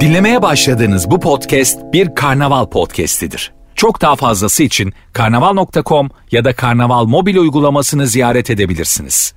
Dinlemeye 0.00 0.42
başladığınız 0.42 1.10
bu 1.10 1.20
podcast 1.20 1.78
bir 1.92 2.14
karnaval 2.14 2.66
podcastidir. 2.66 3.52
Çok 3.74 4.00
daha 4.00 4.16
fazlası 4.16 4.62
için 4.62 4.92
karnaval.com 5.12 6.10
ya 6.30 6.44
da 6.44 6.52
karnaval 6.52 7.04
mobil 7.04 7.36
uygulamasını 7.36 8.06
ziyaret 8.06 8.50
edebilirsiniz. 8.50 9.34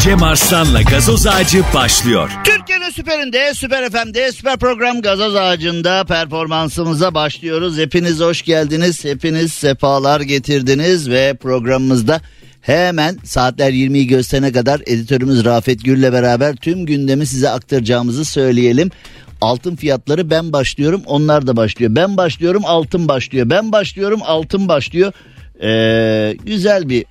Cem 0.00 0.22
Arslan'la 0.22 0.82
gazoz 0.82 1.26
ağacı 1.26 1.62
başlıyor. 1.74 2.30
Türkiye'nin 2.44 2.90
süperinde, 2.90 3.54
süper 3.54 3.90
FM'de, 3.90 4.32
süper 4.32 4.56
program 4.56 5.02
Gazoz 5.02 5.34
Ağacı'nda 5.34 6.04
performansımıza 6.04 7.14
başlıyoruz. 7.14 7.78
Hepiniz 7.78 8.20
hoş 8.20 8.42
geldiniz, 8.42 9.04
hepiniz 9.04 9.52
sefalar 9.52 10.20
getirdiniz 10.20 11.10
ve 11.10 11.34
programımızda 11.34 12.20
hemen 12.66 13.18
saatler 13.24 13.72
20'yi 13.72 14.06
gösterene 14.06 14.52
kadar 14.52 14.80
editörümüz 14.86 15.44
Rafet 15.44 15.84
Gül'le 15.84 16.12
beraber 16.12 16.56
tüm 16.56 16.86
gündemi 16.86 17.26
size 17.26 17.50
aktaracağımızı 17.50 18.24
söyleyelim. 18.24 18.90
Altın 19.40 19.76
fiyatları 19.76 20.30
ben 20.30 20.52
başlıyorum 20.52 21.02
onlar 21.06 21.46
da 21.46 21.56
başlıyor. 21.56 21.94
Ben 21.94 22.16
başlıyorum 22.16 22.62
altın 22.66 23.08
başlıyor. 23.08 23.50
Ben 23.50 23.72
başlıyorum 23.72 24.20
altın 24.24 24.68
başlıyor. 24.68 25.12
Ee, 25.62 26.36
güzel 26.44 26.88
bir 26.88 27.04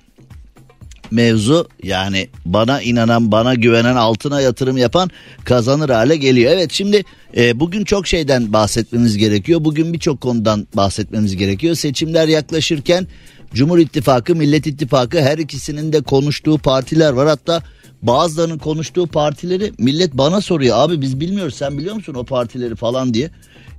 mevzu 1.10 1.68
yani 1.82 2.28
bana 2.44 2.82
inanan 2.82 3.32
bana 3.32 3.54
güvenen 3.54 3.96
altına 3.96 4.40
yatırım 4.40 4.76
yapan 4.76 5.10
kazanır 5.44 5.90
hale 5.90 6.16
geliyor. 6.16 6.52
Evet 6.52 6.72
şimdi 6.72 7.04
e, 7.36 7.60
bugün 7.60 7.84
çok 7.84 8.06
şeyden 8.06 8.52
bahsetmemiz 8.52 9.16
gerekiyor. 9.16 9.64
Bugün 9.64 9.92
birçok 9.92 10.20
konudan 10.20 10.66
bahsetmemiz 10.74 11.36
gerekiyor. 11.36 11.74
Seçimler 11.74 12.28
yaklaşırken 12.28 13.06
Cumhur 13.54 13.78
İttifakı, 13.78 14.34
Millet 14.34 14.66
İttifakı 14.66 15.20
her 15.20 15.38
ikisinin 15.38 15.92
de 15.92 16.02
konuştuğu 16.02 16.58
partiler 16.58 17.12
var. 17.12 17.28
Hatta 17.28 17.62
bazılarının 18.02 18.58
konuştuğu 18.58 19.06
partileri 19.06 19.72
millet 19.78 20.14
bana 20.14 20.40
soruyor. 20.40 20.76
Abi 20.78 21.00
biz 21.00 21.20
bilmiyoruz 21.20 21.54
sen 21.54 21.78
biliyor 21.78 21.94
musun 21.94 22.14
o 22.14 22.24
partileri 22.24 22.76
falan 22.76 23.14
diye. 23.14 23.30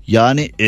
Yani 0.08 0.52
e, 0.60 0.68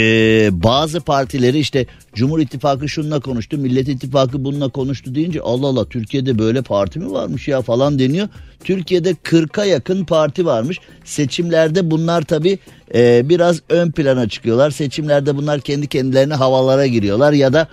bazı 0.51 1.01
partileri 1.01 1.59
işte 1.59 1.85
Cumhur 2.13 2.39
İttifakı 2.39 2.89
şununla 2.89 3.19
konuştu, 3.19 3.57
Millet 3.57 3.87
İttifakı 3.87 4.45
bununla 4.45 4.69
konuştu 4.69 5.15
deyince 5.15 5.41
Allah 5.41 5.67
Allah 5.67 5.89
Türkiye'de 5.89 6.39
böyle 6.39 6.61
parti 6.61 6.99
mi 6.99 7.11
varmış 7.11 7.47
ya 7.47 7.61
falan 7.61 7.99
deniyor. 7.99 8.27
Türkiye'de 8.63 9.11
40'a 9.11 9.65
yakın 9.65 10.05
parti 10.05 10.45
varmış. 10.45 10.79
Seçimlerde 11.05 11.91
bunlar 11.91 12.21
tabi 12.21 12.59
e, 12.93 13.29
biraz 13.29 13.61
ön 13.69 13.91
plana 13.91 14.29
çıkıyorlar. 14.29 14.71
Seçimlerde 14.71 15.37
bunlar 15.37 15.61
kendi 15.61 15.87
kendilerine 15.87 16.33
havalara 16.33 16.87
giriyorlar 16.87 17.33
ya 17.33 17.53
da 17.53 17.67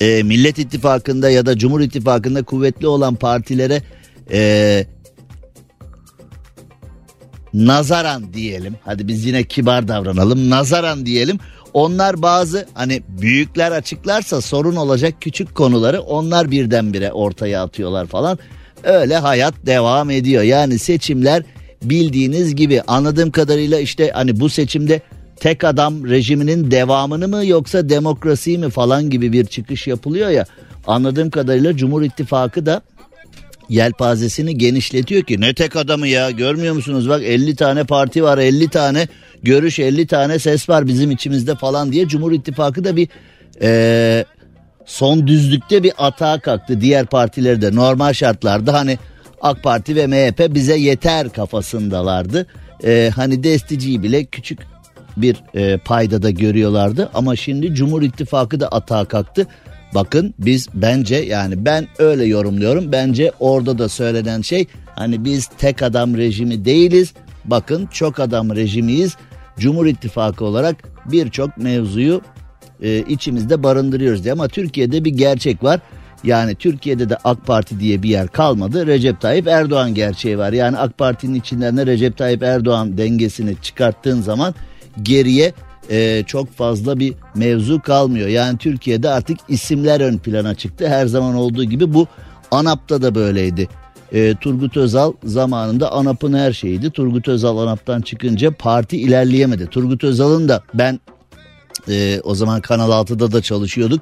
e, 0.00 0.22
Millet 0.22 0.58
İttifakı'nda 0.58 1.30
ya 1.30 1.46
da 1.46 1.58
Cumhur 1.58 1.80
İttifakı'nda 1.80 2.42
kuvvetli 2.42 2.86
olan 2.86 3.14
partilere 3.14 3.82
e, 4.32 4.86
nazaran 7.54 8.32
diyelim. 8.32 8.76
Hadi 8.84 9.08
biz 9.08 9.24
yine 9.24 9.44
kibar 9.44 9.88
davranalım. 9.88 10.50
Nazaran 10.50 11.06
diyelim. 11.06 11.38
Onlar 11.74 12.22
bazı 12.22 12.66
hani 12.74 13.02
büyükler 13.08 13.72
açıklarsa 13.72 14.40
sorun 14.40 14.76
olacak 14.76 15.14
küçük 15.20 15.54
konuları 15.54 16.00
onlar 16.00 16.50
birdenbire 16.50 17.12
ortaya 17.12 17.62
atıyorlar 17.62 18.06
falan. 18.06 18.38
Öyle 18.84 19.16
hayat 19.16 19.54
devam 19.66 20.10
ediyor. 20.10 20.42
Yani 20.42 20.78
seçimler 20.78 21.42
bildiğiniz 21.82 22.56
gibi 22.56 22.82
anladığım 22.82 23.30
kadarıyla 23.30 23.78
işte 23.78 24.10
hani 24.14 24.40
bu 24.40 24.48
seçimde 24.48 25.00
tek 25.40 25.64
adam 25.64 26.08
rejiminin 26.08 26.70
devamını 26.70 27.28
mı 27.28 27.46
yoksa 27.46 27.88
demokrasi 27.88 28.58
mi 28.58 28.70
falan 28.70 29.10
gibi 29.10 29.32
bir 29.32 29.44
çıkış 29.44 29.86
yapılıyor 29.86 30.30
ya. 30.30 30.46
Anladığım 30.86 31.30
kadarıyla 31.30 31.76
Cumhur 31.76 32.02
İttifakı 32.02 32.66
da 32.66 32.82
yelpazesini 33.68 34.58
genişletiyor 34.58 35.22
ki 35.22 35.40
ne 35.40 35.54
tek 35.54 35.76
adamı 35.76 36.08
ya 36.08 36.30
görmüyor 36.30 36.74
musunuz 36.74 37.08
bak 37.08 37.22
50 37.22 37.56
tane 37.56 37.84
parti 37.84 38.22
var 38.22 38.38
50 38.38 38.68
tane 38.68 39.08
görüş 39.42 39.78
50 39.78 40.06
tane 40.06 40.38
ses 40.38 40.68
var 40.68 40.86
bizim 40.86 41.10
içimizde 41.10 41.54
falan 41.54 41.92
diye 41.92 42.08
Cumhur 42.08 42.32
İttifakı 42.32 42.84
da 42.84 42.96
bir 42.96 43.08
e, 43.62 44.24
son 44.86 45.26
düzlükte 45.26 45.82
bir 45.82 45.92
atağa 45.98 46.40
kalktı 46.40 46.80
diğer 46.80 47.06
partileri 47.06 47.62
de 47.62 47.74
normal 47.74 48.12
şartlarda 48.12 48.72
hani 48.72 48.98
AK 49.40 49.62
Parti 49.62 49.96
ve 49.96 50.06
MHP 50.06 50.54
bize 50.54 50.76
yeter 50.76 51.28
kafasındalardı 51.28 52.46
e, 52.84 53.10
hani 53.14 53.44
desticiyi 53.44 54.02
bile 54.02 54.24
küçük 54.24 54.58
bir 55.22 55.36
e, 55.54 55.78
paydada 55.78 56.30
görüyorlardı 56.30 57.10
ama 57.14 57.36
şimdi 57.36 57.74
Cumhur 57.74 58.02
İttifakı 58.02 58.60
da 58.60 58.68
atağa 58.68 59.04
kalktı 59.04 59.46
Bakın 59.94 60.34
biz 60.38 60.68
bence 60.74 61.16
yani 61.16 61.64
ben 61.64 61.86
öyle 61.98 62.24
yorumluyorum. 62.24 62.92
Bence 62.92 63.32
orada 63.40 63.78
da 63.78 63.88
söylenen 63.88 64.40
şey 64.40 64.66
hani 64.94 65.24
biz 65.24 65.46
tek 65.46 65.82
adam 65.82 66.16
rejimi 66.16 66.64
değiliz. 66.64 67.12
Bakın 67.44 67.86
çok 67.86 68.20
adam 68.20 68.56
rejimiyiz. 68.56 69.16
Cumhur 69.58 69.86
İttifakı 69.86 70.44
olarak 70.44 70.76
birçok 71.06 71.56
mevzuyu 71.56 72.20
e, 72.82 72.98
içimizde 72.98 73.62
barındırıyoruz 73.62 74.24
diye. 74.24 74.32
Ama 74.32 74.48
Türkiye'de 74.48 75.04
bir 75.04 75.10
gerçek 75.10 75.64
var. 75.64 75.80
Yani 76.24 76.54
Türkiye'de 76.54 77.08
de 77.08 77.16
AK 77.24 77.46
Parti 77.46 77.80
diye 77.80 78.02
bir 78.02 78.08
yer 78.08 78.28
kalmadı. 78.28 78.86
Recep 78.86 79.20
Tayyip 79.20 79.46
Erdoğan 79.48 79.94
gerçeği 79.94 80.38
var. 80.38 80.52
Yani 80.52 80.78
AK 80.78 80.98
Parti'nin 80.98 81.34
içinden 81.34 81.76
de 81.76 81.86
Recep 81.86 82.16
Tayyip 82.16 82.42
Erdoğan 82.42 82.98
dengesini 82.98 83.56
çıkarttığın 83.62 84.20
zaman 84.20 84.54
geriye 85.02 85.52
e, 85.90 86.24
çok 86.26 86.52
fazla 86.52 86.98
bir 86.98 87.14
mevzu 87.34 87.82
kalmıyor. 87.82 88.28
Yani 88.28 88.58
Türkiye'de 88.58 89.08
artık 89.08 89.38
isimler 89.48 90.00
ön 90.00 90.18
plana 90.18 90.54
çıktı. 90.54 90.88
Her 90.88 91.06
zaman 91.06 91.34
olduğu 91.34 91.64
gibi 91.64 91.94
bu 91.94 92.06
ANAP'ta 92.50 93.02
da 93.02 93.14
böyleydi. 93.14 93.68
E, 94.12 94.34
Turgut 94.40 94.76
Özal 94.76 95.12
zamanında 95.24 95.92
ANAP'ın 95.92 96.34
her 96.34 96.52
şeyiydi. 96.52 96.90
Turgut 96.90 97.28
Özal 97.28 97.58
ANAP'tan 97.58 98.00
çıkınca 98.00 98.50
parti 98.50 98.96
ilerleyemedi. 98.96 99.66
Turgut 99.66 100.04
Özal'ın 100.04 100.48
da 100.48 100.62
ben 100.74 101.00
e, 101.88 102.20
o 102.24 102.34
zaman 102.34 102.60
Kanal 102.60 102.90
6'da 102.90 103.32
da 103.32 103.42
çalışıyorduk. 103.42 104.00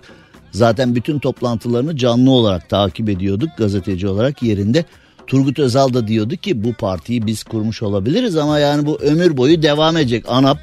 Zaten 0.53 0.95
bütün 0.95 1.19
toplantılarını 1.19 1.97
canlı 1.97 2.31
olarak 2.31 2.69
takip 2.69 3.09
ediyorduk 3.09 3.49
gazeteci 3.59 4.09
olarak 4.09 4.43
yerinde. 4.43 4.85
Turgut 5.27 5.59
Özal 5.59 5.95
da 5.95 6.09
diyordu 6.09 6.37
ki 6.37 6.65
bu 6.65 6.73
partiyi 6.73 7.27
biz 7.27 7.45
kurmuş 7.45 7.83
olabiliriz 7.83 8.37
ama 8.37 8.59
yani 8.59 8.87
bu 8.87 8.99
ömür 8.99 9.37
boyu 9.37 9.63
devam 9.63 9.97
edecek. 9.97 10.25
ANAP 10.29 10.59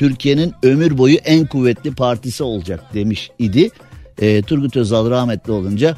Türkiye'nin 0.00 0.54
ömür 0.62 0.98
boyu 0.98 1.16
en 1.16 1.46
kuvvetli 1.46 1.94
partisi 1.94 2.42
olacak 2.42 2.94
demiş 2.94 3.30
idi. 3.38 3.70
E, 4.20 4.42
Turgut 4.42 4.76
Özal 4.76 5.10
rahmetli 5.10 5.52
olunca 5.52 5.96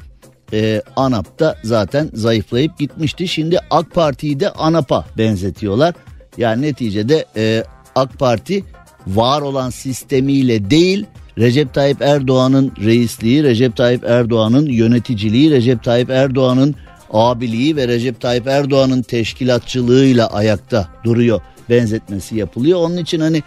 e, 0.52 0.82
ANAP 0.96 1.40
da 1.40 1.56
zaten 1.64 2.10
zayıflayıp 2.14 2.78
gitmişti. 2.78 3.28
Şimdi 3.28 3.58
AK 3.70 3.90
Parti'yi 3.90 4.40
de 4.40 4.50
ANAP'a 4.50 5.06
benzetiyorlar. 5.18 5.94
Yani 6.38 6.62
neticede 6.62 7.24
e, 7.36 7.64
AK 7.94 8.18
Parti 8.18 8.64
var 9.06 9.40
olan 9.40 9.70
sistemiyle 9.70 10.70
değil 10.70 11.06
Recep 11.38 11.74
Tayyip 11.74 12.02
Erdoğan'ın 12.02 12.72
reisliği, 12.84 13.42
Recep 13.42 13.76
Tayyip 13.76 14.04
Erdoğan'ın 14.04 14.66
yöneticiliği, 14.66 15.50
Recep 15.50 15.82
Tayyip 15.82 16.10
Erdoğan'ın 16.10 16.74
abiliği 17.12 17.76
ve 17.76 17.88
Recep 17.88 18.20
Tayyip 18.20 18.46
Erdoğan'ın 18.46 19.02
teşkilatçılığıyla 19.02 20.26
ayakta 20.26 20.88
duruyor 21.04 21.40
benzetmesi 21.70 22.36
yapılıyor. 22.36 22.78
Onun 22.78 22.96
için 22.96 23.20
hani 23.20 23.42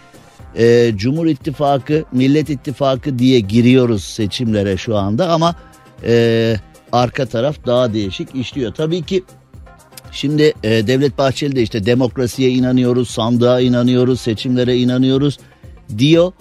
e, 0.58 0.92
Cumhur 0.96 1.26
İttifakı, 1.26 2.04
Millet 2.12 2.50
İttifakı 2.50 3.18
diye 3.18 3.40
giriyoruz 3.40 4.04
seçimlere 4.04 4.76
şu 4.76 4.96
anda 4.96 5.28
ama 5.28 5.54
e, 6.04 6.56
arka 6.92 7.26
taraf 7.26 7.56
daha 7.66 7.92
değişik 7.92 8.34
işliyor. 8.34 8.74
Tabii 8.74 9.02
ki 9.02 9.24
şimdi 10.12 10.52
e, 10.62 10.86
Devlet 10.86 11.18
Bahçeli 11.18 11.56
de 11.56 11.62
işte 11.62 11.86
demokrasiye 11.86 12.50
inanıyoruz, 12.50 13.10
sandığa 13.10 13.60
inanıyoruz, 13.60 14.20
seçimlere 14.20 14.76
inanıyoruz 14.76 15.38
diyor 15.98 16.32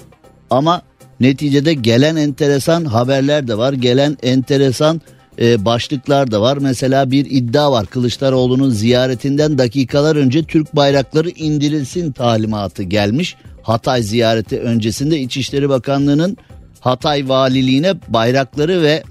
ama 0.49 0.81
neticede 1.19 1.73
gelen 1.73 2.15
enteresan 2.15 2.85
haberler 2.85 3.47
de 3.47 3.57
var, 3.57 3.73
gelen 3.73 4.17
enteresan 4.23 5.01
e, 5.39 5.65
başlıklar 5.65 6.31
da 6.31 6.41
var. 6.41 6.57
Mesela 6.57 7.11
bir 7.11 7.25
iddia 7.29 7.71
var 7.71 7.85
Kılıçdaroğlu'nun 7.85 8.69
ziyaretinden 8.69 9.57
dakikalar 9.57 10.15
önce 10.15 10.43
Türk 10.43 10.75
bayrakları 10.75 11.29
indirilsin 11.29 12.11
talimatı 12.11 12.83
gelmiş. 12.83 13.35
Hatay 13.65 14.03
ziyareti 14.03 14.59
öncesinde 14.59 15.19
İçişleri 15.19 15.69
Bakanlığı'nın 15.69 16.37
Hatay 16.79 17.29
valiliğine 17.29 17.93
bayrakları 18.07 18.81
ve 18.81 19.03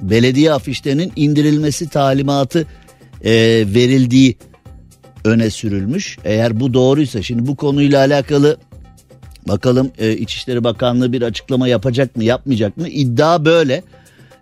belediye 0.00 0.52
afişlerinin 0.52 1.12
indirilmesi 1.16 1.88
talimatı 1.88 2.66
e, 3.24 3.32
verildiği 3.74 4.36
öne 5.24 5.50
sürülmüş. 5.50 6.18
Eğer 6.24 6.60
bu 6.60 6.74
doğruysa 6.74 7.22
şimdi 7.22 7.46
bu 7.46 7.56
konuyla 7.56 7.98
alakalı 7.98 8.56
bakalım 9.48 9.90
e, 9.98 10.12
İçişleri 10.12 10.64
Bakanlığı 10.64 11.12
bir 11.12 11.22
açıklama 11.22 11.68
yapacak 11.68 12.16
mı 12.16 12.24
yapmayacak 12.24 12.76
mı? 12.76 12.88
İddia 12.88 13.44
böyle. 13.44 13.82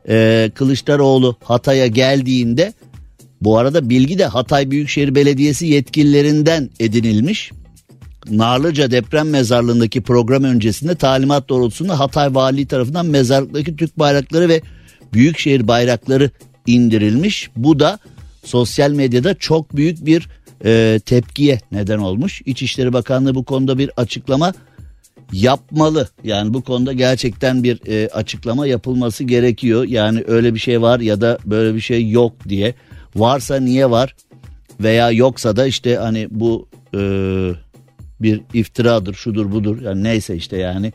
E, 0.09 0.51
Kılıçdaroğlu 0.55 1.37
Hatay'a 1.43 1.87
geldiğinde 1.87 2.73
bu 3.41 3.59
arada 3.59 3.89
bilgi 3.89 4.19
de 4.19 4.27
Hatay 4.27 4.71
Büyükşehir 4.71 5.15
Belediyesi 5.15 5.67
yetkililerinden 5.67 6.71
edinilmiş. 6.81 7.53
Narlıca 8.31 8.91
deprem 8.91 9.31
mezarlığındaki 9.31 10.03
program 10.03 10.45
öncesinde 10.45 10.95
talimat 10.95 11.49
doğrultusunda 11.49 11.99
Hatay 11.99 12.35
Valiliği 12.35 12.67
tarafından 12.67 13.07
mezarlıktaki 13.07 13.77
Türk 13.77 13.99
bayrakları 13.99 14.49
ve 14.49 14.61
büyükşehir 15.13 15.69
bayrakları 15.69 16.31
indirilmiş. 16.67 17.51
Bu 17.57 17.81
da 17.81 17.99
sosyal 18.45 18.91
medyada 18.91 19.35
çok 19.35 19.77
büyük 19.77 20.07
bir 20.07 20.29
e, 20.65 21.01
tepkiye 21.07 21.61
neden 21.73 21.99
olmuş. 21.99 22.43
İçişleri 22.47 22.93
Bakanlığı 22.93 23.35
bu 23.35 23.45
konuda 23.45 23.79
bir 23.79 23.91
açıklama 23.97 24.53
yapmalı. 25.33 26.09
Yani 26.25 26.55
bu 26.55 26.63
konuda 26.63 26.93
gerçekten 26.93 27.63
bir 27.63 27.81
e, 27.89 28.09
açıklama 28.09 28.67
yapılması 28.67 29.25
gerekiyor. 29.25 29.85
Yani 29.85 30.25
öyle 30.27 30.55
bir 30.55 30.59
şey 30.59 30.83
var 30.83 31.01
ya 31.01 31.21
da 31.21 31.39
böyle 31.45 31.75
bir 31.75 31.81
şey 31.81 32.11
yok 32.11 32.33
diye. 32.49 32.75
Varsa 33.17 33.61
niye 33.61 33.91
var 33.91 34.17
veya 34.81 35.11
yoksa 35.11 35.57
da 35.57 35.67
işte 35.67 35.97
hani 35.97 36.29
bu 36.31 36.69
e, 36.95 37.01
bir 38.21 38.41
iftiradır 38.55 39.15
şudur 39.15 39.53
budur 39.53 39.83
yani 39.83 40.05
neyse 40.05 40.37
işte 40.37 40.57
yani 40.57 40.93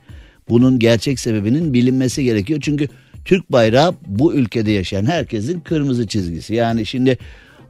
bunun 0.49 0.79
gerçek 0.79 1.19
sebebinin 1.19 1.73
bilinmesi 1.73 2.23
gerekiyor. 2.23 2.59
Çünkü 2.63 2.87
Türk 3.25 3.51
bayrağı 3.51 3.93
bu 4.07 4.33
ülkede 4.33 4.71
yaşayan 4.71 5.05
herkesin 5.05 5.59
kırmızı 5.59 6.07
çizgisi. 6.07 6.55
Yani 6.55 6.85
şimdi 6.85 7.17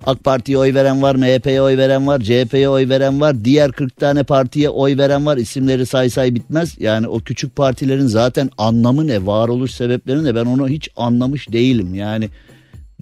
AK 0.05 0.23
Parti'ye 0.23 0.57
oy 0.57 0.73
veren 0.73 1.01
var, 1.01 1.15
MHP'ye 1.15 1.61
oy 1.61 1.77
veren 1.77 2.07
var, 2.07 2.19
CHP'ye 2.19 2.69
oy 2.69 2.89
veren 2.89 3.21
var, 3.21 3.45
diğer 3.45 3.71
40 3.71 3.97
tane 3.97 4.23
partiye 4.23 4.69
oy 4.69 4.97
veren 4.97 5.25
var. 5.25 5.37
İsimleri 5.37 5.85
say 5.85 6.09
say 6.09 6.35
bitmez. 6.35 6.75
Yani 6.79 7.07
o 7.07 7.19
küçük 7.19 7.55
partilerin 7.55 8.07
zaten 8.07 8.49
anlamı 8.57 9.07
ne, 9.07 9.25
varoluş 9.25 9.71
sebepleri 9.71 10.23
ne 10.23 10.35
ben 10.35 10.45
onu 10.45 10.69
hiç 10.69 10.89
anlamış 10.95 11.51
değilim. 11.51 11.95
Yani 11.95 12.29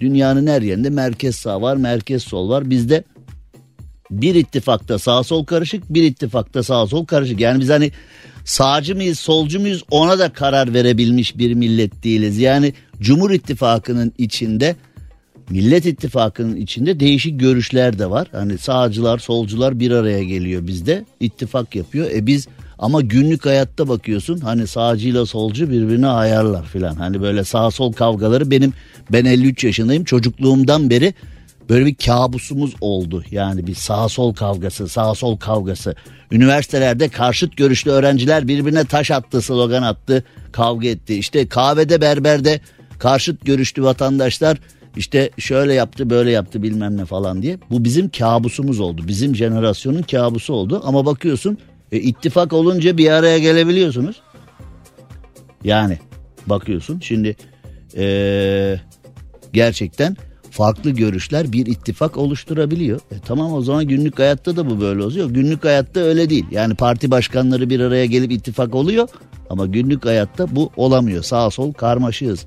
dünyanın 0.00 0.46
her 0.46 0.62
yerinde 0.62 0.90
merkez 0.90 1.36
sağ 1.36 1.62
var, 1.62 1.76
merkez 1.76 2.22
sol 2.22 2.48
var. 2.48 2.70
Bizde 2.70 3.04
bir 4.10 4.34
ittifakta 4.34 4.98
sağ 4.98 5.22
sol 5.22 5.44
karışık, 5.44 5.94
bir 5.94 6.02
ittifakta 6.02 6.62
sağ 6.62 6.86
sol 6.86 7.06
karışık. 7.06 7.40
Yani 7.40 7.60
biz 7.60 7.68
hani 7.68 7.90
sağcı 8.44 8.96
mıyız, 8.96 9.18
solcu 9.18 9.60
muyuz 9.60 9.84
ona 9.90 10.18
da 10.18 10.32
karar 10.32 10.74
verebilmiş 10.74 11.38
bir 11.38 11.54
millet 11.54 12.04
değiliz. 12.04 12.38
Yani 12.38 12.72
Cumhur 13.00 13.30
İttifakı'nın 13.30 14.12
içinde 14.18 14.76
Millet 15.50 15.86
İttifakı'nın 15.86 16.56
içinde 16.56 17.00
değişik 17.00 17.40
görüşler 17.40 17.98
de 17.98 18.10
var. 18.10 18.28
Hani 18.32 18.58
sağcılar, 18.58 19.18
solcular 19.18 19.80
bir 19.80 19.90
araya 19.90 20.24
geliyor 20.24 20.66
bizde. 20.66 21.04
ittifak 21.20 21.76
yapıyor. 21.76 22.10
E 22.10 22.26
biz 22.26 22.48
ama 22.78 23.00
günlük 23.00 23.46
hayatta 23.46 23.88
bakıyorsun 23.88 24.38
hani 24.38 24.66
sağcıyla 24.66 25.26
solcu 25.26 25.70
birbirine 25.70 26.06
ayarlar 26.06 26.64
filan. 26.64 26.94
Hani 26.94 27.22
böyle 27.22 27.44
sağ 27.44 27.70
sol 27.70 27.92
kavgaları 27.92 28.50
benim 28.50 28.72
ben 29.12 29.24
53 29.24 29.64
yaşındayım. 29.64 30.04
Çocukluğumdan 30.04 30.90
beri 30.90 31.14
böyle 31.70 31.86
bir 31.86 31.94
kabusumuz 31.94 32.74
oldu. 32.80 33.24
Yani 33.30 33.66
bir 33.66 33.74
sağ 33.74 34.08
sol 34.08 34.34
kavgası, 34.34 34.88
sağ 34.88 35.14
sol 35.14 35.36
kavgası. 35.36 35.94
Üniversitelerde 36.30 37.08
karşıt 37.08 37.56
görüşlü 37.56 37.90
öğrenciler 37.90 38.48
birbirine 38.48 38.84
taş 38.84 39.10
attı, 39.10 39.42
slogan 39.42 39.82
attı, 39.82 40.24
kavga 40.52 40.88
etti. 40.88 41.14
İşte 41.14 41.48
kahvede, 41.48 42.00
berberde 42.00 42.60
karşıt 42.98 43.46
görüşlü 43.46 43.82
vatandaşlar 43.82 44.58
işte 44.96 45.30
şöyle 45.38 45.74
yaptı 45.74 46.10
böyle 46.10 46.30
yaptı 46.30 46.62
bilmem 46.62 46.96
ne 46.96 47.04
falan 47.04 47.42
diye. 47.42 47.58
Bu 47.70 47.84
bizim 47.84 48.08
kabusumuz 48.08 48.80
oldu. 48.80 49.02
Bizim 49.08 49.36
jenerasyonun 49.36 50.02
kabusu 50.02 50.54
oldu. 50.54 50.82
Ama 50.84 51.06
bakıyorsun 51.06 51.58
e, 51.92 51.98
ittifak 51.98 52.52
olunca 52.52 52.96
bir 52.96 53.10
araya 53.10 53.38
gelebiliyorsunuz. 53.38 54.22
Yani 55.64 55.98
bakıyorsun 56.46 57.00
şimdi 57.00 57.36
e, 57.96 58.76
gerçekten 59.52 60.16
farklı 60.50 60.90
görüşler 60.90 61.52
bir 61.52 61.66
ittifak 61.66 62.16
oluşturabiliyor. 62.16 63.00
E, 63.10 63.14
tamam 63.26 63.52
o 63.52 63.62
zaman 63.62 63.84
günlük 63.84 64.18
hayatta 64.18 64.56
da 64.56 64.70
bu 64.70 64.80
böyle 64.80 65.02
oluyor. 65.02 65.30
Günlük 65.30 65.64
hayatta 65.64 66.00
öyle 66.00 66.30
değil. 66.30 66.46
Yani 66.50 66.74
parti 66.74 67.10
başkanları 67.10 67.70
bir 67.70 67.80
araya 67.80 68.06
gelip 68.06 68.32
ittifak 68.32 68.74
oluyor 68.74 69.08
ama 69.50 69.66
günlük 69.66 70.04
hayatta 70.04 70.56
bu 70.56 70.70
olamıyor. 70.76 71.22
Sağ 71.22 71.50
sol 71.50 71.72
karmaşığız. 71.72 72.46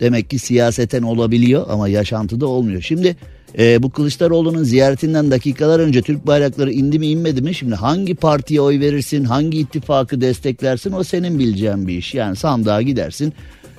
Demek 0.00 0.30
ki 0.30 0.38
siyaseten 0.38 1.02
olabiliyor 1.02 1.66
ama 1.68 1.88
yaşantıda 1.88 2.46
olmuyor. 2.46 2.82
Şimdi 2.82 3.16
e, 3.58 3.82
bu 3.82 3.90
Kılıçdaroğlu'nun 3.90 4.62
ziyaretinden 4.62 5.30
dakikalar 5.30 5.80
önce 5.80 6.02
Türk 6.02 6.26
bayrakları 6.26 6.72
indi 6.72 6.98
mi 6.98 7.06
inmedi 7.06 7.42
mi? 7.42 7.54
Şimdi 7.54 7.74
hangi 7.74 8.14
partiye 8.14 8.60
oy 8.60 8.80
verirsin, 8.80 9.24
hangi 9.24 9.58
ittifakı 9.58 10.20
desteklersin 10.20 10.92
o 10.92 11.04
senin 11.04 11.38
bileceğin 11.38 11.88
bir 11.88 11.98
iş. 11.98 12.14
Yani 12.14 12.36
sandığa 12.36 12.82
gidersin 12.82 13.32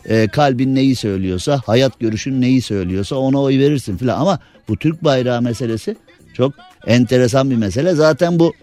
e, 0.10 0.28
kalbin 0.28 0.76
neyi 0.76 0.96
söylüyorsa, 0.96 1.62
hayat 1.66 2.00
görüşün 2.00 2.42
neyi 2.42 2.62
söylüyorsa 2.62 3.16
ona 3.16 3.42
oy 3.42 3.60
verirsin 3.60 3.98
filan. 3.98 4.22
Ama 4.22 4.40
bu 4.68 4.78
Türk 4.78 5.04
bayrağı 5.04 5.42
meselesi 5.42 5.96
çok 6.34 6.54
enteresan 6.88 7.50
bir 7.52 7.56
mesele. 7.56 7.94
Zaten 7.94 8.40
bu 8.40 8.54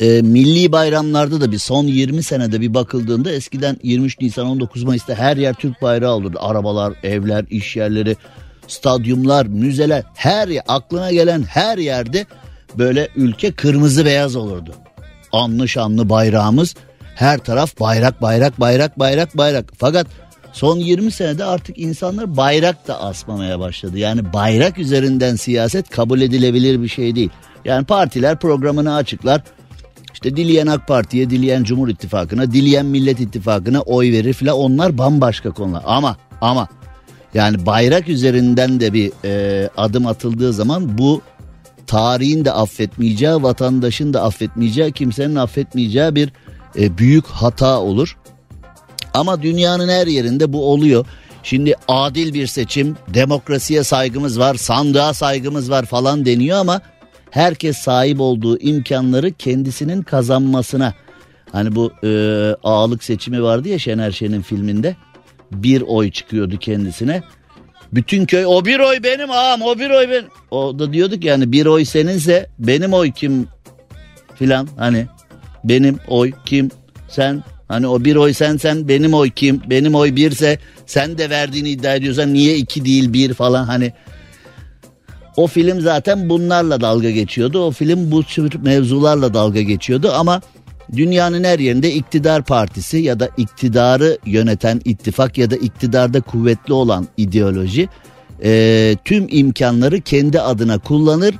e, 0.00 0.22
milli 0.22 0.72
bayramlarda 0.72 1.40
da 1.40 1.52
bir 1.52 1.58
son 1.58 1.84
20 1.84 2.22
senede 2.22 2.60
bir 2.60 2.74
bakıldığında 2.74 3.30
eskiden 3.32 3.76
23 3.82 4.20
Nisan 4.20 4.46
19 4.46 4.84
Mayıs'ta 4.84 5.14
her 5.14 5.36
yer 5.36 5.54
Türk 5.54 5.82
bayrağı 5.82 6.14
olurdu. 6.14 6.38
Arabalar, 6.40 6.94
evler, 7.02 7.44
iş 7.50 7.76
yerleri, 7.76 8.16
stadyumlar, 8.68 9.46
müzeler 9.46 10.02
her 10.14 10.48
aklına 10.68 11.12
gelen 11.12 11.42
her 11.42 11.78
yerde 11.78 12.26
böyle 12.78 13.08
ülke 13.16 13.52
kırmızı 13.52 14.04
beyaz 14.04 14.36
olurdu. 14.36 14.74
Anlı 15.32 15.68
şanlı 15.68 16.08
bayrağımız 16.08 16.74
her 17.14 17.38
taraf 17.38 17.80
bayrak 17.80 18.22
bayrak 18.22 18.60
bayrak 18.60 18.98
bayrak 18.98 19.36
bayrak. 19.36 19.72
Fakat 19.78 20.06
son 20.52 20.76
20 20.76 21.10
senede 21.10 21.44
artık 21.44 21.78
insanlar 21.78 22.36
bayrak 22.36 22.88
da 22.88 23.00
asmamaya 23.00 23.60
başladı. 23.60 23.98
Yani 23.98 24.32
bayrak 24.32 24.78
üzerinden 24.78 25.36
siyaset 25.36 25.90
kabul 25.90 26.20
edilebilir 26.20 26.82
bir 26.82 26.88
şey 26.88 27.14
değil. 27.14 27.30
Yani 27.64 27.86
partiler 27.86 28.38
programını 28.38 28.94
açıklar 28.94 29.42
işte 30.14 30.36
dileyen 30.36 30.66
AK 30.66 30.88
Parti'ye, 30.88 31.30
dileyen 31.30 31.64
Cumhur 31.64 31.88
İttifakı'na, 31.88 32.52
dileyen 32.52 32.86
Millet 32.86 33.20
İttifakı'na 33.20 33.80
oy 33.80 34.12
verir 34.12 34.32
filan 34.32 34.56
onlar 34.56 34.98
bambaşka 34.98 35.50
konular. 35.50 35.82
Ama 35.86 36.16
ama 36.40 36.68
yani 37.34 37.66
bayrak 37.66 38.08
üzerinden 38.08 38.80
de 38.80 38.92
bir 38.92 39.12
e, 39.24 39.68
adım 39.76 40.06
atıldığı 40.06 40.52
zaman 40.52 40.98
bu 40.98 41.22
tarihin 41.86 42.44
de 42.44 42.52
affetmeyeceği, 42.52 43.42
vatandaşın 43.42 44.14
da 44.14 44.22
affetmeyeceği, 44.22 44.92
kimsenin 44.92 45.34
affetmeyeceği 45.34 46.14
bir 46.14 46.32
e, 46.78 46.98
büyük 46.98 47.26
hata 47.26 47.80
olur. 47.80 48.16
Ama 49.14 49.42
dünyanın 49.42 49.88
her 49.88 50.06
yerinde 50.06 50.52
bu 50.52 50.72
oluyor. 50.72 51.06
Şimdi 51.42 51.74
adil 51.88 52.34
bir 52.34 52.46
seçim, 52.46 52.96
demokrasiye 53.14 53.84
saygımız 53.84 54.38
var, 54.38 54.54
sandığa 54.54 55.14
saygımız 55.14 55.70
var 55.70 55.84
falan 55.84 56.26
deniyor 56.26 56.58
ama 56.58 56.80
herkes 57.30 57.76
sahip 57.76 58.20
olduğu 58.20 58.58
imkanları 58.58 59.32
kendisinin 59.32 60.02
kazanmasına 60.02 60.94
hani 61.52 61.74
bu 61.74 61.92
e, 62.04 62.08
ağalık 62.64 63.04
seçimi 63.04 63.42
vardı 63.42 63.68
ya 63.68 63.78
Şener 63.78 64.10
Şen'in 64.10 64.42
filminde 64.42 64.96
bir 65.52 65.82
oy 65.86 66.10
çıkıyordu 66.10 66.58
kendisine. 66.58 67.22
Bütün 67.92 68.26
köy 68.26 68.46
o 68.46 68.64
bir 68.64 68.78
oy 68.78 69.02
benim 69.02 69.30
ağam 69.30 69.62
o 69.62 69.78
bir 69.78 69.90
oy 69.90 70.10
ben. 70.10 70.24
O 70.50 70.78
da 70.78 70.92
diyorduk 70.92 71.24
yani 71.24 71.52
bir 71.52 71.66
oy 71.66 71.84
seninse 71.84 72.46
benim 72.58 72.92
oy 72.92 73.12
kim 73.12 73.48
filan 74.34 74.68
hani 74.76 75.06
benim 75.64 75.98
oy 76.08 76.32
kim 76.46 76.70
sen 77.08 77.44
hani 77.68 77.86
o 77.86 78.04
bir 78.04 78.16
oy 78.16 78.32
sen 78.32 78.56
sen 78.56 78.88
benim 78.88 79.14
oy 79.14 79.30
kim 79.30 79.62
benim 79.70 79.94
oy 79.94 80.16
birse 80.16 80.58
sen 80.86 81.18
de 81.18 81.30
verdiğini 81.30 81.70
iddia 81.70 81.94
ediyorsan 81.94 82.34
niye 82.34 82.56
iki 82.56 82.84
değil 82.84 83.12
bir 83.12 83.34
falan 83.34 83.64
hani 83.64 83.92
o 85.38 85.46
film 85.46 85.80
zaten 85.80 86.28
bunlarla 86.28 86.80
dalga 86.80 87.10
geçiyordu. 87.10 87.64
O 87.64 87.70
film 87.70 88.10
bu 88.10 88.22
tür 88.22 88.54
mevzularla 88.62 89.34
dalga 89.34 89.60
geçiyordu 89.62 90.12
ama 90.14 90.40
dünyanın 90.96 91.44
her 91.44 91.58
yerinde 91.58 91.94
iktidar 91.94 92.44
partisi 92.44 92.98
ya 92.98 93.20
da 93.20 93.28
iktidarı 93.36 94.18
yöneten 94.26 94.80
ittifak 94.84 95.38
ya 95.38 95.50
da 95.50 95.56
iktidarda 95.56 96.20
kuvvetli 96.20 96.72
olan 96.72 97.08
ideoloji 97.16 97.88
e, 98.42 98.96
tüm 99.04 99.26
imkanları 99.30 100.00
kendi 100.00 100.40
adına 100.40 100.78
kullanır. 100.78 101.34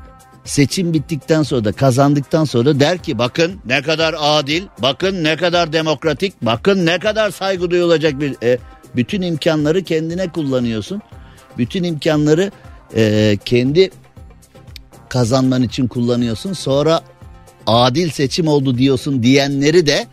Seçim 0.45 0.95
bittikten 0.95 1.42
sonra 1.42 1.64
da 1.64 1.73
kazandıktan 1.73 2.45
sonra 2.45 2.64
da 2.66 2.80
der 2.80 2.99
ki 2.99 3.18
bakın 3.18 3.61
ne 3.66 3.83
kadar 3.83 4.14
adil, 4.18 4.62
bakın 4.78 5.25
ne 5.25 5.37
kadar 5.37 5.73
demokratik, 5.73 6.35
bakın 6.42 6.87
ne 6.87 6.99
kadar 6.99 7.30
saygı 7.30 7.71
duyulacak 7.71 8.21
bir 8.21 8.37
e, 8.42 8.59
bütün 8.97 9.23
imkanları 9.23 9.85
kendine 9.85 10.28
kullanıyorsun. 10.28 11.02
Bütün 11.59 11.85
imkanları 11.85 12.50
e, 12.97 13.38
kendi 13.45 13.90
kazanman 15.09 15.62
için 15.62 15.88
kullanıyorsun. 15.88 16.52
Sonra 16.52 17.00
adil 17.66 18.11
seçim 18.11 18.49
oldu 18.49 18.78
diyorsun 18.78 19.23
diyenleri 19.23 19.87
de 19.87 20.07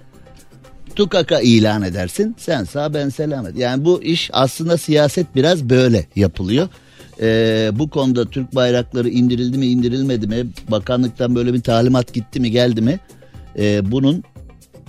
tukaka 0.95 1.39
ilan 1.39 1.81
edersin. 1.81 2.35
Sen 2.39 2.63
sağ 2.63 2.93
ben 2.93 3.09
selamet. 3.09 3.57
Yani 3.57 3.85
bu 3.85 4.03
iş 4.03 4.29
aslında 4.33 4.77
siyaset 4.77 5.35
biraz 5.35 5.69
böyle 5.69 6.05
yapılıyor. 6.15 6.67
Ee, 7.21 7.71
bu 7.73 7.89
konuda 7.89 8.25
Türk 8.25 8.55
bayrakları 8.55 9.09
indirildi 9.09 9.57
mi 9.57 9.65
indirilmedi 9.65 10.27
mi 10.27 10.47
bakanlıktan 10.71 11.35
böyle 11.35 11.53
bir 11.53 11.61
talimat 11.61 12.13
gitti 12.13 12.39
mi 12.39 12.51
geldi 12.51 12.81
mi 12.81 12.99
ee, 13.59 13.91
bunun 13.91 14.23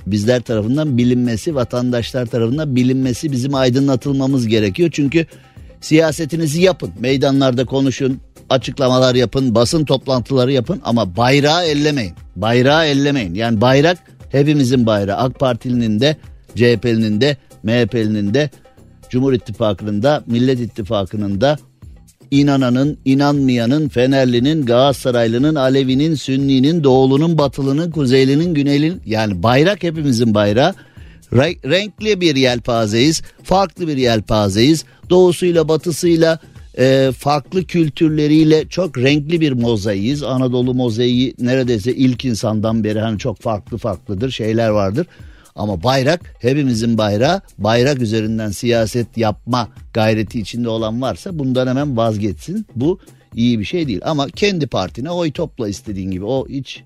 bizler 0.07 0.43
tarafından 0.43 0.99
bilinmesi 0.99 1.55
vatandaşlar 1.55 2.27
tarafından 2.27 2.77
bilinmesi 2.77 3.33
bizim 3.33 3.55
aydınlatılmamız 3.55 4.47
gerekiyor. 4.47 4.91
Çünkü 4.93 5.27
Siyasetinizi 5.81 6.63
yapın. 6.63 6.91
Meydanlarda 6.99 7.65
konuşun, 7.65 8.21
açıklamalar 8.51 9.15
yapın, 9.15 9.55
basın 9.55 9.85
toplantıları 9.85 10.53
yapın 10.53 10.81
ama 10.85 11.17
bayrağı 11.17 11.65
ellemeyin. 11.65 12.13
Bayrağı 12.37 12.87
ellemeyin. 12.87 13.35
Yani 13.35 13.61
bayrak 13.61 13.99
hepimizin 14.33 14.87
bayrağı. 14.87 15.17
AK 15.17 15.41
Partili'nin 15.41 16.01
de, 16.01 16.17
CHP'linin 16.55 17.21
de, 17.21 17.37
MHP'linin 17.63 18.35
de, 18.35 18.51
Cumhur 19.11 19.33
İttifakı'nın 19.33 20.03
da, 20.03 20.25
Millet 20.27 20.61
İttifakı'nın 20.61 21.41
da 21.41 21.59
inananın, 22.31 22.99
inanmayanın, 23.05 23.89
Fenerlinin, 23.89 24.67
Galatasaraylının, 24.67 25.55
Alevinin, 25.55 26.15
Sünni'nin, 26.15 26.85
Doğulunun, 26.85 27.39
Batılının, 27.39 27.91
Kuzeylinin, 27.91 28.55
Güneylinin 28.55 29.01
yani 29.07 29.43
bayrak 29.43 29.83
hepimizin 29.83 30.35
bayrağı. 30.35 30.75
Renkli 31.33 32.21
bir 32.21 32.37
yelpazeyiz, 32.37 33.23
farklı 33.43 33.89
bir 33.89 33.97
yelpazeyiz. 33.97 34.85
Doğusuyla, 35.11 35.69
batısıyla, 35.69 36.39
e, 36.79 37.13
farklı 37.19 37.65
kültürleriyle 37.65 38.69
çok 38.69 38.99
renkli 38.99 39.41
bir 39.41 39.53
mozaiğiz. 39.53 40.23
Anadolu 40.23 40.75
mozaiği 40.75 41.35
neredeyse 41.41 41.95
ilk 41.95 42.25
insandan 42.25 42.85
beri 42.85 43.01
hani 43.01 43.19
çok 43.19 43.41
farklı 43.41 43.79
farklıdır 43.79 44.31
şeyler 44.31 44.69
vardır. 44.69 45.07
Ama 45.57 45.83
bayrak 45.83 46.35
hepimizin 46.41 46.99
bayrağı 46.99 47.41
bayrak 47.59 48.03
üzerinden 48.03 48.51
siyaset 48.51 49.17
yapma 49.17 49.69
gayreti 49.93 50.41
içinde 50.41 50.69
olan 50.69 51.03
varsa 51.03 51.39
bundan 51.39 51.67
hemen 51.67 51.97
vazgeçsin. 51.97 52.67
Bu 52.77 52.99
iyi 53.35 53.59
bir 53.59 53.65
şey 53.65 53.89
değil 53.89 54.01
ama 54.05 54.29
kendi 54.29 54.67
partine 54.67 55.11
oy 55.11 55.33
topla 55.33 55.69
istediğin 55.69 56.11
gibi 56.11 56.25
o 56.25 56.49
hiç 56.49 56.83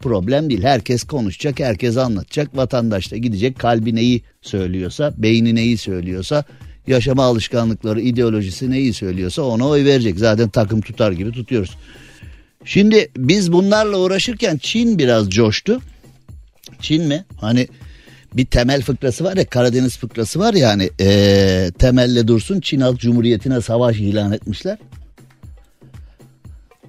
problem 0.00 0.50
değil. 0.50 0.62
Herkes 0.62 1.04
konuşacak, 1.04 1.60
herkes 1.60 1.96
anlatacak. 1.96 2.56
Vatandaş 2.56 3.12
da 3.12 3.16
gidecek 3.16 3.58
kalbi 3.58 3.94
neyi 3.94 4.22
söylüyorsa, 4.42 5.14
beyni 5.16 5.54
neyi 5.54 5.76
söylüyorsa, 5.76 6.44
yaşama 6.86 7.24
alışkanlıkları, 7.24 8.00
ideolojisi 8.00 8.70
neyi 8.70 8.92
söylüyorsa 8.92 9.42
ona 9.42 9.68
oy 9.68 9.84
verecek. 9.84 10.18
Zaten 10.18 10.48
takım 10.48 10.80
tutar 10.80 11.12
gibi 11.12 11.32
tutuyoruz. 11.32 11.76
Şimdi 12.64 13.10
biz 13.16 13.52
bunlarla 13.52 13.98
uğraşırken 13.98 14.56
Çin 14.56 14.98
biraz 14.98 15.30
coştu. 15.30 15.80
Çin 16.80 17.04
mi? 17.04 17.24
Hani 17.40 17.68
bir 18.38 18.46
temel 18.46 18.82
fıkrası 18.82 19.24
var 19.24 19.36
ya 19.36 19.44
Karadeniz 19.44 19.98
fıkrası 19.98 20.38
var 20.38 20.54
ya 20.54 20.68
hani 20.68 20.90
ee, 21.00 21.70
temelle 21.78 22.28
dursun 22.28 22.60
Çin 22.60 22.80
Halk 22.80 23.00
Cumhuriyeti'ne 23.00 23.60
savaş 23.60 23.96
ilan 23.96 24.32
etmişler. 24.32 24.78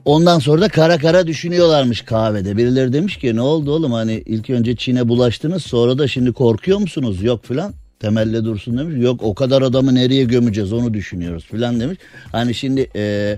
Ondan 0.06 0.40
sonra 0.40 0.62
da 0.62 0.70
kara 0.70 0.98
kara 0.98 1.28
düşünüyorlarmış 1.28 2.02
kahvede. 2.02 2.58
Birileri 2.58 2.94
demiş 2.94 3.18
ki 3.18 3.36
ne 3.36 3.42
oldu 3.42 3.72
oğlum 3.72 3.92
hani 3.92 4.24
ilk 4.26 4.50
önce 4.50 4.76
Çin'e 4.76 5.08
bulaştınız 5.08 5.64
sonra 5.64 5.98
da 5.98 6.08
şimdi 6.08 6.32
korkuyor 6.32 6.80
musunuz? 6.80 7.24
Yok 7.24 7.46
filan. 7.46 7.74
Temelle 8.00 8.44
dursun 8.44 8.78
demiş. 8.78 9.04
Yok 9.04 9.24
o 9.24 9.36
kadar 9.36 9.62
adamı 9.62 9.96
nereye 9.96 10.24
gömeceğiz 10.24 10.74
onu 10.74 10.94
düşünüyoruz 10.94 11.46
filan 11.46 11.80
demiş. 11.80 11.98
Hani 12.32 12.54
şimdi 12.54 12.90
e, 12.96 13.38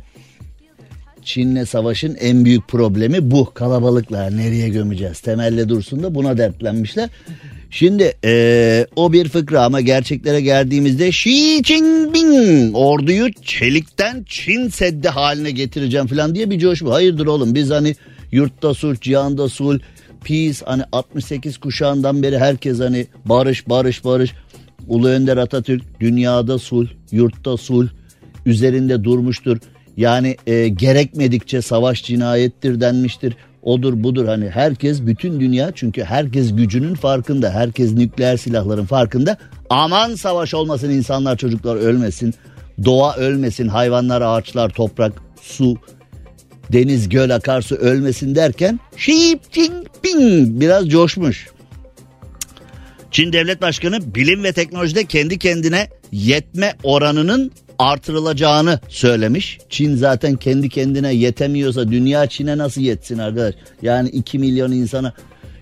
Çin'le 1.23 1.65
savaşın 1.65 2.15
en 2.15 2.45
büyük 2.45 2.67
problemi 2.67 3.31
bu. 3.31 3.53
Kalabalıklar 3.53 4.37
nereye 4.37 4.69
gömeceğiz? 4.69 5.19
Temelle 5.19 5.69
dursun 5.69 6.03
da 6.03 6.15
buna 6.15 6.37
dertlenmişler. 6.37 7.09
Şimdi 7.71 8.13
ee, 8.25 8.87
o 8.95 9.13
bir 9.13 9.29
fıkra 9.29 9.63
ama 9.63 9.81
gerçeklere 9.81 10.41
geldiğimizde 10.41 11.07
Xi 11.07 11.63
Jinping 11.63 12.71
orduyu 12.75 13.33
çelikten 13.33 14.23
Çin 14.27 14.69
Seddi 14.69 15.09
haline 15.09 15.51
getireceğim 15.51 16.07
falan 16.07 16.35
diye 16.35 16.49
bir 16.49 16.59
coşku. 16.59 16.91
Hayırdır 16.91 17.25
oğlum 17.25 17.55
biz 17.55 17.69
hani 17.69 17.95
yurtta 18.31 18.73
sulh, 18.73 19.01
cihanda 19.01 19.49
sulh, 19.49 19.79
peace 20.25 20.65
hani 20.65 20.83
68 20.91 21.57
kuşağından 21.57 22.23
beri 22.23 22.39
herkes 22.39 22.79
hani 22.79 23.07
barış 23.25 23.69
barış 23.69 24.05
barış. 24.05 24.33
Ulu 24.87 25.07
Önder 25.07 25.37
Atatürk 25.37 25.99
dünyada 25.99 26.59
sulh, 26.59 26.87
yurtta 27.11 27.57
sulh 27.57 27.89
üzerinde 28.45 29.03
durmuştur. 29.03 29.57
Yani 29.97 30.37
e, 30.47 30.67
gerekmedikçe 30.67 31.61
savaş 31.61 32.03
cinayettir 32.03 32.81
denmiştir 32.81 33.35
odur 33.63 34.03
budur. 34.03 34.25
Hani 34.25 34.49
herkes 34.49 35.05
bütün 35.05 35.39
dünya 35.39 35.71
çünkü 35.75 36.03
herkes 36.03 36.55
gücünün 36.55 36.93
farkında 36.93 37.51
herkes 37.51 37.93
nükleer 37.93 38.37
silahların 38.37 38.85
farkında. 38.85 39.37
Aman 39.69 40.15
savaş 40.15 40.53
olmasın 40.53 40.89
insanlar 40.89 41.37
çocuklar 41.37 41.75
ölmesin. 41.75 42.33
Doğa 42.85 43.15
ölmesin 43.15 43.67
hayvanlar 43.67 44.21
ağaçlar 44.21 44.69
toprak 44.69 45.13
su 45.41 45.77
deniz 46.73 47.09
göl 47.09 47.29
akarsu 47.29 47.75
ölmesin 47.75 48.35
derken 48.35 48.79
Xi 48.97 49.39
Jinping 49.51 50.61
biraz 50.61 50.89
coşmuş. 50.89 51.47
Çin 53.11 53.33
Devlet 53.33 53.61
Başkanı 53.61 54.15
bilim 54.15 54.43
ve 54.43 54.53
teknolojide 54.53 55.05
kendi 55.05 55.39
kendine 55.39 55.89
yetme 56.11 56.73
oranının 56.83 57.51
artırılacağını 57.81 58.79
söylemiş. 58.89 59.59
Çin 59.69 59.95
zaten 59.95 60.35
kendi 60.35 60.69
kendine 60.69 61.13
yetemiyorsa 61.13 61.91
dünya 61.91 62.27
Çin'e 62.27 62.57
nasıl 62.57 62.81
yetsin 62.81 63.17
arkadaş? 63.17 63.55
Yani 63.81 64.09
2 64.09 64.39
milyon 64.39 64.71
insana. 64.71 65.13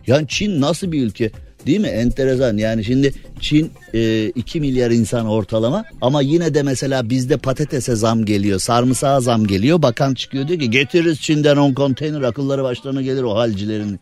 Yani 0.07 0.27
Çin 0.27 0.61
nasıl 0.61 0.91
bir 0.91 1.03
ülke? 1.03 1.31
Değil 1.65 1.79
mi? 1.79 1.87
Enteresan. 1.87 2.57
Yani 2.57 2.83
şimdi 2.83 3.13
Çin 3.39 3.71
e, 3.93 4.25
2 4.29 4.59
milyar 4.59 4.91
insan 4.91 5.27
ortalama 5.27 5.83
ama 6.01 6.21
yine 6.21 6.53
de 6.53 6.63
mesela 6.63 7.09
bizde 7.09 7.37
patatese 7.37 7.95
zam 7.95 8.25
geliyor, 8.25 8.59
sarımsağa 8.59 9.21
zam 9.21 9.47
geliyor. 9.47 9.81
Bakan 9.81 10.13
çıkıyor 10.13 10.47
diyor 10.47 10.59
ki 10.59 10.69
getiririz 10.69 11.21
Çin'den 11.21 11.57
10 11.57 11.73
konteyner 11.73 12.21
akılları 12.21 12.63
başlarına 12.63 13.01
gelir 13.01 13.23
o 13.23 13.35
halcilerin. 13.35 13.99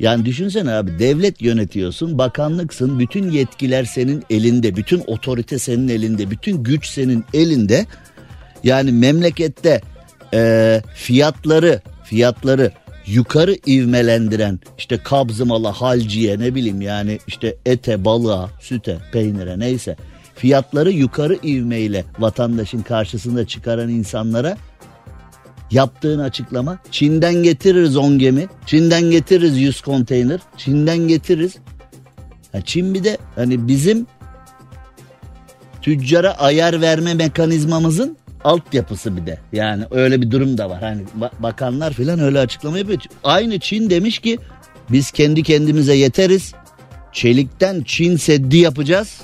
Yani 0.00 0.24
düşünsene 0.24 0.72
abi 0.72 0.98
devlet 0.98 1.42
yönetiyorsun, 1.42 2.18
bakanlıksın, 2.18 2.98
bütün 2.98 3.30
yetkiler 3.30 3.84
senin 3.84 4.24
elinde, 4.30 4.76
bütün 4.76 5.02
otorite 5.06 5.58
senin 5.58 5.88
elinde, 5.88 6.30
bütün 6.30 6.62
güç 6.62 6.86
senin 6.86 7.24
elinde. 7.34 7.86
Yani 8.64 8.92
memlekette 8.92 9.80
e, 10.34 10.82
fiyatları, 10.94 11.82
fiyatları 12.04 12.72
yukarı 13.06 13.56
ivmelendiren 13.66 14.60
işte 14.78 14.98
kabzımala, 14.98 15.72
halciye 15.72 16.38
ne 16.38 16.54
bileyim 16.54 16.80
yani 16.80 17.18
işte 17.26 17.56
ete, 17.66 18.04
balığa, 18.04 18.50
süte, 18.60 18.98
peynire 19.12 19.58
neyse 19.58 19.96
fiyatları 20.34 20.90
yukarı 20.90 21.38
ivmeyle 21.44 22.04
vatandaşın 22.18 22.82
karşısında 22.82 23.46
çıkaran 23.46 23.88
insanlara 23.88 24.56
yaptığın 25.70 26.18
açıklama 26.18 26.78
Çin'den 26.90 27.34
getiririz 27.34 27.96
10 27.96 28.18
gemi, 28.18 28.46
Çin'den 28.66 29.02
getiririz 29.02 29.58
100 29.58 29.80
konteyner, 29.80 30.40
Çin'den 30.56 30.98
getiririz. 30.98 31.56
Ya 32.54 32.60
Çin 32.60 32.94
bir 32.94 33.04
de 33.04 33.18
hani 33.34 33.68
bizim 33.68 34.06
tüccara 35.82 36.32
ayar 36.32 36.80
verme 36.80 37.14
mekanizmamızın 37.14 38.16
altyapısı 38.44 39.16
bir 39.16 39.26
de. 39.26 39.38
Yani 39.52 39.84
öyle 39.90 40.22
bir 40.22 40.30
durum 40.30 40.58
da 40.58 40.70
var. 40.70 40.80
Hani 40.80 41.02
bakanlar 41.38 41.92
falan 41.92 42.20
öyle 42.20 42.38
açıklama 42.38 42.78
yapıyor. 42.78 43.00
Aynı 43.24 43.58
Çin 43.58 43.90
demiş 43.90 44.18
ki 44.18 44.38
biz 44.90 45.10
kendi 45.10 45.42
kendimize 45.42 45.94
yeteriz. 45.94 46.52
Çelikten 47.12 47.82
Çin 47.82 48.16
Seddi 48.16 48.56
yapacağız. 48.56 49.20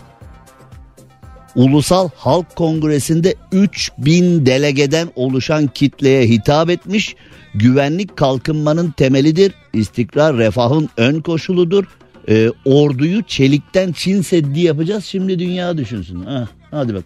Ulusal 1.57 2.09
Halk 2.17 2.57
Kongresi'nde 2.57 3.35
3000 3.53 4.47
delegeden 4.47 5.09
oluşan 5.17 5.67
kitleye 5.67 6.29
hitap 6.29 6.71
etmiş. 6.71 7.17
Güvenlik 7.55 8.17
kalkınmanın 8.17 8.91
temelidir. 8.91 9.55
İstikrar 9.73 10.37
refahın 10.37 10.89
ön 10.97 11.21
koşuludur. 11.21 11.85
Ee, 12.29 12.51
orduyu 12.65 13.23
çelikten 13.23 13.93
Çin 13.93 14.23
Seddi 14.23 14.61
yapacağız. 14.61 15.05
Şimdi 15.05 15.39
dünya 15.39 15.79
düşünsün. 15.79 16.25
Ha, 16.25 16.49
hadi 16.71 16.95
bak. 16.95 17.05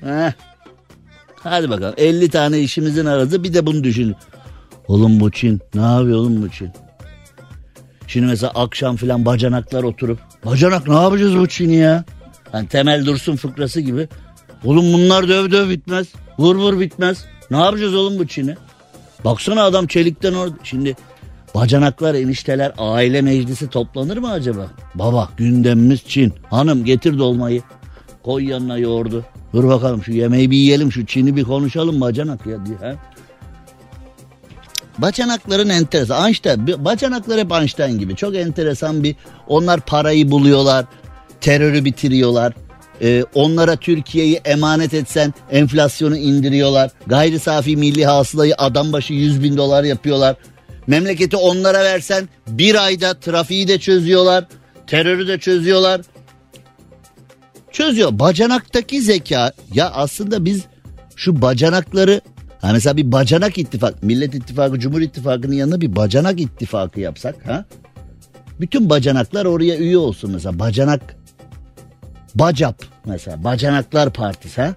Ha. 0.00 0.34
Hadi 1.34 1.70
bakalım 1.70 1.94
50 1.96 2.28
tane 2.28 2.60
işimizin 2.60 3.06
arası 3.06 3.44
bir 3.44 3.54
de 3.54 3.66
bunu 3.66 3.84
düşün. 3.84 4.14
Oğlum 4.88 5.20
bu 5.20 5.30
Çin 5.30 5.60
ne 5.74 5.80
yapıyor 5.80 6.18
oğlum 6.18 6.42
bu 6.42 6.48
Çin? 6.48 6.70
Şimdi 8.06 8.26
mesela 8.26 8.52
akşam 8.54 8.96
filan 8.96 9.24
bacanaklar 9.24 9.82
oturup 9.82 10.18
bacanak 10.44 10.88
ne 10.88 10.94
yapacağız 10.94 11.36
bu 11.36 11.48
Çin'i 11.48 11.76
ya? 11.76 12.04
Hani 12.56 12.68
temel 12.68 13.06
dursun 13.06 13.36
fıkrası 13.36 13.80
gibi. 13.80 14.08
Oğlum 14.64 14.92
bunlar 14.92 15.28
döv 15.28 15.50
döv 15.50 15.68
bitmez. 15.70 16.06
Vur 16.38 16.56
vur 16.56 16.80
bitmez. 16.80 17.24
Ne 17.50 17.56
yapacağız 17.56 17.94
oğlum 17.94 18.18
bu 18.18 18.26
Çin'i? 18.26 18.56
Baksana 19.24 19.64
adam 19.64 19.86
çelikten 19.86 20.32
orada. 20.32 20.54
Şimdi 20.62 20.96
bacanaklar, 21.54 22.14
enişteler, 22.14 22.72
aile 22.78 23.22
meclisi 23.22 23.68
toplanır 23.68 24.16
mı 24.16 24.30
acaba? 24.30 24.66
Baba 24.94 25.28
gündemimiz 25.36 26.00
Çin. 26.06 26.32
Hanım 26.50 26.84
getir 26.84 27.18
dolmayı. 27.18 27.62
Koy 28.22 28.48
yanına 28.48 28.78
yoğurdu. 28.78 29.24
Dur 29.52 29.68
bakalım 29.68 30.02
şu 30.02 30.12
yemeği 30.12 30.50
bir 30.50 30.56
yiyelim 30.56 30.92
şu 30.92 31.06
Çin'i 31.06 31.36
bir 31.36 31.44
konuşalım 31.44 32.00
bacanak 32.00 32.46
ya 32.46 32.66
diye. 32.66 32.76
He? 32.78 32.96
Bacanakların 34.98 35.68
enteresan. 35.68 36.26
Einstein, 36.26 36.84
bacanaklar 36.84 37.40
hep 37.40 37.52
Einstein 37.52 37.98
gibi. 37.98 38.16
Çok 38.16 38.36
enteresan 38.36 39.04
bir 39.04 39.16
onlar 39.48 39.80
parayı 39.80 40.30
buluyorlar 40.30 40.84
terörü 41.40 41.84
bitiriyorlar. 41.84 42.52
Ee, 43.02 43.24
onlara 43.34 43.76
Türkiye'yi 43.76 44.40
emanet 44.44 44.94
etsen 44.94 45.34
enflasyonu 45.50 46.16
indiriyorlar. 46.16 46.90
Gayri 47.06 47.38
safi 47.38 47.76
milli 47.76 48.06
hasılayı 48.06 48.54
adam 48.58 48.92
başı 48.92 49.12
100 49.12 49.42
bin 49.42 49.56
dolar 49.56 49.84
yapıyorlar. 49.84 50.36
Memleketi 50.86 51.36
onlara 51.36 51.84
versen 51.84 52.28
bir 52.48 52.84
ayda 52.84 53.14
trafiği 53.14 53.68
de 53.68 53.78
çözüyorlar. 53.78 54.44
Terörü 54.86 55.28
de 55.28 55.38
çözüyorlar. 55.38 56.00
Çözüyor. 57.72 58.18
Bacanaktaki 58.18 59.02
zeka 59.02 59.52
ya 59.74 59.90
aslında 59.90 60.44
biz 60.44 60.62
şu 61.16 61.42
bacanakları 61.42 62.20
ha 62.60 62.72
mesela 62.72 62.96
bir 62.96 63.12
bacanak 63.12 63.58
ittifak 63.58 64.02
Millet 64.02 64.34
İttifakı 64.34 64.78
Cumhur 64.78 65.00
İttifakı'nın 65.00 65.54
yanına 65.54 65.80
bir 65.80 65.96
bacanak 65.96 66.40
ittifakı 66.40 67.00
yapsak 67.00 67.46
ha? 67.46 67.64
Bütün 68.60 68.90
bacanaklar 68.90 69.44
oraya 69.44 69.76
üye 69.76 69.98
olsun 69.98 70.30
mesela. 70.30 70.58
Bacanak 70.58 71.16
Bacap 72.38 72.82
mesela 73.04 73.44
Bacanaklar 73.44 74.12
Partisi 74.12 74.60
ha. 74.60 74.74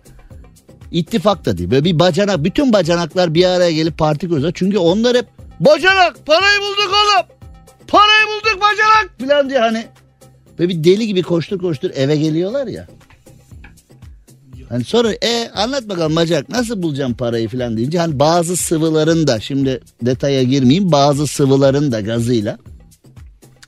ittifak 0.92 1.46
da 1.46 1.58
değil. 1.58 1.72
Böyle 1.72 1.86
bir 1.86 2.00
bacanak 2.00 2.44
bütün 2.44 2.74
bacanaklar 2.74 3.34
bir 3.34 3.46
araya 3.46 3.72
gelip 3.72 3.98
parti 3.98 4.28
kuruyorlar. 4.28 4.52
Çünkü 4.56 4.78
onlar 4.78 5.18
hep 5.18 5.26
bacanak 5.60 6.26
parayı 6.26 6.60
bulduk 6.62 6.94
oğlum. 6.94 7.28
Parayı 7.88 8.28
bulduk 8.28 8.62
bacanak 8.62 9.12
falan 9.20 9.50
diye 9.50 9.60
hani. 9.60 9.86
Böyle 10.60 10.70
bir 10.70 10.84
deli 10.84 11.08
gibi 11.08 11.22
koştur 11.22 11.60
koştur 11.60 11.92
eve 11.96 12.16
geliyorlar 12.16 12.68
ya. 12.68 12.88
Hani 14.70 14.84
sonra 14.84 15.12
e 15.12 15.50
anlat 15.56 15.90
bakalım 15.90 16.16
bacak 16.16 16.50
nasıl 16.50 16.84
bulacağım 16.84 17.14
parayı 17.14 17.50
falan 17.50 17.78
deyince 17.78 18.00
hani 18.00 18.20
bazı 18.20 18.58
sıvıların 18.58 19.28
da 19.28 19.40
şimdi 19.40 19.82
detaya 20.02 20.44
girmeyeyim 20.44 20.92
bazı 20.92 21.28
sıvıların 21.28 21.92
da 21.92 22.02
gazıyla 22.02 22.58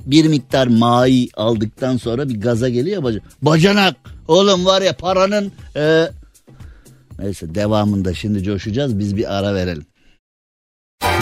bir 0.06 0.26
miktar 0.26 0.68
mai 0.68 1.30
aldıktan 1.34 1.98
sonra 1.98 2.30
bir 2.30 2.42
gaza 2.42 2.70
geliyor 2.70 3.04
bacak. 3.04 3.24
Bacanak 3.42 3.96
oğlum 4.28 4.66
var 4.66 4.82
ya 4.82 4.98
paranın 4.98 5.52
e... 5.76 6.10
neyse 7.20 7.56
devamında 7.56 8.14
şimdi 8.14 8.44
coşacağız 8.44 9.00
biz 9.00 9.18
bir 9.18 9.38
ara 9.38 9.56
verelim. 9.56 9.86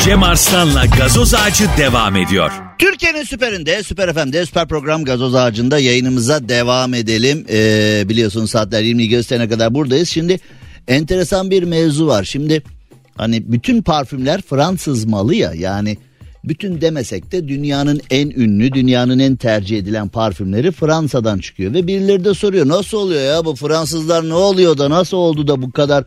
Cem 0.06 0.24
Arslan'la 0.24 0.86
gazoz 0.86 1.34
ağacı 1.34 1.66
devam 1.78 2.16
ediyor. 2.16 2.52
Türkiye'nin 2.80 3.24
süperinde, 3.24 3.84
süper 3.84 4.14
FM'de, 4.14 4.46
süper 4.46 4.68
program 4.68 5.04
gazoz 5.04 5.36
ağacında 5.36 5.80
yayınımıza 5.80 6.50
devam 6.50 6.94
edelim. 6.94 7.46
Ee, 7.50 8.04
biliyorsunuz 8.10 8.52
saatler 8.52 8.84
20'yi 8.84 9.10
gösterene 9.10 9.50
kadar 9.50 9.74
buradayız. 9.74 10.10
Şimdi 10.10 10.40
enteresan 10.88 11.52
bir 11.52 11.64
mevzu 11.64 12.08
var. 12.08 12.24
Şimdi 12.24 12.64
hani 13.18 13.52
bütün 13.52 13.82
parfümler 13.82 14.42
Fransız 14.42 15.06
malı 15.06 15.36
ya 15.36 15.54
yani 15.54 15.98
bütün 16.50 16.82
demesek 16.82 17.32
de 17.32 17.48
dünyanın 17.48 18.01
en 18.10 18.29
ünlü, 18.29 18.74
dünyanın 18.74 19.20
en 19.20 19.36
tercih 19.36 19.77
edilen 19.77 20.08
parfümleri 20.08 20.72
Fransa'dan 20.72 21.39
çıkıyor. 21.39 21.74
Ve 21.74 21.88
birileri 21.88 22.25
de 22.25 22.34
soruyor 22.34 22.68
nasıl 22.68 22.98
oluyor 22.98 23.22
ya 23.22 23.46
bu 23.46 23.56
Fransızlar 23.56 24.29
ne 24.29 24.34
oluyor 24.34 24.77
da 24.77 24.89
nasıl 24.89 25.18
oldu 25.18 25.48
da 25.48 25.62
bu 25.62 25.72
kadar 25.72 26.03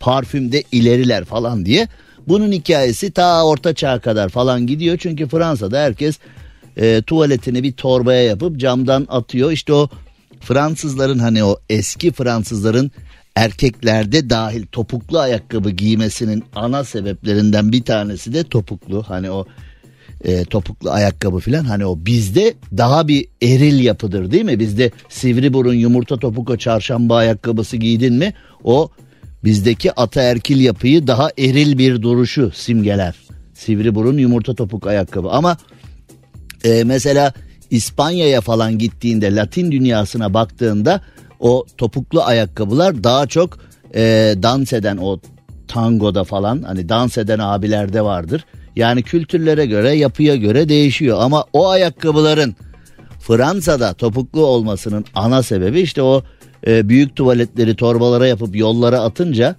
parfümde 0.00 0.62
ileriler 0.72 1.24
falan 1.24 1.66
diye. 1.66 1.88
Bunun 2.28 2.52
hikayesi 2.52 3.10
ta 3.10 3.46
orta 3.46 3.74
çağ 3.74 3.98
kadar 3.98 4.28
falan 4.28 4.66
gidiyor. 4.66 4.98
Çünkü 4.98 5.28
Fransa'da 5.28 5.78
herkes 5.78 6.18
e, 6.76 7.02
tuvaletini 7.02 7.62
bir 7.62 7.72
torbaya 7.72 8.22
yapıp 8.22 8.56
camdan 8.56 9.06
atıyor. 9.10 9.52
İşte 9.52 9.72
o 9.72 9.88
Fransızların 10.40 11.18
hani 11.18 11.44
o 11.44 11.56
eski 11.70 12.12
Fransızların 12.12 12.90
erkeklerde 13.34 14.30
dahil 14.30 14.66
topuklu 14.66 15.18
ayakkabı 15.18 15.70
giymesinin 15.70 16.44
ana 16.54 16.84
sebeplerinden 16.84 17.72
bir 17.72 17.82
tanesi 17.82 18.34
de 18.34 18.44
topuklu. 18.44 19.02
Hani 19.02 19.30
o 19.30 19.46
e, 20.26 20.44
topuklu 20.44 20.90
ayakkabı 20.90 21.38
filan 21.38 21.64
hani 21.64 21.86
o 21.86 21.98
bizde 21.98 22.54
daha 22.76 23.08
bir 23.08 23.28
eril 23.42 23.80
yapıdır 23.80 24.30
değil 24.30 24.44
mi? 24.44 24.58
Bizde 24.58 24.90
sivri 25.08 25.52
burun 25.52 25.74
yumurta 25.74 26.16
topuk 26.16 26.50
o 26.50 26.56
çarşamba 26.56 27.16
ayakkabısı 27.16 27.76
giydin 27.76 28.14
mi 28.14 28.34
o 28.64 28.90
bizdeki 29.44 29.92
ataerkil 29.92 30.60
yapıyı 30.60 31.06
daha 31.06 31.30
eril 31.38 31.78
bir 31.78 32.02
duruşu 32.02 32.50
simgeler. 32.54 33.14
Sivri 33.54 33.94
burun 33.94 34.18
yumurta 34.18 34.54
topuk 34.54 34.86
ayakkabı 34.86 35.28
ama 35.28 35.56
e, 36.64 36.84
mesela 36.84 37.32
İspanya'ya 37.70 38.40
falan 38.40 38.78
gittiğinde 38.78 39.34
Latin 39.34 39.72
dünyasına 39.72 40.34
baktığında 40.34 41.00
o 41.40 41.66
topuklu 41.78 42.22
ayakkabılar 42.22 43.04
daha 43.04 43.26
çok 43.26 43.58
e, 43.94 44.34
dans 44.42 44.72
eden 44.72 44.96
o 44.96 45.20
tangoda 45.68 46.24
falan 46.24 46.62
hani 46.62 46.88
dans 46.88 47.18
eden 47.18 47.38
abilerde 47.38 48.02
vardır. 48.02 48.44
Yani 48.76 49.02
kültürlere 49.02 49.66
göre 49.66 49.92
yapıya 49.92 50.36
göre 50.36 50.68
değişiyor 50.68 51.18
ama 51.20 51.44
o 51.52 51.68
ayakkabıların 51.68 52.56
Fransa'da 53.20 53.92
topuklu 53.94 54.46
olmasının 54.46 55.04
ana 55.14 55.42
sebebi 55.42 55.80
işte 55.80 56.02
o 56.02 56.22
e, 56.66 56.88
büyük 56.88 57.16
tuvaletleri 57.16 57.76
torbalara 57.76 58.26
yapıp 58.26 58.56
yollara 58.56 59.00
atınca 59.00 59.56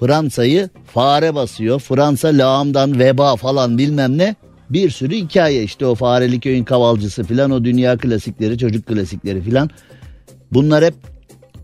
Fransa'yı 0.00 0.68
fare 0.86 1.34
basıyor. 1.34 1.80
Fransa 1.80 2.28
lağımdan 2.28 2.98
veba 2.98 3.36
falan 3.36 3.78
bilmem 3.78 4.18
ne 4.18 4.34
bir 4.70 4.90
sürü 4.90 5.14
hikaye 5.14 5.62
işte 5.62 5.86
o 5.86 5.94
fareli 5.94 6.40
köyün 6.40 6.64
kavalcısı 6.64 7.24
filan 7.24 7.50
o 7.50 7.64
dünya 7.64 7.96
klasikleri 7.96 8.58
çocuk 8.58 8.86
klasikleri 8.86 9.42
filan 9.42 9.70
bunlar 10.52 10.84
hep 10.84 10.94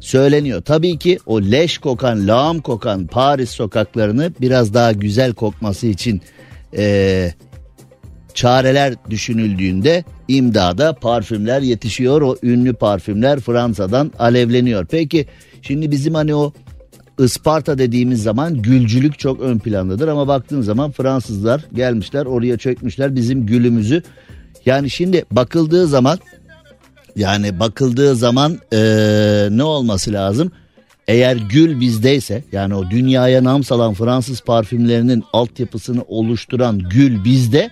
söyleniyor. 0.00 0.62
Tabii 0.62 0.98
ki 0.98 1.18
o 1.26 1.42
leş 1.42 1.78
kokan 1.78 2.28
lağım 2.28 2.60
kokan 2.60 3.06
Paris 3.06 3.50
sokaklarını 3.50 4.32
biraz 4.40 4.74
daha 4.74 4.92
güzel 4.92 5.34
kokması 5.34 5.86
için 5.86 6.20
e, 6.76 7.32
çareler 8.34 8.94
düşünüldüğünde 9.10 10.04
imdada 10.28 10.92
parfümler 10.92 11.62
yetişiyor. 11.62 12.22
O 12.22 12.36
ünlü 12.42 12.74
parfümler 12.74 13.40
Fransa'dan 13.40 14.12
alevleniyor. 14.18 14.86
Peki 14.90 15.26
şimdi 15.62 15.90
bizim 15.90 16.14
hani 16.14 16.34
o 16.34 16.52
Isparta 17.18 17.78
dediğimiz 17.78 18.22
zaman 18.22 18.62
gülcülük 18.62 19.18
çok 19.18 19.40
ön 19.40 19.58
plandadır 19.58 20.08
ama 20.08 20.28
baktığın 20.28 20.60
zaman 20.60 20.90
Fransızlar 20.90 21.64
gelmişler 21.72 22.26
oraya 22.26 22.56
çökmüşler 22.56 23.14
bizim 23.16 23.46
gülümüzü. 23.46 24.02
Yani 24.66 24.90
şimdi 24.90 25.24
bakıldığı 25.30 25.86
zaman 25.86 26.18
yani 27.16 27.60
bakıldığı 27.60 28.16
zaman 28.16 28.58
ee, 28.72 29.48
ne 29.50 29.62
olması 29.62 30.12
lazım? 30.12 30.52
Eğer 31.08 31.36
gül 31.36 31.80
bizdeyse 31.80 32.44
yani 32.52 32.74
o 32.74 32.90
dünyaya 32.90 33.44
nam 33.44 33.64
salan 33.64 33.94
Fransız 33.94 34.40
parfümlerinin 34.40 35.24
altyapısını 35.32 36.02
oluşturan 36.08 36.78
gül 36.78 37.24
bizde 37.24 37.70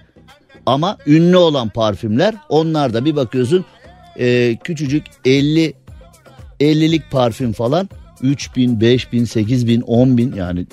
ama 0.67 0.99
ünlü 1.07 1.37
olan 1.37 1.69
parfümler 1.69 2.35
onlar 2.49 2.95
da 2.95 3.05
bir 3.05 3.17
bakıyorsun 3.17 3.65
e, 4.19 4.57
küçücük 4.65 5.05
50 5.25 5.75
50'lik 6.61 7.11
parfüm 7.11 7.53
falan 7.53 7.89
3000, 8.23 8.81
5000, 8.81 9.25
8000, 9.25 9.83
10000 9.87 10.35
yani 10.37 10.67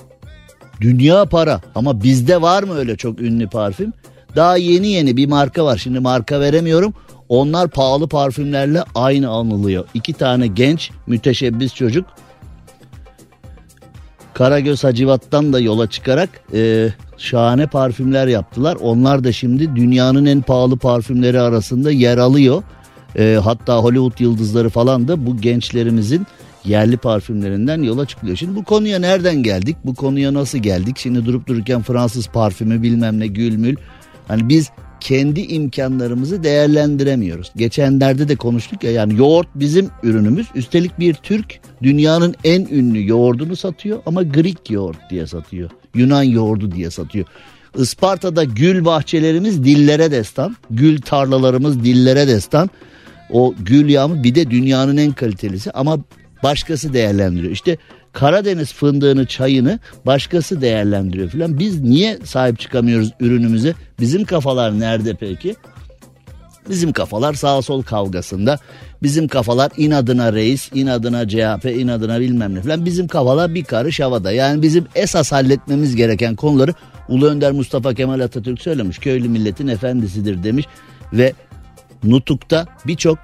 dünya 0.82 1.26
para 1.26 1.62
ama 1.76 2.04
bizde 2.04 2.42
var 2.42 2.64
mı 2.64 2.78
öyle 2.78 2.96
çok 2.96 3.22
ünlü 3.22 3.50
parfüm? 3.50 3.94
Daha 4.36 4.58
yeni 4.58 4.88
yeni 4.88 5.18
bir 5.18 5.28
marka 5.28 5.66
var 5.66 5.78
şimdi 5.78 6.00
marka 6.00 6.40
veremiyorum. 6.40 6.94
Onlar 7.30 7.70
pahalı 7.70 8.08
parfümlerle 8.10 8.84
aynı 8.96 9.30
anılıyor. 9.30 9.86
İki 9.94 10.14
tane 10.14 10.48
genç 10.48 10.92
müteşebbis 11.08 11.76
çocuk 11.76 12.06
Karagöz 14.34 14.84
Hacivat'tan 14.84 15.54
da 15.54 15.60
yola 15.60 15.90
çıkarak 15.90 16.30
e, 16.54 16.90
şahane 17.18 17.68
parfümler 17.68 18.28
yaptılar. 18.28 18.78
Onlar 18.82 19.24
da 19.24 19.32
şimdi 19.32 19.76
dünyanın 19.76 20.26
en 20.26 20.42
pahalı 20.42 20.78
parfümleri 20.78 21.42
arasında 21.42 21.92
yer 21.92 22.18
alıyor. 22.18 22.64
E, 23.18 23.40
hatta 23.44 23.78
Hollywood 23.78 24.20
yıldızları 24.20 24.70
falan 24.70 25.08
da 25.08 25.26
bu 25.26 25.38
gençlerimizin 25.38 26.28
yerli 26.66 26.98
parfümlerinden 26.98 27.82
yola 27.82 28.06
çıkıyor. 28.06 28.36
Şimdi 28.38 28.56
bu 28.56 28.64
konuya 28.64 29.00
nereden 29.00 29.44
geldik? 29.44 29.78
Bu 29.86 29.96
konuya 29.96 30.34
nasıl 30.34 30.58
geldik? 30.58 30.98
Şimdi 30.98 31.26
durup 31.26 31.48
dururken 31.48 31.82
Fransız 31.82 32.28
parfümü 32.28 32.82
bilmem 32.82 33.20
ne 33.20 33.28
gülmül. 33.28 33.76
Hani 34.28 34.50
biz 34.50 34.70
kendi 35.02 35.42
imkanlarımızı 35.42 36.44
değerlendiremiyoruz. 36.44 37.52
Geçenlerde 37.56 38.28
de 38.28 38.36
konuştuk 38.36 38.84
ya 38.84 38.92
yani 38.92 39.18
yoğurt 39.18 39.48
bizim 39.56 39.90
ürünümüz. 40.04 40.48
Üstelik 40.56 41.00
bir 41.00 41.14
Türk 41.14 41.60
dünyanın 41.84 42.36
en 42.44 42.66
ünlü 42.66 43.08
yoğurdunu 43.08 43.56
satıyor 43.56 44.00
ama 44.06 44.24
Greek 44.24 44.72
yoğurt 44.72 45.10
diye 45.10 45.28
satıyor. 45.28 45.70
Yunan 45.96 46.24
yoğurdu 46.24 46.72
diye 46.72 46.90
satıyor. 46.90 47.26
Isparta'da 47.78 48.44
gül 48.44 48.86
bahçelerimiz 48.86 49.64
dillere 49.64 50.12
destan. 50.12 50.56
Gül 50.70 51.02
tarlalarımız 51.02 51.84
dillere 51.84 52.28
destan. 52.28 52.70
O 53.30 53.54
gül 53.60 53.90
yağmur 53.90 54.24
bir 54.24 54.36
de 54.36 54.52
dünyanın 54.52 54.98
en 54.98 55.12
kalitelisi 55.12 55.72
ama 55.72 56.00
başkası 56.44 56.94
değerlendiriyor. 56.94 57.52
İşte 57.52 57.78
Karadeniz 58.14 58.74
fındığını 58.74 59.26
çayını 59.26 59.80
başkası 60.06 60.62
değerlendiriyor 60.62 61.30
filan. 61.30 61.60
Biz 61.60 61.82
niye 61.82 62.20
sahip 62.24 62.60
çıkamıyoruz 62.60 63.12
ürünümüze? 63.20 63.74
Bizim 64.00 64.26
kafalar 64.26 64.80
nerede 64.80 65.14
peki? 65.14 65.56
Bizim 66.70 66.92
kafalar 66.92 67.34
sağ 67.34 67.62
sol 67.62 67.84
kavgasında. 67.84 68.60
Bizim 69.04 69.28
kafalar 69.28 69.72
inadına 69.78 70.34
reis, 70.34 70.70
inadına 70.74 71.28
CHP, 71.28 71.66
inadına 71.66 72.20
bilmem 72.20 72.56
ne 72.56 72.62
falan. 72.62 72.86
Bizim 72.86 73.08
kafalar 73.08 73.56
bir 73.56 73.64
karış 73.64 74.00
havada. 74.00 74.32
Yani 74.32 74.62
bizim 74.62 74.86
esas 74.96 75.32
halletmemiz 75.32 75.96
gereken 75.96 76.36
konuları 76.36 76.74
Ulu 77.10 77.28
Önder 77.28 77.52
Mustafa 77.52 77.94
Kemal 77.94 78.20
Atatürk 78.20 78.62
söylemiş. 78.62 78.98
Köylü 79.00 79.30
milletin 79.30 79.68
efendisidir 79.68 80.44
demiş. 80.44 80.66
Ve 81.14 81.34
Nutuk'ta 82.04 82.68
birçok 82.88 83.20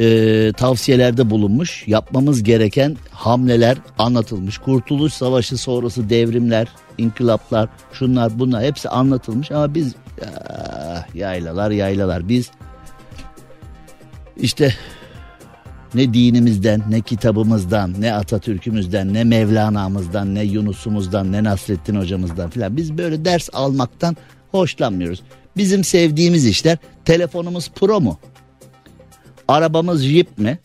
e, 0.00 0.52
tavsiyelerde 0.56 1.30
bulunmuş. 1.30 1.88
Yapmamız 1.88 2.42
gereken 2.42 2.96
hamleler 3.10 3.78
anlatılmış. 3.98 4.58
Kurtuluş 4.58 5.12
Savaşı 5.12 5.58
sonrası 5.58 6.10
devrimler, 6.10 6.68
inkılaplar, 6.98 7.68
şunlar 7.92 8.38
bunlar 8.38 8.64
hepsi 8.64 8.88
anlatılmış 8.88 9.50
ama 9.50 9.74
biz 9.74 9.94
ya, 10.22 11.06
yaylalar 11.14 11.70
yaylalar 11.70 12.28
biz 12.28 12.50
işte 14.36 14.74
ne 15.94 16.14
dinimizden, 16.14 16.82
ne 16.90 17.00
kitabımızdan, 17.00 17.94
ne 17.98 18.14
Atatürk'ümüzden, 18.14 19.14
ne 19.14 19.24
Mevlana'mızdan, 19.24 20.34
ne 20.34 20.42
Yunus'umuzdan, 20.42 21.32
ne 21.32 21.44
Nasrettin 21.44 21.96
hocamızdan 21.96 22.50
filan 22.50 22.76
biz 22.76 22.98
böyle 22.98 23.24
ders 23.24 23.48
almaktan 23.52 24.16
hoşlanmıyoruz. 24.50 25.22
Bizim 25.56 25.84
sevdiğimiz 25.84 26.46
işler 26.46 26.78
telefonumuz 27.04 27.70
pro 27.70 28.00
mu? 28.00 28.18
Arabamız 29.48 30.02
Jeep 30.02 30.38
mi? 30.38 30.58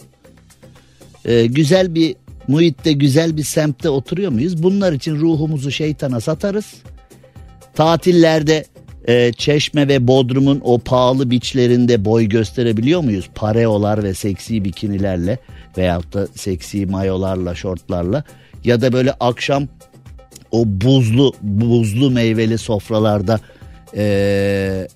Ee, 1.25 1.45
güzel 1.45 1.95
bir 1.95 2.15
muhitte 2.47 2.91
güzel 2.91 3.37
bir 3.37 3.43
semtte 3.43 3.89
oturuyor 3.89 4.31
muyuz? 4.31 4.63
Bunlar 4.63 4.93
için 4.93 5.15
ruhumuzu 5.15 5.71
şeytana 5.71 6.19
satarız. 6.19 6.73
Tatillerde 7.75 8.65
e, 9.07 9.33
Çeşme 9.33 9.87
ve 9.87 10.07
Bodrum'un 10.07 10.61
o 10.63 10.79
pahalı 10.79 11.31
biçlerinde 11.31 12.05
boy 12.05 12.25
gösterebiliyor 12.25 13.01
muyuz? 13.01 13.29
Pareolar 13.35 14.03
ve 14.03 14.13
seksi 14.13 14.65
bikinilerle 14.65 15.39
veyahut 15.77 16.13
da 16.13 16.27
seksi 16.27 16.85
mayolarla, 16.85 17.55
şortlarla 17.55 18.23
ya 18.63 18.81
da 18.81 18.93
böyle 18.93 19.13
akşam 19.19 19.67
o 20.51 20.63
buzlu 20.65 21.33
buzlu 21.41 22.11
meyveli 22.11 22.57
sofralarda 22.57 23.39
e, 23.95 24.87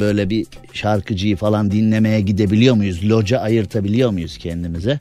böyle 0.00 0.30
bir 0.30 0.46
şarkıcıyı 0.72 1.36
falan 1.36 1.70
dinlemeye 1.70 2.20
gidebiliyor 2.20 2.74
muyuz? 2.74 3.10
Loca 3.10 3.38
ayırtabiliyor 3.38 4.10
muyuz 4.10 4.38
kendimize? 4.38 4.98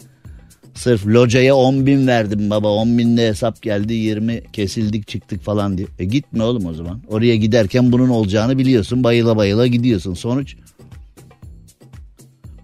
Sırf 0.73 1.07
locaya 1.07 1.55
10 1.55 1.85
bin 1.85 2.07
verdim 2.07 2.49
baba 2.49 2.67
10 2.67 2.97
binde 2.97 3.27
hesap 3.27 3.61
geldi 3.61 3.93
20 3.93 4.43
kesildik 4.53 5.07
çıktık 5.07 5.41
falan 5.41 5.77
diye. 5.77 5.87
E 5.99 6.05
gitme 6.05 6.43
oğlum 6.43 6.65
o 6.65 6.73
zaman. 6.73 7.01
Oraya 7.07 7.35
giderken 7.35 7.91
bunun 7.91 8.09
olacağını 8.09 8.57
biliyorsun 8.57 9.03
bayıla 9.03 9.37
bayıla 9.37 9.67
gidiyorsun. 9.67 10.13
Sonuç 10.13 10.55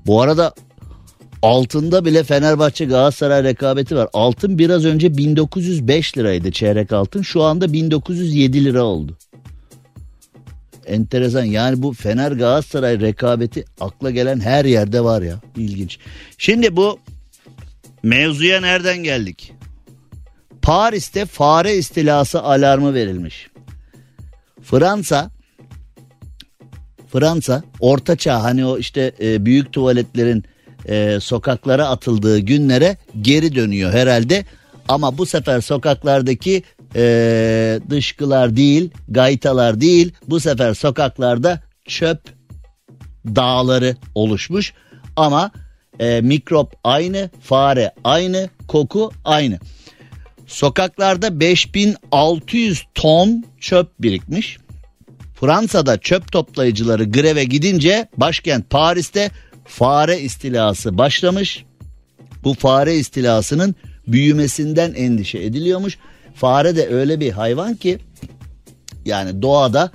bu 0.06 0.22
arada 0.22 0.54
altında 1.42 2.06
bile 2.06 2.24
Fenerbahçe 2.24 2.86
Galatasaray 2.86 3.44
rekabeti 3.44 3.96
var. 3.96 4.10
Altın 4.14 4.58
biraz 4.58 4.86
önce 4.86 5.18
1905 5.18 6.18
liraydı 6.18 6.52
çeyrek 6.52 6.94
altın 6.94 7.22
şu 7.22 7.44
anda 7.44 7.74
1907 7.74 8.66
lira 8.66 8.84
oldu. 8.84 9.18
Enteresan 10.90 11.44
yani 11.44 11.82
bu 11.82 11.94
Fener 11.94 12.32
Galatasaray 12.32 13.00
rekabeti 13.00 13.66
akla 13.80 14.12
gelen 14.12 14.40
her 14.40 14.66
yerde 14.66 15.04
var 15.04 15.22
ya 15.22 15.40
ilginç. 15.58 16.00
Şimdi 16.38 16.76
bu 16.76 17.00
Mevzuya 18.04 18.62
nereden 18.62 18.98
geldik? 18.98 19.54
Paris'te 20.62 21.26
fare 21.26 21.76
istilası 21.76 22.42
alarmı 22.42 22.94
verilmiş. 22.94 23.50
Fransa 24.64 25.32
Fransa 27.12 27.64
orta 27.80 28.16
çağ 28.16 28.44
hani 28.44 28.66
o 28.66 28.78
işte 28.78 29.12
e, 29.22 29.46
büyük 29.46 29.74
tuvaletlerin 29.74 30.44
e, 30.86 31.20
sokaklara 31.20 31.88
atıldığı 31.88 32.40
günlere 32.40 32.98
geri 33.22 33.56
dönüyor 33.56 33.94
herhalde. 33.94 34.46
Ama 34.88 35.18
bu 35.18 35.26
sefer 35.26 35.62
sokaklardaki 35.62 36.64
e, 36.96 37.80
dışkılar 37.90 38.56
değil, 38.56 38.92
gaytalar 39.08 39.82
değil. 39.82 40.14
Bu 40.28 40.40
sefer 40.40 40.74
sokaklarda 40.74 41.60
çöp 41.86 42.20
dağları 43.26 43.96
oluşmuş. 44.16 44.74
Ama 45.16 45.52
e, 46.00 46.22
mikrop 46.22 46.74
aynı, 46.84 47.30
fare 47.42 47.92
aynı, 48.04 48.50
koku 48.68 49.12
aynı. 49.26 49.60
Sokaklarda 50.48 51.40
5600 51.40 52.84
ton 52.94 53.44
çöp 53.60 53.88
birikmiş. 54.00 54.58
Fransa'da 55.40 55.98
çöp 55.98 56.32
toplayıcıları 56.32 57.04
greve 57.04 57.44
gidince 57.44 58.08
başkent 58.18 58.70
Paris'te 58.70 59.32
fare 59.66 60.20
istilası 60.20 60.98
başlamış. 60.98 61.66
Bu 62.44 62.54
fare 62.54 62.96
istilasının 62.96 63.76
büyümesinden 64.08 64.94
endişe 64.94 65.40
ediliyormuş. 65.40 65.98
Fare 66.40 66.76
de 66.76 66.88
öyle 66.88 67.20
bir 67.20 67.32
hayvan 67.32 67.76
ki 67.76 67.98
yani 69.06 69.42
doğada 69.42 69.92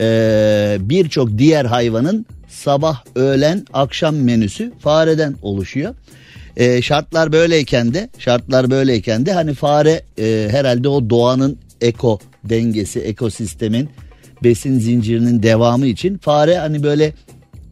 e, 0.00 0.76
birçok 0.80 1.38
diğer 1.38 1.64
hayvanın 1.64 2.26
sabah, 2.48 3.04
öğlen, 3.14 3.64
akşam 3.72 4.16
menüsü 4.16 4.72
fareden 4.78 5.34
oluşuyor. 5.42 5.94
E, 6.56 6.82
şartlar 6.82 7.32
böyleyken 7.32 7.94
de 7.94 8.10
şartlar 8.18 8.70
böyleyken 8.70 9.26
de 9.26 9.32
hani 9.32 9.54
fare 9.54 10.02
e, 10.18 10.48
herhalde 10.50 10.88
o 10.88 11.10
doğanın 11.10 11.58
eko 11.80 12.18
dengesi, 12.44 13.00
ekosistemin 13.00 13.88
besin 14.44 14.78
zincirinin 14.78 15.42
devamı 15.42 15.86
için 15.86 16.18
fare 16.18 16.58
hani 16.58 16.82
böyle 16.82 17.12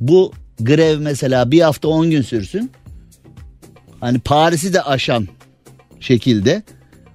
bu 0.00 0.32
grev 0.60 1.00
mesela 1.00 1.50
bir 1.50 1.60
hafta 1.60 1.88
on 1.88 2.10
gün 2.10 2.22
sürsün. 2.22 2.70
Hani 4.00 4.18
Paris'i 4.18 4.72
de 4.72 4.82
aşan 4.82 5.28
şekilde 6.00 6.62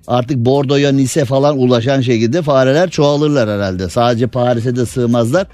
artık 0.08 0.38
Bordo'ya 0.38 0.92
Nice 0.92 1.26
falan 1.26 1.58
ulaşan 1.58 2.02
şekilde 2.02 2.42
fareler 2.42 2.90
çoğalırlar 2.90 3.50
herhalde. 3.50 3.90
Sadece 3.90 4.28
Paris'e 4.28 4.76
de 4.76 4.86
sığmazlar 4.86 5.48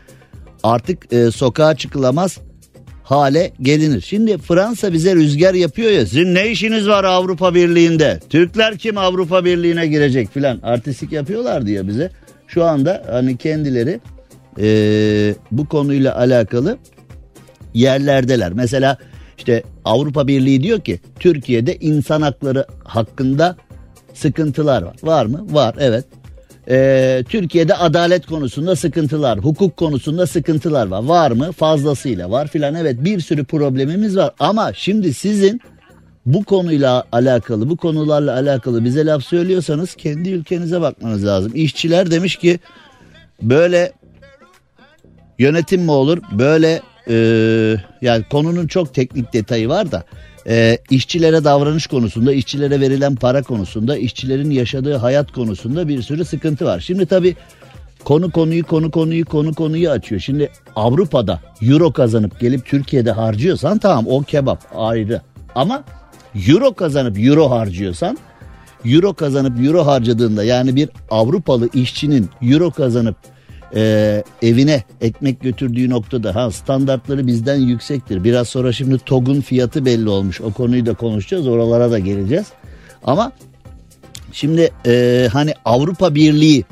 artık 0.63 1.13
e, 1.13 1.31
sokağa 1.31 1.75
çıkılamaz 1.75 2.38
hale 3.03 3.51
gelinir. 3.62 4.01
Şimdi 4.01 4.38
Fransa 4.38 4.93
bize 4.93 5.15
rüzgar 5.15 5.53
yapıyor 5.53 5.91
ya 5.91 6.05
sizin 6.05 6.35
ne 6.35 6.49
işiniz 6.49 6.88
var 6.88 7.03
Avrupa 7.03 7.55
Birliği'nde? 7.55 8.19
Türkler 8.29 8.77
kim 8.77 8.97
Avrupa 8.97 9.45
Birliği'ne 9.45 9.88
girecek 9.88 10.33
filan 10.33 10.59
artistik 10.63 11.12
yapıyorlar 11.12 11.65
diye 11.65 11.88
bize. 11.88 12.12
Şu 12.47 12.63
anda 12.63 13.03
hani 13.12 13.38
kendileri 13.38 13.99
e, 14.59 15.35
bu 15.51 15.65
konuyla 15.65 16.17
alakalı 16.17 16.77
yerlerdeler. 17.73 18.53
Mesela 18.53 18.97
işte 19.38 19.63
Avrupa 19.85 20.27
Birliği 20.27 20.63
diyor 20.63 20.81
ki 20.81 20.99
Türkiye'de 21.19 21.75
insan 21.75 22.21
hakları 22.21 22.65
hakkında 22.83 23.55
sıkıntılar 24.13 24.81
var. 24.81 24.95
Var 25.03 25.25
mı? 25.25 25.47
Var 25.51 25.75
evet 25.79 26.05
e, 26.69 27.23
Türkiye'de 27.29 27.75
adalet 27.75 28.25
konusunda 28.25 28.75
sıkıntılar, 28.75 29.39
hukuk 29.39 29.77
konusunda 29.77 30.27
sıkıntılar 30.27 30.87
var. 30.87 31.03
Var 31.03 31.31
mı? 31.31 31.51
Fazlasıyla 31.51 32.31
var 32.31 32.47
filan. 32.47 32.75
Evet 32.75 32.95
bir 32.99 33.19
sürü 33.19 33.43
problemimiz 33.43 34.17
var 34.17 34.31
ama 34.39 34.73
şimdi 34.73 35.13
sizin 35.13 35.61
bu 36.25 36.43
konuyla 36.43 37.03
alakalı, 37.11 37.69
bu 37.69 37.77
konularla 37.77 38.33
alakalı 38.33 38.85
bize 38.85 39.05
laf 39.05 39.23
söylüyorsanız 39.23 39.95
kendi 39.95 40.29
ülkenize 40.29 40.81
bakmanız 40.81 41.25
lazım. 41.25 41.51
İşçiler 41.55 42.11
demiş 42.11 42.35
ki 42.35 42.59
böyle 43.41 43.91
yönetim 45.39 45.81
mi 45.81 45.91
olur? 45.91 46.17
Böyle 46.31 46.81
e, 47.09 47.15
yani 48.01 48.23
konunun 48.31 48.67
çok 48.67 48.93
teknik 48.93 49.33
detayı 49.33 49.69
var 49.69 49.91
da 49.91 50.03
e, 50.49 50.77
işçilere 50.89 51.43
davranış 51.43 51.88
konusunda, 51.88 52.33
işçilere 52.33 52.81
verilen 52.81 53.15
para 53.15 53.43
konusunda, 53.43 53.97
işçilerin 53.97 54.49
yaşadığı 54.49 54.95
hayat 54.95 55.31
konusunda 55.31 55.88
bir 55.88 56.01
sürü 56.01 56.25
sıkıntı 56.25 56.65
var. 56.65 56.79
Şimdi 56.79 57.05
tabii 57.05 57.35
konu 58.03 58.31
konuyu 58.31 58.63
konu 58.63 58.91
konuyu 58.91 59.25
konu 59.25 59.53
konuyu 59.53 59.89
açıyor. 59.89 60.21
Şimdi 60.21 60.51
Avrupa'da 60.75 61.41
euro 61.62 61.91
kazanıp 61.91 62.39
gelip 62.39 62.65
Türkiye'de 62.65 63.12
harcıyorsan 63.12 63.77
tamam 63.77 64.05
o 64.07 64.21
kebap 64.23 64.63
ayrı. 64.75 65.21
Ama 65.55 65.83
euro 66.47 66.73
kazanıp 66.73 67.19
euro 67.19 67.49
harcıyorsan 67.49 68.17
euro 68.85 69.13
kazanıp 69.13 69.65
euro 69.65 69.85
harcadığında 69.85 70.43
yani 70.43 70.75
bir 70.75 70.89
Avrupalı 71.12 71.69
işçinin 71.73 72.29
euro 72.41 72.71
kazanıp 72.71 73.15
e, 73.75 74.23
evine 74.41 74.84
ekmek 75.01 75.41
götürdüğü 75.41 75.89
noktada 75.89 76.36
ha 76.36 76.51
standartları 76.51 77.27
bizden 77.27 77.55
yüksektir. 77.55 78.23
Biraz 78.23 78.47
sonra 78.49 78.71
şimdi 78.71 78.97
TOG'un 78.97 79.41
fiyatı 79.41 79.86
belli 79.86 80.10
olmuş. 80.10 80.41
O 80.41 80.53
konuyu 80.53 80.86
da 80.86 80.93
konuşacağız. 80.93 81.47
Oralara 81.47 81.91
da 81.91 81.99
geleceğiz. 81.99 82.47
Ama 83.03 83.32
şimdi 84.32 84.71
e, 84.86 85.27
hani 85.34 85.53
Avrupa 85.65 86.15
Birliği 86.15 86.65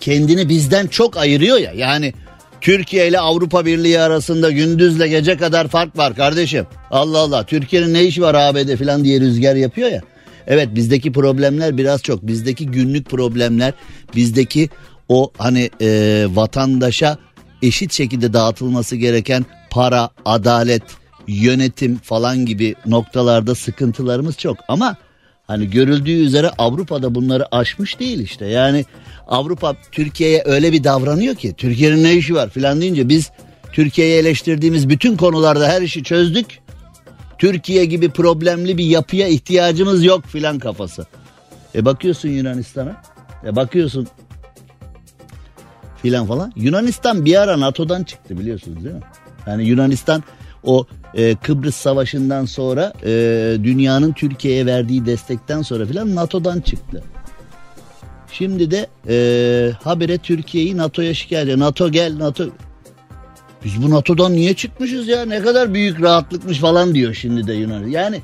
kendini 0.00 0.48
bizden 0.48 0.86
çok 0.86 1.16
ayırıyor 1.16 1.58
ya. 1.58 1.72
Yani 1.72 2.12
Türkiye 2.60 3.08
ile 3.08 3.20
Avrupa 3.20 3.66
Birliği 3.66 4.00
arasında 4.00 4.50
gündüzle 4.50 5.08
gece 5.08 5.36
kadar 5.36 5.68
fark 5.68 5.98
var 5.98 6.14
kardeşim. 6.14 6.66
Allah 6.90 7.18
Allah 7.18 7.46
Türkiye'nin 7.46 7.94
ne 7.94 8.04
işi 8.04 8.22
var 8.22 8.34
ABD 8.34 8.76
falan 8.76 9.04
diye 9.04 9.20
rüzgar 9.20 9.56
yapıyor 9.56 9.90
ya. 9.90 10.02
Evet 10.46 10.68
bizdeki 10.74 11.12
problemler 11.12 11.78
biraz 11.78 12.02
çok. 12.02 12.26
Bizdeki 12.26 12.66
günlük 12.66 13.10
problemler, 13.10 13.72
bizdeki 14.16 14.68
o 15.08 15.30
hani 15.38 15.70
e, 15.80 16.26
vatandaşa 16.30 17.18
eşit 17.62 17.92
şekilde 17.92 18.32
dağıtılması 18.32 18.96
gereken 18.96 19.46
para, 19.70 20.10
adalet, 20.24 20.82
yönetim 21.28 21.96
falan 21.96 22.46
gibi 22.46 22.74
noktalarda 22.86 23.54
sıkıntılarımız 23.54 24.38
çok. 24.38 24.56
Ama 24.68 24.96
hani 25.46 25.70
görüldüğü 25.70 26.24
üzere 26.24 26.50
Avrupa'da 26.58 27.14
bunları 27.14 27.54
aşmış 27.54 28.00
değil 28.00 28.18
işte. 28.18 28.46
Yani 28.46 28.84
Avrupa 29.28 29.76
Türkiye'ye 29.92 30.42
öyle 30.46 30.72
bir 30.72 30.84
davranıyor 30.84 31.34
ki 31.34 31.54
Türkiye'nin 31.56 32.04
ne 32.04 32.14
işi 32.14 32.34
var 32.34 32.50
filan 32.50 32.80
deyince 32.80 33.08
biz 33.08 33.30
Türkiye'yi 33.72 34.20
eleştirdiğimiz 34.20 34.88
bütün 34.88 35.16
konularda 35.16 35.68
her 35.68 35.82
işi 35.82 36.04
çözdük. 36.04 36.46
Türkiye 37.38 37.84
gibi 37.84 38.08
problemli 38.08 38.78
bir 38.78 38.84
yapıya 38.84 39.28
ihtiyacımız 39.28 40.04
yok 40.04 40.24
filan 40.26 40.58
kafası. 40.58 41.06
E 41.74 41.84
bakıyorsun 41.84 42.28
Yunanistan'a. 42.28 43.02
E 43.44 43.56
bakıyorsun 43.56 44.08
filan 46.08 46.26
falan. 46.26 46.52
Yunanistan 46.56 47.24
bir 47.24 47.42
ara 47.42 47.60
NATO'dan 47.60 48.04
çıktı 48.04 48.38
biliyorsunuz 48.38 48.84
değil 48.84 48.94
mi? 48.94 49.02
Yani 49.46 49.64
Yunanistan 49.64 50.22
o 50.64 50.86
e, 51.14 51.34
Kıbrıs 51.34 51.76
Savaşı'ndan 51.76 52.44
sonra 52.44 52.92
e, 53.04 53.10
dünyanın 53.62 54.12
Türkiye'ye 54.12 54.66
verdiği 54.66 55.06
destekten 55.06 55.62
sonra 55.62 55.86
filan 55.86 56.14
NATO'dan 56.14 56.60
çıktı. 56.60 57.02
Şimdi 58.32 58.70
de 58.70 58.86
e, 59.08 59.16
habire 59.82 60.18
Türkiye'yi 60.18 60.76
NATO'ya 60.76 61.14
şikayet 61.14 61.44
ediyor. 61.44 61.58
NATO 61.58 61.90
gel 61.90 62.18
NATO. 62.18 62.44
Biz 63.64 63.82
bu 63.82 63.90
NATO'dan 63.90 64.32
niye 64.32 64.54
çıkmışız 64.54 65.08
ya 65.08 65.24
ne 65.24 65.42
kadar 65.42 65.74
büyük 65.74 66.02
rahatlıkmış 66.02 66.58
falan 66.58 66.94
diyor 66.94 67.14
şimdi 67.14 67.46
de 67.46 67.52
Yunan. 67.52 67.86
Yani 67.86 68.20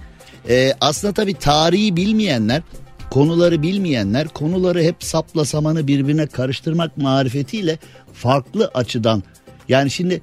Ee, 0.48 0.72
aslında 0.80 1.14
tabii 1.14 1.34
tarihi 1.34 1.96
bilmeyenler 1.96 2.62
konuları 3.14 3.62
bilmeyenler 3.62 4.28
konuları 4.28 4.82
hep 4.82 5.04
sapla 5.04 5.44
samanı 5.44 5.86
birbirine 5.86 6.26
karıştırmak 6.26 6.96
marifetiyle 6.96 7.78
farklı 8.12 8.70
açıdan 8.74 9.22
yani 9.68 9.90
şimdi 9.90 10.20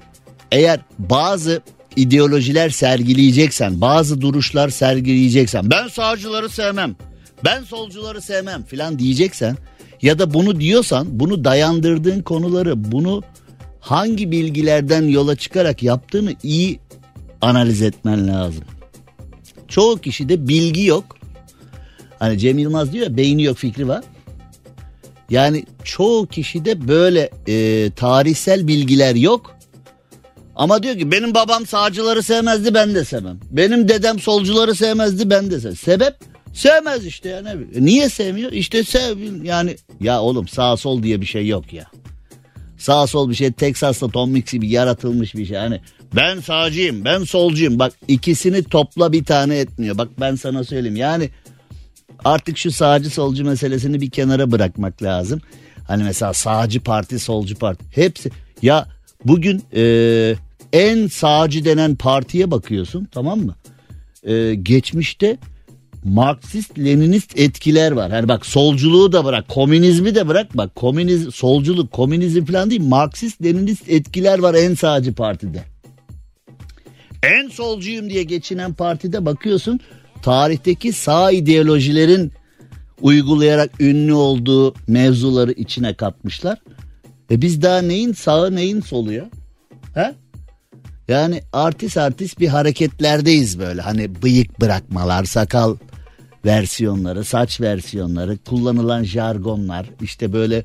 eğer 0.50 0.80
bazı 0.98 1.62
ideolojiler 1.96 2.70
sergileyeceksen 2.70 3.80
bazı 3.80 4.20
duruşlar 4.20 4.68
sergileyeceksen 4.68 5.70
ben 5.70 5.88
sağcıları 5.88 6.48
sevmem 6.48 6.96
ben 7.44 7.62
solcuları 7.62 8.20
sevmem 8.20 8.62
filan 8.62 8.98
diyeceksen 8.98 9.56
ya 10.02 10.18
da 10.18 10.34
bunu 10.34 10.60
diyorsan 10.60 11.06
bunu 11.10 11.44
dayandırdığın 11.44 12.22
konuları 12.22 12.92
bunu 12.92 13.22
hangi 13.80 14.30
bilgilerden 14.30 15.02
yola 15.02 15.36
çıkarak 15.36 15.82
yaptığını 15.82 16.34
iyi 16.42 16.80
analiz 17.40 17.82
etmen 17.82 18.28
lazım. 18.28 18.64
Çoğu 19.68 19.98
kişide 19.98 20.48
bilgi 20.48 20.84
yok. 20.84 21.21
Hani 22.22 22.38
Cem 22.38 22.58
Yılmaz 22.58 22.92
diyor 22.92 23.06
ya 23.06 23.16
beyni 23.16 23.42
yok 23.42 23.56
fikri 23.56 23.88
var. 23.88 24.04
Yani 25.30 25.64
çoğu 25.84 26.26
kişide 26.26 26.88
böyle 26.88 27.30
e, 27.46 27.90
tarihsel 27.90 28.68
bilgiler 28.68 29.14
yok. 29.14 29.56
Ama 30.56 30.82
diyor 30.82 30.98
ki 30.98 31.12
benim 31.12 31.34
babam 31.34 31.66
sağcıları 31.66 32.22
sevmezdi 32.22 32.74
ben 32.74 32.94
de 32.94 33.04
sevmem. 33.04 33.40
Benim 33.50 33.88
dedem 33.88 34.18
solcuları 34.18 34.74
sevmezdi 34.74 35.30
ben 35.30 35.50
de 35.50 35.60
sevmem. 35.60 35.76
Sebep 35.76 36.14
sevmez 36.52 37.06
işte 37.06 37.28
yani. 37.28 37.48
Niye 37.74 38.08
sevmiyor? 38.08 38.52
İşte 38.52 38.84
sev 38.84 39.18
yani 39.42 39.76
ya 40.00 40.22
oğlum 40.22 40.48
sağ 40.48 40.76
sol 40.76 41.02
diye 41.02 41.20
bir 41.20 41.26
şey 41.26 41.48
yok 41.48 41.72
ya. 41.72 41.84
Sağ 42.78 43.06
sol 43.06 43.30
bir 43.30 43.34
şey 43.34 43.52
Texas'ta 43.52 44.08
Tom 44.08 44.30
Mix 44.30 44.52
gibi 44.52 44.68
yaratılmış 44.68 45.34
bir 45.34 45.46
şey. 45.46 45.56
Hani 45.56 45.80
ben 46.16 46.40
sağcıyım 46.40 47.04
ben 47.04 47.24
solcuyum 47.24 47.78
bak 47.78 47.92
ikisini 48.08 48.64
topla 48.64 49.12
bir 49.12 49.24
tane 49.24 49.58
etmiyor. 49.58 49.98
Bak 49.98 50.08
ben 50.20 50.34
sana 50.34 50.64
söyleyeyim 50.64 50.96
yani 50.96 51.30
artık 52.24 52.58
şu 52.58 52.72
sağcı 52.72 53.10
solcu 53.10 53.44
meselesini 53.44 54.00
bir 54.00 54.10
kenara 54.10 54.50
bırakmak 54.50 55.02
lazım. 55.02 55.40
Hani 55.88 56.04
mesela 56.04 56.32
sağcı 56.32 56.80
parti 56.80 57.18
solcu 57.18 57.54
parti 57.54 57.84
hepsi 57.90 58.30
ya 58.62 58.88
bugün 59.24 59.62
e, 59.74 60.34
en 60.72 61.06
sağcı 61.06 61.64
denen 61.64 61.94
partiye 61.94 62.50
bakıyorsun 62.50 63.08
tamam 63.12 63.40
mı? 63.40 63.54
E, 64.22 64.54
geçmişte 64.54 65.38
Marksist 66.04 66.78
Leninist 66.78 67.38
etkiler 67.38 67.92
var. 67.92 68.10
Hani 68.10 68.28
bak 68.28 68.46
solculuğu 68.46 69.12
da 69.12 69.24
bırak, 69.24 69.48
komünizmi 69.48 70.14
de 70.14 70.28
bırak. 70.28 70.56
Bak 70.56 70.74
komünizm, 70.74 71.32
solculuk, 71.32 71.92
komünizm 71.92 72.44
falan 72.44 72.70
değil. 72.70 72.82
Marksist 72.82 73.44
Leninist 73.44 73.88
etkiler 73.88 74.38
var 74.38 74.54
en 74.54 74.74
sağcı 74.74 75.14
partide. 75.14 75.64
En 77.22 77.48
solcuyum 77.48 78.10
diye 78.10 78.22
geçinen 78.22 78.74
partide 78.74 79.26
bakıyorsun 79.26 79.80
tarihteki 80.22 80.92
sağ 80.92 81.30
ideolojilerin 81.30 82.32
uygulayarak 83.00 83.80
ünlü 83.80 84.12
olduğu 84.12 84.74
mevzuları 84.86 85.52
içine 85.52 85.94
katmışlar. 85.94 86.58
E 87.30 87.42
biz 87.42 87.62
daha 87.62 87.82
neyin 87.82 88.12
sağı 88.12 88.54
neyin 88.54 88.80
solu 88.80 89.12
ya? 89.12 89.30
He? 89.94 90.14
Yani 91.08 91.42
artist 91.52 91.96
artist 91.96 92.40
bir 92.40 92.48
hareketlerdeyiz 92.48 93.58
böyle. 93.58 93.82
Hani 93.82 94.22
bıyık 94.22 94.60
bırakmalar, 94.60 95.24
sakal 95.24 95.76
versiyonları, 96.44 97.24
saç 97.24 97.60
versiyonları, 97.60 98.38
kullanılan 98.38 99.02
jargonlar, 99.04 99.86
işte 100.02 100.32
böyle 100.32 100.64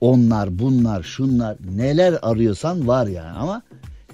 onlar, 0.00 0.58
bunlar, 0.58 1.02
şunlar 1.02 1.56
neler 1.76 2.14
arıyorsan 2.22 2.88
var 2.88 3.06
yani 3.06 3.38
ama 3.38 3.62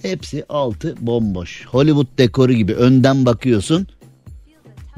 hepsi 0.02 0.44
altı 0.48 0.94
bomboş. 1.00 1.66
Hollywood 1.66 2.18
dekoru 2.18 2.52
gibi 2.52 2.74
önden 2.74 3.26
bakıyorsun. 3.26 3.86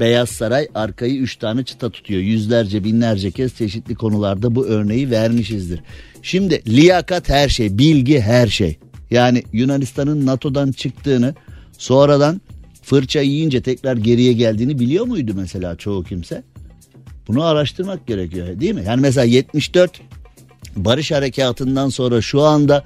Beyaz 0.01 0.29
Saray 0.29 0.69
arkayı 0.75 1.17
üç 1.17 1.37
tane 1.37 1.65
çıta 1.65 1.91
tutuyor. 1.91 2.21
Yüzlerce 2.21 2.85
binlerce 2.85 3.31
kez 3.31 3.57
çeşitli 3.57 3.95
konularda 3.95 4.55
bu 4.55 4.67
örneği 4.67 5.11
vermişizdir. 5.11 5.81
Şimdi 6.23 6.63
liyakat 6.67 7.29
her 7.29 7.49
şey, 7.49 7.79
bilgi 7.79 8.21
her 8.21 8.47
şey. 8.47 8.79
Yani 9.11 9.43
Yunanistan'ın 9.53 10.27
NATO'dan 10.27 10.73
çıktığını 10.73 11.35
sonradan 11.79 12.41
fırça 12.83 13.21
yiyince 13.21 13.63
tekrar 13.63 13.97
geriye 13.97 14.33
geldiğini 14.33 14.79
biliyor 14.79 15.07
muydu 15.07 15.33
mesela 15.37 15.77
çoğu 15.77 16.05
kimse? 16.05 16.43
Bunu 17.29 17.45
araştırmak 17.45 18.07
gerekiyor 18.07 18.61
değil 18.61 18.75
mi? 18.75 18.83
Yani 18.87 19.01
mesela 19.01 19.25
74 19.25 20.01
Barış 20.77 21.13
Harekatı'ndan 21.13 21.89
sonra 21.89 22.21
şu 22.23 22.43
anda 22.43 22.85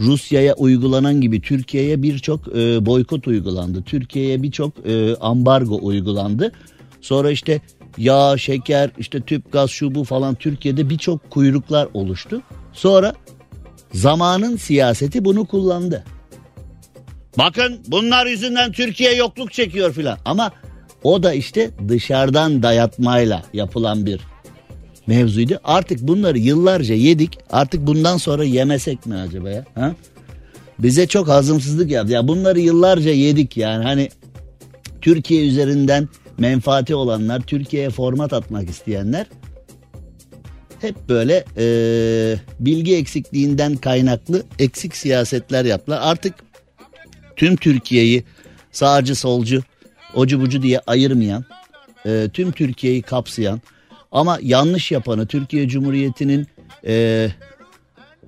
Rusya'ya 0.00 0.54
uygulanan 0.54 1.20
gibi 1.20 1.40
Türkiye'ye 1.40 2.02
birçok 2.02 2.48
e, 2.48 2.86
boykot 2.86 3.26
uygulandı. 3.26 3.82
Türkiye'ye 3.82 4.42
birçok 4.42 4.86
e, 4.86 5.16
ambargo 5.16 5.78
uygulandı. 5.82 6.52
Sonra 7.00 7.30
işte 7.30 7.60
yağ, 7.98 8.38
şeker, 8.38 8.90
işte 8.98 9.20
tüp 9.20 9.52
gaz 9.52 9.70
şu 9.70 9.94
bu 9.94 10.04
falan 10.04 10.34
Türkiye'de 10.34 10.90
birçok 10.90 11.30
kuyruklar 11.30 11.88
oluştu. 11.94 12.42
Sonra 12.72 13.14
zamanın 13.92 14.56
siyaseti 14.56 15.24
bunu 15.24 15.44
kullandı. 15.44 16.04
Bakın 17.38 17.80
bunlar 17.88 18.26
yüzünden 18.26 18.72
Türkiye 18.72 19.14
yokluk 19.14 19.52
çekiyor 19.52 19.92
filan. 19.92 20.18
Ama 20.24 20.52
o 21.02 21.22
da 21.22 21.32
işte 21.32 21.70
dışarıdan 21.88 22.62
dayatmayla 22.62 23.42
yapılan 23.52 24.06
bir 24.06 24.20
mevzuydu. 25.06 25.60
Artık 25.64 26.00
bunları 26.00 26.38
yıllarca 26.38 26.94
yedik. 26.94 27.38
Artık 27.50 27.86
bundan 27.86 28.16
sonra 28.16 28.44
yemesek 28.44 29.06
mi 29.06 29.14
acaba 29.14 29.50
ya? 29.50 29.64
Ha? 29.74 29.94
Bize 30.78 31.06
çok 31.06 31.28
hazımsızlık 31.28 31.90
yaptı. 31.90 32.12
Ya 32.12 32.28
bunları 32.28 32.60
yıllarca 32.60 33.10
yedik 33.10 33.56
yani. 33.56 33.84
Hani 33.84 34.08
Türkiye 35.00 35.48
üzerinden 35.48 36.08
menfaati 36.38 36.94
olanlar, 36.94 37.40
Türkiye'ye 37.40 37.90
format 37.90 38.32
atmak 38.32 38.70
isteyenler 38.70 39.26
hep 40.80 41.08
böyle 41.08 41.44
e, 41.56 41.64
bilgi 42.60 42.96
eksikliğinden 42.96 43.76
kaynaklı 43.76 44.42
eksik 44.58 44.96
siyasetler 44.96 45.64
yaptılar. 45.64 45.98
Artık 46.02 46.34
tüm 47.36 47.56
Türkiye'yi 47.56 48.24
sağcı 48.72 49.14
solcu 49.14 49.62
ocu 50.14 50.40
bucu 50.40 50.62
diye 50.62 50.80
ayırmayan 50.86 51.44
e, 52.06 52.28
tüm 52.32 52.52
Türkiye'yi 52.52 53.02
kapsayan 53.02 53.60
ama 54.12 54.38
yanlış 54.42 54.90
yapanı 54.90 55.26
Türkiye 55.26 55.68
Cumhuriyeti'nin 55.68 56.46
e, 56.86 57.28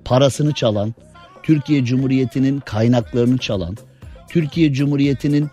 parasını 0.05 0.53
çalan 0.53 0.93
Türkiye 1.43 1.85
Cumhuriyeti'nin 1.85 2.59
kaynaklarını 2.59 3.37
çalan 3.37 3.77
Türkiye 4.29 4.73
Cumhuriyeti'nin 4.73 5.49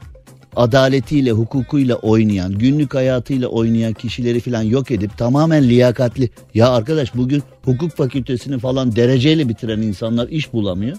adaletiyle 0.56 1.30
hukukuyla 1.30 1.96
oynayan 1.96 2.52
günlük 2.52 2.94
hayatıyla 2.94 3.48
oynayan 3.48 3.92
kişileri 3.92 4.40
falan 4.40 4.62
yok 4.62 4.90
edip 4.90 5.18
tamamen 5.18 5.68
liyakatli 5.68 6.30
ya 6.54 6.68
arkadaş 6.68 7.14
bugün 7.14 7.42
hukuk 7.64 7.90
fakültesini 7.96 8.58
falan 8.58 8.96
dereceyle 8.96 9.48
bitiren 9.48 9.82
insanlar 9.82 10.28
iş 10.28 10.52
bulamıyor 10.52 10.96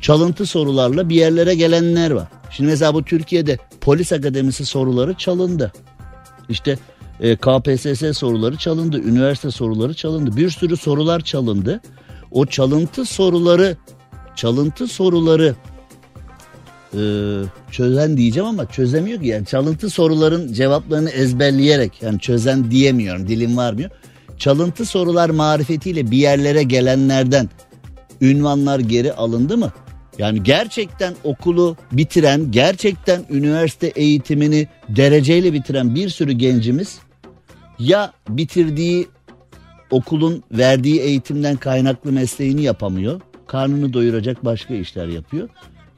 çalıntı 0.00 0.46
sorularla 0.46 1.08
bir 1.08 1.14
yerlere 1.14 1.54
gelenler 1.54 2.10
var. 2.10 2.28
Şimdi 2.50 2.70
mesela 2.70 2.94
bu 2.94 3.04
Türkiye'de 3.04 3.58
polis 3.80 4.12
akademisi 4.12 4.66
soruları 4.66 5.14
çalındı. 5.14 5.72
İşte 6.48 6.78
e, 7.20 7.36
KPSS 7.36 8.18
soruları 8.18 8.56
çalındı, 8.56 8.98
üniversite 8.98 9.50
soruları 9.50 9.94
çalındı. 9.94 10.36
Bir 10.36 10.50
sürü 10.50 10.76
sorular 10.76 11.20
çalındı. 11.20 11.80
O 12.30 12.46
çalıntı 12.46 13.04
soruları 13.04 13.76
çalıntı 14.36 14.86
soruları 14.86 15.54
e, 16.94 17.02
çözen 17.70 18.16
diyeceğim 18.16 18.48
ama 18.48 18.66
çözemiyor 18.66 19.20
ki. 19.20 19.26
Yani 19.26 19.46
çalıntı 19.46 19.90
soruların 19.90 20.52
cevaplarını 20.52 21.10
ezberleyerek 21.10 22.02
yani 22.02 22.20
çözen 22.20 22.70
diyemiyorum 22.70 23.28
dilim 23.28 23.56
varmıyor. 23.56 23.90
Çalıntı 24.38 24.84
sorular 24.84 25.30
marifetiyle 25.30 26.10
bir 26.10 26.16
yerlere 26.16 26.62
gelenlerden 26.62 27.48
ünvanlar 28.20 28.80
geri 28.80 29.12
alındı 29.12 29.58
mı? 29.58 29.72
Yani 30.18 30.42
gerçekten 30.42 31.14
okulu 31.24 31.76
bitiren, 31.92 32.50
gerçekten 32.50 33.24
üniversite 33.30 33.86
eğitimini 33.86 34.68
dereceyle 34.88 35.52
bitiren 35.52 35.94
bir 35.94 36.08
sürü 36.08 36.32
gencimiz 36.32 36.98
ya 37.78 38.12
bitirdiği 38.28 39.08
okulun 39.90 40.42
verdiği 40.52 41.00
eğitimden 41.00 41.56
kaynaklı 41.56 42.12
mesleğini 42.12 42.62
yapamıyor. 42.62 43.20
Karnını 43.46 43.92
doyuracak 43.92 44.44
başka 44.44 44.74
işler 44.74 45.08
yapıyor. 45.08 45.48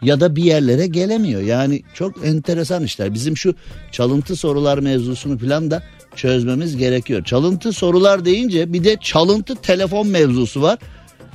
Ya 0.02 0.20
da 0.20 0.36
bir 0.36 0.42
yerlere 0.42 0.86
gelemiyor. 0.86 1.40
Yani 1.42 1.82
çok 1.94 2.26
enteresan 2.26 2.84
işler. 2.84 3.14
Bizim 3.14 3.36
şu 3.36 3.54
çalıntı 3.92 4.36
sorular 4.36 4.78
mevzusunu 4.78 5.38
falan 5.38 5.70
da 5.70 5.82
çözmemiz 6.16 6.76
gerekiyor. 6.76 7.24
Çalıntı 7.24 7.72
sorular 7.72 8.24
deyince 8.24 8.72
bir 8.72 8.84
de 8.84 8.96
çalıntı 9.00 9.54
telefon 9.54 10.06
mevzusu 10.06 10.62
var. 10.62 10.78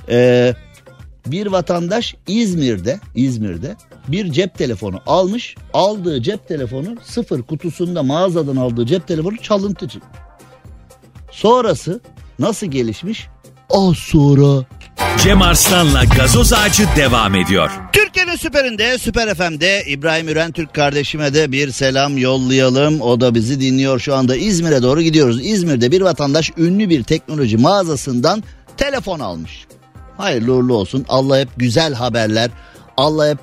Ee, 0.09 0.53
bir 1.25 1.47
vatandaş 1.47 2.15
İzmir'de 2.27 2.99
İzmir'de 3.15 3.75
bir 4.07 4.31
cep 4.31 4.55
telefonu 4.55 5.01
almış. 5.05 5.55
Aldığı 5.73 6.21
cep 6.21 6.47
telefonu 6.47 6.95
sıfır 7.03 7.41
kutusunda 7.41 8.03
mağazadan 8.03 8.55
aldığı 8.55 8.85
cep 8.85 9.07
telefonu 9.07 9.37
çalıntı. 9.37 9.87
Sonrası 11.35 11.99
nasıl 12.39 12.67
gelişmiş? 12.67 13.27
Az 13.69 13.97
sonra 13.97 14.65
Cem 15.23 15.41
Arslan'la 15.41 16.03
gazoz 16.03 16.53
ağacı 16.53 16.83
devam 16.95 17.35
ediyor. 17.35 17.71
Türkiye'nin 17.93 18.35
süperinde, 18.35 18.97
Süper 18.97 19.35
FM'de 19.35 19.83
İbrahim 19.87 20.27
Üren 20.27 20.51
Türk 20.51 20.73
kardeşime 20.73 21.33
de 21.33 21.51
bir 21.51 21.71
selam 21.71 22.17
yollayalım. 22.17 23.01
O 23.01 23.21
da 23.21 23.35
bizi 23.35 23.61
dinliyor 23.61 23.99
şu 23.99 24.15
anda 24.15 24.35
İzmir'e 24.35 24.83
doğru 24.83 25.01
gidiyoruz. 25.01 25.45
İzmir'de 25.45 25.91
bir 25.91 26.01
vatandaş 26.01 26.51
ünlü 26.57 26.89
bir 26.89 27.03
teknoloji 27.03 27.57
mağazasından 27.57 28.43
telefon 28.77 29.19
almış. 29.19 29.65
Hayırlı 30.17 30.53
uğurlu 30.53 30.73
olsun. 30.73 31.05
Allah 31.09 31.39
hep 31.39 31.49
güzel 31.57 31.93
haberler, 31.93 32.51
Allah 32.97 33.29
hep 33.29 33.37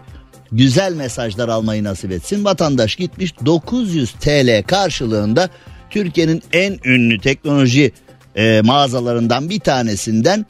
güzel 0.53 0.95
mesajlar 0.95 1.49
almayı 1.49 1.85
nasip 1.85 2.13
etsin. 2.13 2.45
Vatandaş 2.45 2.97
gitmiş 2.97 3.35
900 3.47 4.13
TL 4.13 4.63
karşılığında 4.67 5.49
Türkiye'nin 5.93 6.43
en 6.53 6.79
ünlü 6.85 7.21
teknoloji 7.21 7.93
e, 8.37 8.61
mağazalarından 8.65 9.51
bir 9.51 9.61
tanesinden 9.61 10.47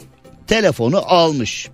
telefonu 0.46 1.02
almış. 1.06 1.68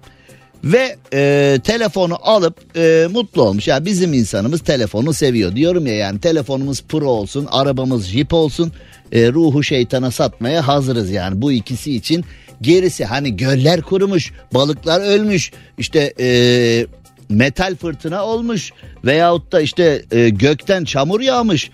Ve 0.64 0.96
e, 1.12 1.59
telefonu 1.64 2.18
alıp 2.22 2.76
e, 2.76 3.09
mutlu 3.12 3.42
olmuş. 3.42 3.68
Ya 3.68 3.74
yani 3.74 3.87
bizim 3.87 4.12
insanımız 4.12 4.61
telefonu 4.61 5.12
seviyor. 5.12 5.57
Diyorum 5.57 5.87
ya 5.87 5.94
yani 5.94 6.20
telefonumuz 6.20 6.83
pro 6.83 7.07
olsun, 7.07 7.48
arabamız 7.50 8.07
jip 8.07 8.33
olsun. 8.33 8.72
E, 9.12 9.33
ruhu 9.33 9.62
şeytana 9.62 10.11
satmaya 10.11 10.68
hazırız 10.68 11.11
yani 11.11 11.42
bu 11.42 11.52
ikisi 11.52 11.94
için. 11.94 12.24
Gerisi 12.61 13.04
hani 13.04 13.37
göller 13.37 13.83
kurumuş, 13.83 14.33
balıklar 14.54 15.00
ölmüş, 15.00 15.52
işte 15.78 16.14
e, 16.20 16.87
metal 17.28 17.76
fırtına 17.76 18.24
olmuş 18.24 18.72
veyahut 19.04 19.52
da 19.52 19.61
işte 19.61 20.02
e, 20.12 20.28
gökten 20.28 20.85
çamur 20.85 21.20
yağmış. 21.20 21.70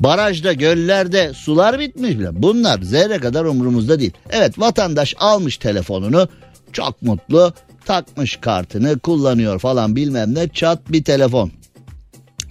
Barajda, 0.00 0.52
göllerde 0.52 1.32
sular 1.34 1.78
bitmiş 1.78 2.18
bile. 2.18 2.42
Bunlar 2.42 2.82
zerre 2.82 3.18
kadar 3.18 3.44
umurumuzda 3.44 4.00
değil. 4.00 4.12
Evet 4.30 4.58
vatandaş 4.58 5.14
almış 5.18 5.56
telefonunu 5.56 6.28
çok 6.72 7.02
mutlu 7.02 7.52
takmış 7.84 8.36
kartını 8.36 8.98
kullanıyor 8.98 9.58
falan 9.58 9.96
bilmem 9.96 10.34
ne 10.34 10.48
çat 10.48 10.92
bir 10.92 11.04
telefon. 11.04 11.50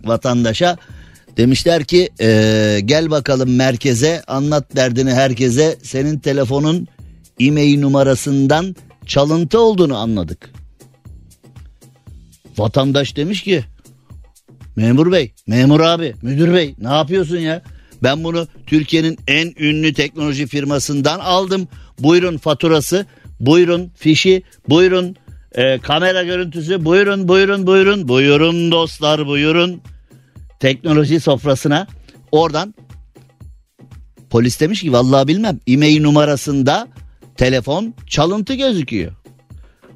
Vatandaşa 0.03 0.77
demişler 1.37 1.83
ki 1.83 2.09
ee, 2.21 2.79
gel 2.85 3.11
bakalım 3.11 3.55
merkeze 3.55 4.23
anlat 4.27 4.75
derdini 4.75 5.13
herkese 5.13 5.77
senin 5.83 6.19
telefonun 6.19 6.87
e-mail 7.39 7.79
numarasından 7.79 8.75
çalıntı 9.05 9.59
olduğunu 9.59 9.97
anladık. 9.97 10.49
Vatandaş 12.57 13.15
demiş 13.15 13.43
ki 13.43 13.63
memur 14.77 15.11
bey, 15.11 15.33
memur 15.47 15.79
abi, 15.79 16.13
müdür 16.21 16.53
bey 16.53 16.75
ne 16.79 16.87
yapıyorsun 16.87 17.37
ya? 17.37 17.61
Ben 18.03 18.23
bunu 18.23 18.47
Türkiye'nin 18.67 19.17
en 19.27 19.53
ünlü 19.59 19.93
teknoloji 19.93 20.47
firmasından 20.47 21.19
aldım. 21.19 21.67
Buyurun 21.99 22.37
faturası, 22.37 23.05
buyurun 23.39 23.91
fişi, 23.95 24.43
buyurun 24.69 25.15
e, 25.51 25.77
kamera 25.77 26.23
görüntüsü. 26.23 26.85
Buyurun, 26.85 27.27
buyurun, 27.27 27.67
buyurun, 27.67 28.07
buyurun 28.07 28.71
dostlar, 28.71 29.27
buyurun. 29.27 29.81
Teknoloji 30.59 31.19
sofrasına 31.19 31.87
oradan 32.31 32.73
polis 34.29 34.59
demiş 34.59 34.81
ki 34.81 34.93
vallahi 34.93 35.27
bilmem 35.27 35.59
e-mail 35.67 36.01
numarasında 36.01 36.87
telefon 37.37 37.93
çalıntı 38.07 38.53
gözüküyor. 38.53 39.11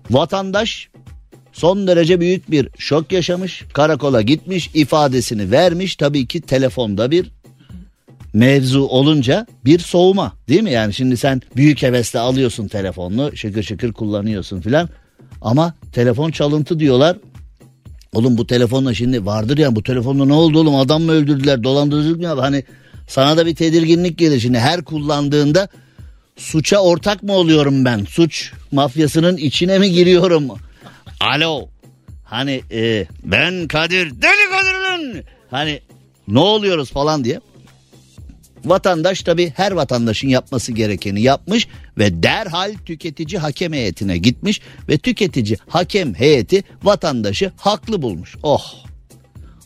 Vatandaş 0.09 0.90
son 1.53 1.87
derece 1.87 2.19
büyük 2.19 2.51
bir 2.51 2.69
şok 2.77 3.11
yaşamış. 3.11 3.63
Karakola 3.73 4.21
gitmiş 4.21 4.69
ifadesini 4.73 5.51
vermiş. 5.51 5.95
Tabii 5.95 6.25
ki 6.25 6.41
telefonda 6.41 7.11
bir 7.11 7.31
mevzu 8.33 8.81
olunca 8.81 9.47
bir 9.65 9.79
soğuma 9.79 10.33
değil 10.49 10.61
mi? 10.63 10.71
Yani 10.71 10.93
şimdi 10.93 11.17
sen 11.17 11.41
büyük 11.55 11.81
hevesle 11.81 12.19
alıyorsun 12.19 12.67
telefonunu 12.67 13.37
şıkır 13.37 13.63
şıkır 13.63 13.93
kullanıyorsun 13.93 14.61
filan. 14.61 14.89
Ama 15.41 15.73
telefon 15.93 16.31
çalıntı 16.31 16.79
diyorlar. 16.79 17.17
Oğlum 18.13 18.37
bu 18.37 18.47
telefonla 18.47 18.93
şimdi 18.93 19.25
vardır 19.25 19.57
ya 19.57 19.75
bu 19.75 19.83
telefonla 19.83 20.25
ne 20.25 20.33
oldu 20.33 20.59
oğlum 20.59 20.75
adam 20.75 21.01
mı 21.01 21.11
öldürdüler 21.11 21.63
dolandırıcılık 21.63 22.21
mı? 22.21 22.27
Hani 22.27 22.63
sana 23.07 23.37
da 23.37 23.45
bir 23.45 23.55
tedirginlik 23.55 24.17
gelir 24.17 24.39
şimdi 24.39 24.59
her 24.59 24.81
kullandığında 24.81 25.67
suça 26.37 26.77
ortak 26.77 27.23
mı 27.23 27.33
oluyorum 27.33 27.85
ben? 27.85 28.05
Suç 28.05 28.51
mafyasının 28.71 29.37
içine 29.37 29.79
mi 29.79 29.91
giriyorum? 29.91 30.51
Alo 31.21 31.69
hani 32.23 32.61
e, 32.71 33.05
ben 33.23 33.67
Kadir 33.67 34.11
deli 34.21 34.49
Kadir'in 34.51 35.23
hani 35.51 35.79
ne 36.27 36.39
oluyoruz 36.39 36.91
falan 36.91 37.23
diye. 37.23 37.39
Vatandaş 38.65 39.21
tabi 39.21 39.53
her 39.55 39.71
vatandaşın 39.71 40.27
yapması 40.27 40.71
gerekeni 40.71 41.21
yapmış 41.21 41.67
ve 41.97 42.23
derhal 42.23 42.73
tüketici 42.85 43.39
hakem 43.39 43.73
heyetine 43.73 44.17
gitmiş 44.17 44.61
ve 44.89 44.97
tüketici 44.97 45.57
hakem 45.67 46.13
heyeti 46.13 46.63
vatandaşı 46.83 47.51
haklı 47.57 48.01
bulmuş. 48.01 48.35
Oh 48.43 48.73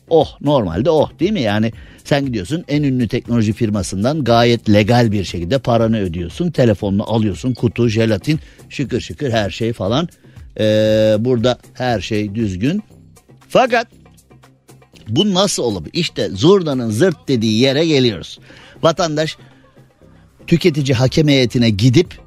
oh 0.10 0.42
normalde 0.42 0.90
oh 0.90 1.20
değil 1.20 1.32
mi 1.32 1.42
yani 1.42 1.72
sen 2.04 2.26
gidiyorsun 2.26 2.66
en 2.68 2.84
ünlü 2.84 3.08
teknoloji 3.08 3.54
firmasından 3.54 4.24
gayet 4.24 4.70
legal 4.70 5.12
bir 5.12 5.24
şekilde 5.24 5.60
paranı 5.60 6.00
ödüyorsun 6.00 6.52
telefonunu 6.52 7.14
alıyorsun 7.14 7.54
kutu 7.54 7.88
jelatin 7.88 8.40
şıkır 8.70 9.02
şıkır 9.02 9.32
her 9.32 9.50
şey 9.50 9.74
falan 9.74 10.10
ee, 10.60 11.16
burada 11.20 11.58
her 11.74 12.02
şey 12.02 12.36
düzgün 12.36 12.84
fakat 13.50 13.88
bu 15.08 15.34
nasıl 15.34 15.64
olabilir 15.64 15.94
işte 15.94 16.30
zurnanın 16.30 16.90
zırt 16.90 17.28
dediği 17.28 17.60
yere 17.60 17.86
geliyoruz 17.86 18.40
vatandaş 18.84 19.38
tüketici 20.48 20.96
hakem 20.96 21.28
heyetine 21.28 21.70
gidip 21.70 22.20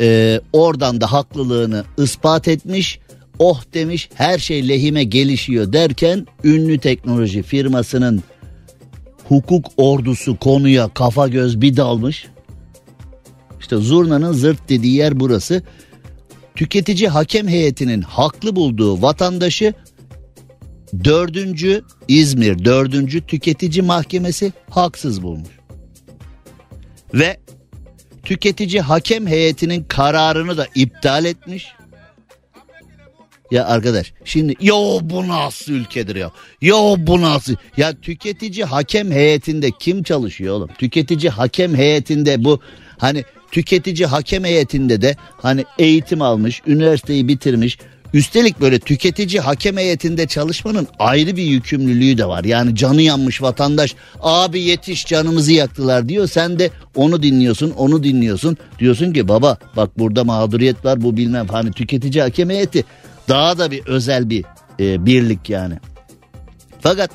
e, 0.00 0.40
oradan 0.52 1.00
da 1.00 1.12
haklılığını 1.12 1.84
ispat 1.98 2.48
etmiş. 2.48 2.98
Oh 3.38 3.62
demiş 3.74 4.10
her 4.14 4.38
şey 4.38 4.68
lehime 4.68 5.04
gelişiyor 5.04 5.72
derken 5.72 6.26
ünlü 6.44 6.78
teknoloji 6.78 7.42
firmasının 7.42 8.22
hukuk 9.28 9.66
ordusu 9.76 10.38
konuya 10.38 10.88
kafa 10.88 11.28
göz 11.28 11.60
bir 11.60 11.76
dalmış. 11.76 12.26
İşte 13.60 13.76
zurnanın 13.76 14.32
zırt 14.32 14.68
dediği 14.68 14.94
yer 14.94 15.20
burası. 15.20 15.62
Tüketici 16.58 17.08
hakem 17.08 17.48
heyetinin 17.48 18.02
haklı 18.02 18.56
bulduğu 18.56 19.02
vatandaşı 19.02 19.74
dördüncü 21.04 21.82
İzmir 22.08 22.64
dördüncü 22.64 23.26
tüketici 23.26 23.82
mahkemesi 23.82 24.52
haksız 24.70 25.22
bulmuş 25.22 25.50
ve 27.14 27.36
tüketici 28.22 28.80
hakem 28.80 29.26
heyetinin 29.26 29.84
kararını 29.84 30.56
da 30.56 30.66
iptal 30.74 31.24
etmiş. 31.24 31.66
Ya 33.50 33.66
arkadaş 33.66 34.12
şimdi 34.24 34.54
yo 34.60 34.98
bu 35.02 35.28
nasıl 35.28 35.72
ülkedir 35.72 36.16
ya? 36.16 36.30
Yo 36.60 36.96
bu 36.98 37.20
nasıl? 37.20 37.54
Ya 37.76 38.00
tüketici 38.00 38.64
hakem 38.64 39.10
heyetinde 39.10 39.70
kim 39.70 40.02
çalışıyor 40.02 40.54
oğlum? 40.54 40.70
Tüketici 40.78 41.30
hakem 41.30 41.74
heyetinde 41.74 42.44
bu 42.44 42.60
hani 42.98 43.24
tüketici 43.50 44.06
hakem 44.06 44.44
heyetinde 44.44 45.02
de 45.02 45.16
hani 45.36 45.64
eğitim 45.78 46.22
almış, 46.22 46.62
üniversiteyi 46.66 47.28
bitirmiş, 47.28 47.78
Üstelik 48.14 48.60
böyle 48.60 48.78
tüketici 48.78 49.40
hakem 49.40 49.76
heyetinde 49.76 50.26
çalışmanın 50.26 50.88
ayrı 50.98 51.36
bir 51.36 51.42
yükümlülüğü 51.42 52.18
de 52.18 52.26
var. 52.26 52.44
Yani 52.44 52.76
canı 52.76 53.02
yanmış 53.02 53.42
vatandaş 53.42 53.94
abi 54.20 54.60
yetiş 54.60 55.06
canımızı 55.06 55.52
yaktılar 55.52 56.08
diyor. 56.08 56.26
Sen 56.26 56.58
de 56.58 56.70
onu 56.94 57.22
dinliyorsun 57.22 57.70
onu 57.70 58.04
dinliyorsun. 58.04 58.56
Diyorsun 58.78 59.12
ki 59.12 59.28
baba 59.28 59.56
bak 59.76 59.98
burada 59.98 60.24
mağduriyet 60.24 60.84
var 60.84 61.02
bu 61.02 61.16
bilmem 61.16 61.48
hani 61.48 61.72
tüketici 61.72 62.22
hakem 62.22 62.50
heyeti 62.50 62.84
daha 63.28 63.58
da 63.58 63.70
bir 63.70 63.86
özel 63.86 64.30
bir 64.30 64.44
e, 64.80 65.06
birlik 65.06 65.50
yani. 65.50 65.74
Fakat 66.80 67.10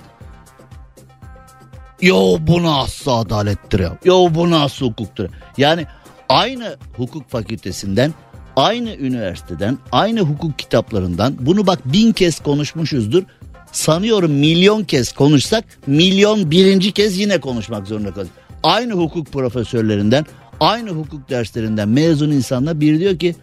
yo 2.02 2.38
bu 2.40 2.64
nasıl 2.64 3.12
adalettir 3.12 3.80
ya. 3.80 3.98
Yo 4.06 4.28
bu 4.36 4.52
nasıl 4.52 4.86
hukuktur. 4.86 5.30
Yani 5.58 5.86
aynı 6.34 6.78
hukuk 6.98 7.30
fakültesinden 7.30 8.14
aynı 8.56 8.96
üniversiteden, 8.96 9.78
aynı 9.92 10.22
hukuk 10.22 10.60
kitaplarından 10.60 11.36
bunu 11.40 11.68
bak 11.68 11.80
bin 11.86 12.12
kez 12.12 12.40
konuşmuşuzdur. 12.40 13.24
Sanıyorum 13.72 14.32
milyon 14.32 14.84
kez 14.84 15.12
konuşsak 15.12 15.66
milyon 15.88 16.52
birinci 16.52 16.92
kez 16.92 17.18
yine 17.18 17.40
konuşmak 17.40 17.88
zorunda 17.88 18.14
kalırız. 18.14 18.32
Aynı 18.64 18.94
hukuk 18.94 19.28
profesörlerinden, 19.28 20.26
aynı 20.60 20.90
hukuk 20.90 21.30
derslerinden 21.30 21.90
mezun 21.90 22.32
insanlar 22.32 22.82
biri 22.82 23.00
diyor 23.00 23.20
ki 23.20 23.36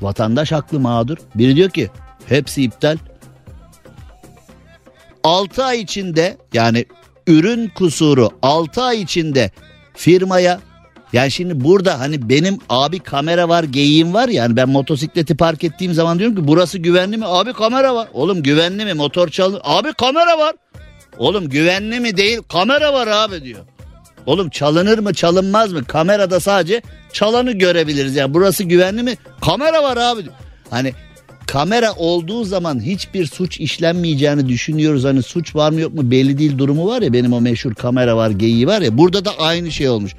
vatandaş 0.00 0.52
haklı 0.52 0.80
mağdur. 0.80 1.16
Biri 1.34 1.56
diyor 1.56 1.70
ki 1.70 1.90
hepsi 2.26 2.62
iptal. 2.62 2.96
6 5.24 5.64
ay 5.64 5.80
içinde 5.80 6.36
yani 6.52 6.84
ürün 7.26 7.68
kusuru 7.68 8.30
6 8.42 8.82
ay 8.82 9.02
içinde 9.02 9.50
firmaya 9.94 10.60
yani 11.16 11.30
şimdi 11.30 11.64
burada 11.64 12.00
hani 12.00 12.28
benim 12.28 12.58
abi 12.68 12.98
kamera 12.98 13.48
var 13.48 13.64
geyiğim 13.64 14.14
var 14.14 14.28
ya 14.28 14.44
hani 14.44 14.56
ben 14.56 14.68
motosikleti 14.68 15.36
park 15.36 15.64
ettiğim 15.64 15.94
zaman 15.94 16.18
diyorum 16.18 16.36
ki 16.36 16.48
burası 16.48 16.78
güvenli 16.78 17.16
mi? 17.16 17.24
Abi 17.26 17.52
kamera 17.52 17.94
var. 17.94 18.08
Oğlum 18.12 18.42
güvenli 18.42 18.84
mi? 18.84 18.94
Motor 18.94 19.28
çalın. 19.28 19.60
Abi 19.64 19.92
kamera 19.92 20.38
var. 20.38 20.54
Oğlum 21.18 21.48
güvenli 21.48 22.00
mi 22.00 22.16
değil 22.16 22.38
kamera 22.48 22.92
var 22.92 23.06
abi 23.06 23.44
diyor. 23.44 23.60
Oğlum 24.26 24.50
çalınır 24.50 24.98
mı 24.98 25.14
çalınmaz 25.14 25.72
mı? 25.72 25.84
Kamerada 25.84 26.40
sadece 26.40 26.82
çalanı 27.12 27.52
görebiliriz. 27.52 28.16
Yani 28.16 28.34
burası 28.34 28.64
güvenli 28.64 29.02
mi? 29.02 29.14
Kamera 29.40 29.82
var 29.82 29.96
abi 29.96 30.24
diyor. 30.24 30.34
Hani 30.70 30.92
kamera 31.46 31.94
olduğu 31.94 32.44
zaman 32.44 32.80
hiçbir 32.80 33.26
suç 33.26 33.60
işlenmeyeceğini 33.60 34.48
düşünüyoruz. 34.48 35.04
Hani 35.04 35.22
suç 35.22 35.56
var 35.56 35.72
mı 35.72 35.80
yok 35.80 35.94
mu 35.94 36.10
belli 36.10 36.38
değil 36.38 36.58
durumu 36.58 36.86
var 36.86 37.02
ya 37.02 37.12
benim 37.12 37.32
o 37.32 37.40
meşhur 37.40 37.74
kamera 37.74 38.16
var 38.16 38.30
geyiği 38.30 38.66
var 38.66 38.80
ya 38.80 38.98
burada 38.98 39.24
da 39.24 39.38
aynı 39.38 39.72
şey 39.72 39.88
olmuş. 39.88 40.12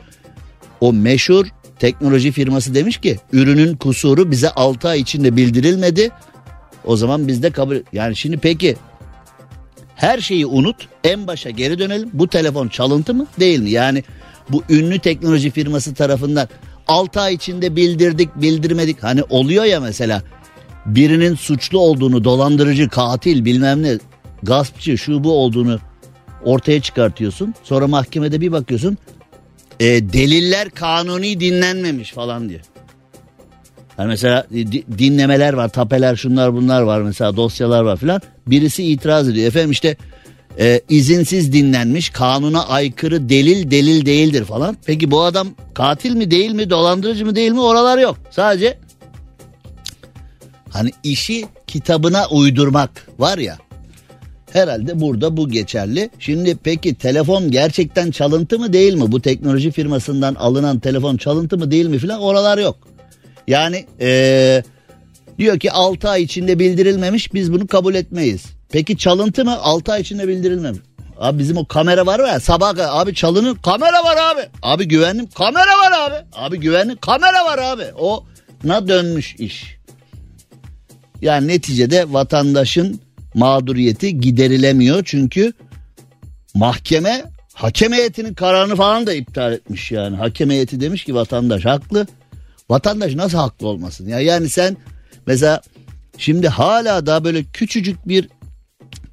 O 0.82 0.94
meşhur 0.94 1.48
teknoloji 1.80 2.32
firması 2.32 2.76
demiş 2.76 2.98
ki 2.98 3.20
ürünün 3.32 3.76
kusuru 3.76 4.32
bize 4.32 4.50
6 4.50 4.88
ay 4.88 5.00
içinde 5.00 5.36
bildirilmedi. 5.36 6.10
O 6.86 6.98
zaman 6.98 7.28
biz 7.28 7.44
de 7.44 7.52
kabul 7.52 7.76
yani 7.94 8.16
şimdi 8.16 8.38
peki 8.38 8.76
her 9.96 10.20
şeyi 10.20 10.46
unut 10.46 10.76
en 11.04 11.28
başa 11.28 11.50
geri 11.50 11.80
dönelim. 11.80 12.10
Bu 12.14 12.28
telefon 12.28 12.68
çalıntı 12.68 13.14
mı 13.14 13.28
değil 13.40 13.60
mi? 13.60 13.70
Yani 13.70 14.04
bu 14.50 14.64
ünlü 14.70 15.00
teknoloji 15.00 15.52
firması 15.52 15.94
tarafından 15.94 16.48
6 16.88 17.22
ay 17.22 17.34
içinde 17.34 17.76
bildirdik 17.76 18.30
bildirmedik. 18.36 19.04
Hani 19.04 19.24
oluyor 19.24 19.64
ya 19.64 19.80
mesela 19.80 20.24
birinin 20.86 21.36
suçlu 21.36 21.80
olduğunu 21.80 22.24
dolandırıcı 22.24 22.90
katil 22.90 23.46
bilmem 23.46 23.84
ne 23.84 23.98
gaspçı 24.44 24.98
şu 24.98 25.24
bu 25.24 25.32
olduğunu 25.32 25.80
ortaya 26.44 26.82
çıkartıyorsun. 26.82 27.54
Sonra 27.64 27.88
mahkemede 27.88 28.42
bir 28.42 28.52
bakıyorsun 28.52 28.98
e, 29.80 29.86
deliller 30.14 30.70
kanuni 30.70 31.40
dinlenmemiş 31.40 32.12
falan 32.12 32.50
diye. 32.50 32.62
Yani 33.98 34.08
mesela 34.08 34.48
dinlemeler 34.98 35.54
var, 35.54 35.70
tapeler, 35.70 36.16
şunlar 36.16 36.54
bunlar 36.54 36.82
var 36.82 37.02
mesela 37.02 37.36
dosyalar 37.36 37.82
var 37.84 37.98
filan. 37.98 38.22
Birisi 38.48 38.84
itiraz 38.84 39.30
ediyor. 39.30 39.48
Efendim 39.48 39.72
işte 39.72 39.98
e, 40.60 40.82
izinsiz 40.90 41.54
dinlenmiş, 41.54 42.10
kanuna 42.10 42.68
aykırı 42.68 43.30
delil 43.30 43.72
delil 43.72 44.06
değildir 44.06 44.46
falan. 44.46 44.78
Peki 44.86 45.12
bu 45.12 45.22
adam 45.22 45.48
katil 45.74 46.16
mi 46.16 46.32
değil 46.32 46.52
mi, 46.52 46.70
dolandırıcı 46.70 47.26
mı 47.26 47.36
değil 47.36 47.52
mi 47.52 47.62
oralar 47.62 47.98
yok. 47.98 48.18
Sadece 48.32 48.78
hani 50.70 50.92
işi 51.04 51.46
kitabına 51.68 52.28
uydurmak 52.28 53.08
var 53.20 53.38
ya. 53.38 53.58
Herhalde 54.54 55.00
burada 55.00 55.38
bu 55.38 55.50
geçerli. 55.50 56.10
Şimdi 56.20 56.58
peki 56.64 56.96
telefon 56.96 57.52
gerçekten 57.52 58.12
çalıntı 58.12 58.60
mı 58.60 58.74
değil 58.74 58.94
mi? 58.94 59.12
Bu 59.12 59.22
teknoloji 59.22 59.72
firmasından 59.72 60.36
alınan 60.36 60.80
telefon 60.80 61.18
çalıntı 61.18 61.58
mı 61.58 61.72
değil 61.72 61.86
mi 61.86 62.00
filan 62.00 62.22
oralar 62.22 62.58
yok. 62.58 62.78
Yani 63.48 63.86
ee, 64.02 64.64
diyor 65.38 65.60
ki 65.60 65.72
6 65.72 66.10
ay 66.10 66.24
içinde 66.24 66.60
bildirilmemiş 66.60 67.34
biz 67.34 67.54
bunu 67.54 67.68
kabul 67.68 67.96
etmeyiz. 67.96 68.46
Peki 68.70 68.98
çalıntı 68.98 69.46
mı? 69.46 69.58
6 69.62 69.92
ay 69.92 70.02
içinde 70.02 70.28
bildirilmemiş. 70.28 70.80
Abi 71.20 71.40
bizim 71.40 71.58
o 71.58 71.66
kamera 71.66 72.06
var 72.06 72.20
ya 72.20 72.40
sabah 72.40 73.00
abi 73.00 73.16
çalının 73.16 73.56
kamera 73.56 74.04
var 74.04 74.18
abi. 74.18 74.42
Abi 74.64 74.88
güvenlim 74.88 75.28
kamera 75.28 75.78
var 75.78 75.92
abi. 75.92 76.16
Abi 76.34 76.60
güvenlim 76.60 76.98
kamera 76.98 77.46
var 77.46 77.58
abi. 77.58 77.84
O 78.00 78.24
na 78.64 78.88
dönmüş 78.88 79.36
iş. 79.36 79.78
Yani 81.22 81.48
neticede 81.48 82.14
vatandaşın 82.14 83.02
mağduriyeti 83.38 84.20
giderilemiyor 84.20 85.02
çünkü 85.06 85.54
mahkeme 86.54 87.24
hakem 87.54 87.94
heyetinin 87.94 88.34
kararını 88.34 88.76
falan 88.76 89.08
da 89.08 89.14
iptal 89.14 89.54
etmiş 89.54 89.92
yani. 89.92 90.16
Hakem 90.16 90.50
heyeti 90.50 90.82
demiş 90.82 91.04
ki 91.04 91.16
vatandaş 91.16 91.66
haklı. 91.66 92.08
Vatandaş 92.70 93.16
nasıl 93.16 93.38
haklı 93.38 93.68
olmasın 93.68 94.08
ya? 94.08 94.20
Yani 94.20 94.50
sen 94.50 94.78
mesela 95.28 95.62
şimdi 96.18 96.48
hala 96.48 97.06
daha 97.06 97.24
böyle 97.24 97.44
küçücük 97.44 98.08
bir 98.08 98.30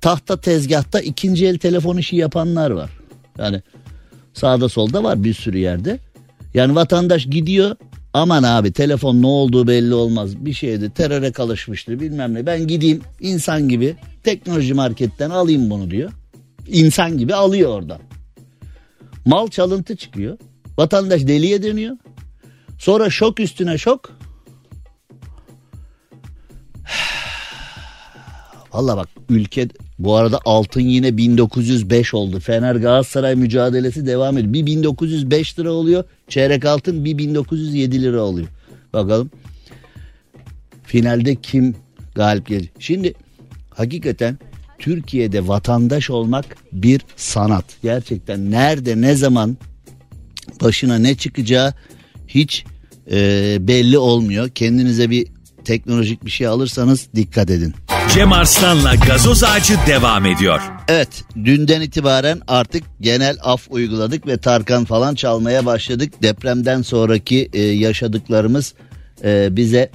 tahta 0.00 0.40
tezgahta 0.40 1.00
ikinci 1.00 1.46
el 1.46 1.58
telefon 1.58 1.96
işi 1.96 2.16
yapanlar 2.16 2.70
var. 2.70 2.90
Yani 3.38 3.62
sağda 4.34 4.68
solda 4.68 5.04
var 5.04 5.24
bir 5.24 5.34
sürü 5.34 5.58
yerde. 5.58 5.98
Yani 6.54 6.74
vatandaş 6.74 7.26
gidiyor 7.26 7.76
aman 8.14 8.42
abi 8.42 8.72
telefon 8.72 9.22
ne 9.22 9.26
olduğu 9.26 9.66
belli 9.66 9.94
olmaz 9.94 10.36
bir 10.44 10.52
şeydi 10.52 10.90
teröre 10.94 11.32
kalışmıştır 11.32 12.00
bilmem 12.00 12.34
ne 12.34 12.46
ben 12.46 12.66
gideyim 12.66 13.02
insan 13.20 13.68
gibi 13.68 13.96
teknoloji 14.22 14.74
marketten 14.74 15.30
alayım 15.30 15.70
bunu 15.70 15.90
diyor. 15.90 16.12
İnsan 16.68 17.18
gibi 17.18 17.34
alıyor 17.34 17.70
oradan. 17.70 18.00
Mal 19.26 19.48
çalıntı 19.48 19.96
çıkıyor. 19.96 20.38
Vatandaş 20.78 21.22
deliye 21.22 21.62
dönüyor. 21.62 21.96
Sonra 22.78 23.10
şok 23.10 23.40
üstüne 23.40 23.78
şok. 23.78 24.12
Valla 28.72 28.96
bak 28.96 29.08
ülke 29.28 29.68
bu 29.98 30.16
arada 30.16 30.40
altın 30.44 30.80
yine 30.80 31.16
1905 31.16 32.14
oldu. 32.14 32.40
Fener 32.40 32.74
Galatasaray 32.74 33.34
mücadelesi 33.34 34.06
devam 34.06 34.38
ediyor. 34.38 34.52
Bir 34.52 34.66
1905 34.66 35.58
lira 35.58 35.72
oluyor. 35.72 36.04
Çeyrek 36.28 36.64
altın 36.64 37.04
bir 37.04 37.18
1907 37.18 38.02
lira 38.02 38.20
oluyor. 38.20 38.48
Bakalım 38.92 39.30
finalde 40.82 41.34
kim 41.34 41.74
galip 42.14 42.46
gelecek? 42.46 42.72
Şimdi 42.78 43.14
hakikaten 43.70 44.38
Türkiye'de 44.78 45.48
vatandaş 45.48 46.10
olmak 46.10 46.56
bir 46.72 47.00
sanat. 47.16 47.64
Gerçekten 47.82 48.50
nerede 48.50 49.00
ne 49.00 49.14
zaman 49.14 49.56
başına 50.62 50.98
ne 50.98 51.14
çıkacağı 51.14 51.74
hiç 52.28 52.64
e, 53.10 53.56
belli 53.60 53.98
olmuyor. 53.98 54.48
Kendinize 54.48 55.10
bir 55.10 55.26
teknolojik 55.64 56.24
bir 56.24 56.30
şey 56.30 56.46
alırsanız 56.46 57.08
dikkat 57.14 57.50
edin. 57.50 57.74
Cem 58.12 58.32
Arslan'la 58.32 58.94
gazoz 58.94 59.44
ağacı 59.44 59.74
devam 59.86 60.26
ediyor. 60.26 60.60
Evet 60.88 61.24
dünden 61.44 61.80
itibaren 61.80 62.40
artık 62.48 62.84
genel 63.00 63.36
af 63.42 63.66
uyguladık 63.70 64.26
ve 64.26 64.36
Tarkan 64.36 64.84
falan 64.84 65.14
çalmaya 65.14 65.66
başladık. 65.66 66.12
Depremden 66.22 66.82
sonraki 66.82 67.50
e, 67.52 67.62
yaşadıklarımız 67.62 68.74
e, 69.24 69.56
bize 69.56 69.90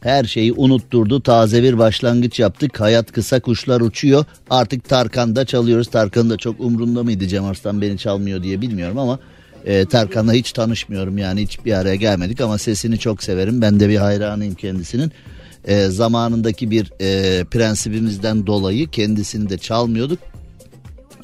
her 0.00 0.24
şeyi 0.24 0.52
unutturdu. 0.52 1.22
Taze 1.22 1.62
bir 1.62 1.78
başlangıç 1.78 2.40
yaptık. 2.40 2.80
Hayat 2.80 3.12
kısa 3.12 3.40
kuşlar 3.40 3.80
uçuyor. 3.80 4.24
Artık 4.50 4.88
Tarkan'da 4.88 5.44
çalıyoruz. 5.44 5.90
Tarkan 5.90 6.30
da 6.30 6.36
çok 6.36 6.60
umrunda 6.60 7.02
mıydı 7.02 7.26
Cem 7.28 7.44
Arslan 7.44 7.80
beni 7.82 7.98
çalmıyor 7.98 8.42
diye 8.42 8.60
bilmiyorum 8.60 8.98
ama 8.98 9.18
e, 9.66 9.84
Tarkan'la 9.84 10.32
hiç 10.32 10.52
tanışmıyorum 10.52 11.18
yani 11.18 11.42
hiç 11.42 11.64
bir 11.64 11.72
araya 11.72 11.96
gelmedik 11.96 12.40
ama 12.40 12.58
sesini 12.58 12.98
çok 12.98 13.22
severim. 13.22 13.62
Ben 13.62 13.80
de 13.80 13.88
bir 13.88 13.96
hayranıyım 13.96 14.54
kendisinin. 14.54 15.12
E, 15.64 15.88
zamanındaki 15.88 16.70
bir 16.70 16.92
e, 17.00 17.44
prensibimizden 17.44 18.46
dolayı 18.46 18.88
kendisini 18.88 19.48
de 19.48 19.58
çalmıyorduk. 19.58 20.18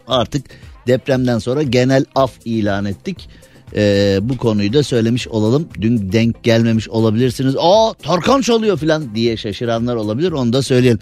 Artık 0.07 0.45
depremden 0.87 1.39
sonra 1.39 1.63
genel 1.63 2.05
af 2.15 2.33
ilan 2.45 2.85
ettik. 2.85 3.29
Ee, 3.77 4.19
bu 4.23 4.37
konuyu 4.37 4.73
da 4.73 4.83
söylemiş 4.83 5.29
olalım. 5.29 5.69
Dün 5.81 6.13
denk 6.13 6.43
gelmemiş 6.43 6.89
olabilirsiniz. 6.89 7.55
Aa 7.59 7.95
Tarkan 7.95 8.41
çalıyor 8.41 8.77
falan 8.77 9.15
diye 9.15 9.37
şaşıranlar 9.37 9.97
olabilir. 9.97 10.33
Onu 10.33 10.53
da 10.53 10.63
söyleyelim. 10.63 10.99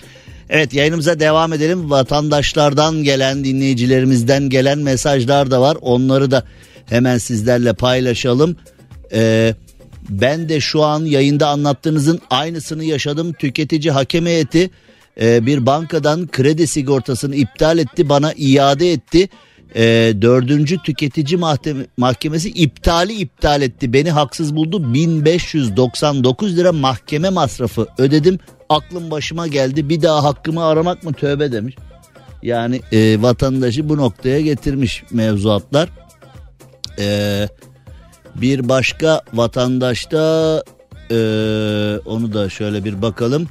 Evet 0.51 0.75
yayınımıza 0.75 1.21
devam 1.21 1.53
edelim. 1.53 1.91
Vatandaşlardan 1.91 3.03
gelen 3.03 3.45
dinleyicilerimizden 3.45 4.49
gelen 4.49 4.79
mesajlar 4.79 5.51
da 5.51 5.61
var. 5.61 5.77
Onları 5.81 6.31
da 6.31 6.45
hemen 6.87 7.19
sizlerle 7.19 7.73
paylaşalım. 7.73 8.57
Ee, 9.13 9.55
ben 10.09 10.49
de 10.49 10.61
şu 10.61 10.83
an 10.83 11.05
yayında 11.05 11.49
anlattığınızın 11.49 12.21
aynısını 12.31 12.85
yaşadım. 12.85 13.33
Tüketici 13.33 13.91
hakem 13.91 14.27
heyeti 14.27 14.71
e, 15.21 15.47
bir 15.47 15.67
bankadan 15.67 16.27
kredi 16.27 16.67
sigortasını 16.67 17.37
iptal 17.37 17.79
etti 17.79 18.09
bana 18.09 18.33
iade 18.37 18.93
etti. 18.93 19.29
E, 19.75 19.83
dördüncü 20.23 20.79
tüketici 20.79 21.37
mahkeme, 21.41 21.87
mahkemesi 21.97 22.51
iptali 22.51 23.13
iptal 23.13 23.63
etti. 23.63 23.93
Beni 23.93 24.11
haksız 24.11 24.57
buldu 24.57 24.95
1599 24.95 26.57
lira 26.57 26.73
mahkeme 26.73 27.31
masrafı 27.31 27.87
ödedim. 27.99 28.39
Aklım 28.69 29.11
başıma 29.11 29.47
geldi 29.47 29.89
bir 29.89 30.03
daha 30.03 30.25
hakkımı 30.25 30.65
aramak 30.65 31.05
mı 31.05 31.13
tövbe 31.13 31.53
demiş. 31.53 31.77
Yani 32.43 32.81
e, 32.93 33.23
vatandaşı 33.23 33.89
bu 33.89 33.97
noktaya 33.97 34.41
getirmiş 34.41 35.03
mevzuatlar. 35.11 35.89
Ee, 36.99 37.49
bir 38.41 38.69
başka 38.69 39.23
vatandaşta 39.35 40.63
e, 41.11 41.17
onu 42.05 42.33
da 42.33 42.51
şöyle 42.51 42.85
bir 42.85 43.03
bakalım. 43.03 43.49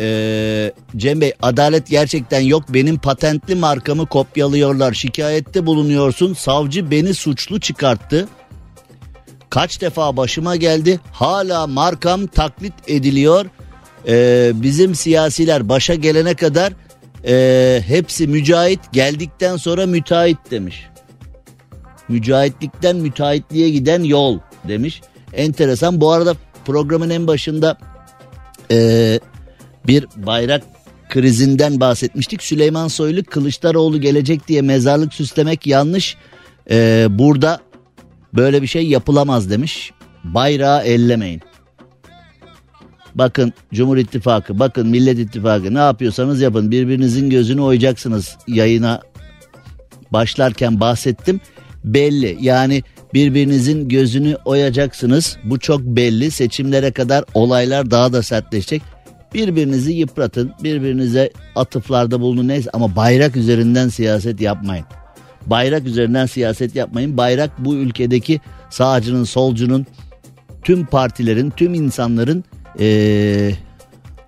Ee, 0.00 0.72
Cem 0.96 1.20
Bey 1.20 1.32
adalet 1.42 1.86
gerçekten 1.86 2.40
yok. 2.40 2.64
Benim 2.68 2.98
patentli 2.98 3.54
markamı 3.54 4.06
kopyalıyorlar. 4.06 4.92
Şikayette 4.92 5.66
bulunuyorsun. 5.66 6.34
Savcı 6.34 6.90
beni 6.90 7.14
suçlu 7.14 7.60
çıkarttı. 7.60 8.28
Kaç 9.50 9.80
defa 9.80 10.16
başıma 10.16 10.56
geldi. 10.56 11.00
Hala 11.12 11.66
markam 11.66 12.26
taklit 12.26 12.74
ediliyor. 12.86 13.46
Ee, 14.08 14.52
bizim 14.54 14.94
siyasiler 14.94 15.68
başa 15.68 15.94
gelene 15.94 16.34
kadar 16.34 16.72
e, 17.26 17.82
hepsi 17.86 18.26
mücahit. 18.26 18.80
Geldikten 18.92 19.56
sonra 19.56 19.86
müteahhit 19.86 20.50
demiş 20.50 20.86
mücahitlikten 22.08 22.96
müteahhitliğe 22.96 23.70
giden 23.70 24.02
yol 24.02 24.38
demiş. 24.68 25.02
Enteresan 25.32 26.00
bu 26.00 26.12
arada 26.12 26.34
programın 26.64 27.10
en 27.10 27.26
başında 27.26 27.78
e, 28.70 29.20
bir 29.86 30.06
bayrak 30.16 30.62
krizinden 31.08 31.80
bahsetmiştik. 31.80 32.42
Süleyman 32.42 32.88
Soylu 32.88 33.24
Kılıçdaroğlu 33.24 34.00
gelecek 34.00 34.48
diye 34.48 34.62
mezarlık 34.62 35.14
süslemek 35.14 35.66
yanlış. 35.66 36.16
E, 36.70 37.06
burada 37.10 37.60
böyle 38.34 38.62
bir 38.62 38.66
şey 38.66 38.86
yapılamaz 38.88 39.50
demiş. 39.50 39.92
Bayrağı 40.24 40.82
ellemeyin. 40.82 41.42
bakın 43.14 43.52
Cumhur 43.74 43.96
İttifakı, 43.96 44.58
bakın 44.58 44.88
Millet 44.88 45.18
İttifakı 45.18 45.74
ne 45.74 45.78
yapıyorsanız 45.78 46.40
yapın. 46.40 46.70
Birbirinizin 46.70 47.30
gözünü 47.30 47.60
oyacaksınız 47.60 48.36
yayına 48.48 49.00
başlarken 50.12 50.80
bahsettim. 50.80 51.40
Belli 51.86 52.38
yani 52.40 52.82
birbirinizin 53.14 53.88
gözünü 53.88 54.36
oyacaksınız. 54.44 55.36
Bu 55.44 55.58
çok 55.58 55.80
belli. 55.80 56.30
Seçimlere 56.30 56.90
kadar 56.90 57.24
olaylar 57.34 57.90
daha 57.90 58.12
da 58.12 58.22
sertleşecek. 58.22 58.82
Birbirinizi 59.34 59.92
yıpratın, 59.92 60.52
birbirinize 60.62 61.30
atıflarda 61.56 62.20
bulunun 62.20 62.48
neyse 62.48 62.70
ama 62.72 62.96
bayrak 62.96 63.36
üzerinden 63.36 63.88
siyaset 63.88 64.40
yapmayın. 64.40 64.84
Bayrak 65.46 65.84
üzerinden 65.86 66.26
siyaset 66.26 66.76
yapmayın. 66.76 67.16
Bayrak 67.16 67.50
bu 67.58 67.74
ülkedeki 67.74 68.40
sağcının, 68.70 69.24
solcunun, 69.24 69.86
tüm 70.62 70.86
partilerin, 70.86 71.50
tüm 71.50 71.74
insanların 71.74 72.44
ee, 72.80 73.52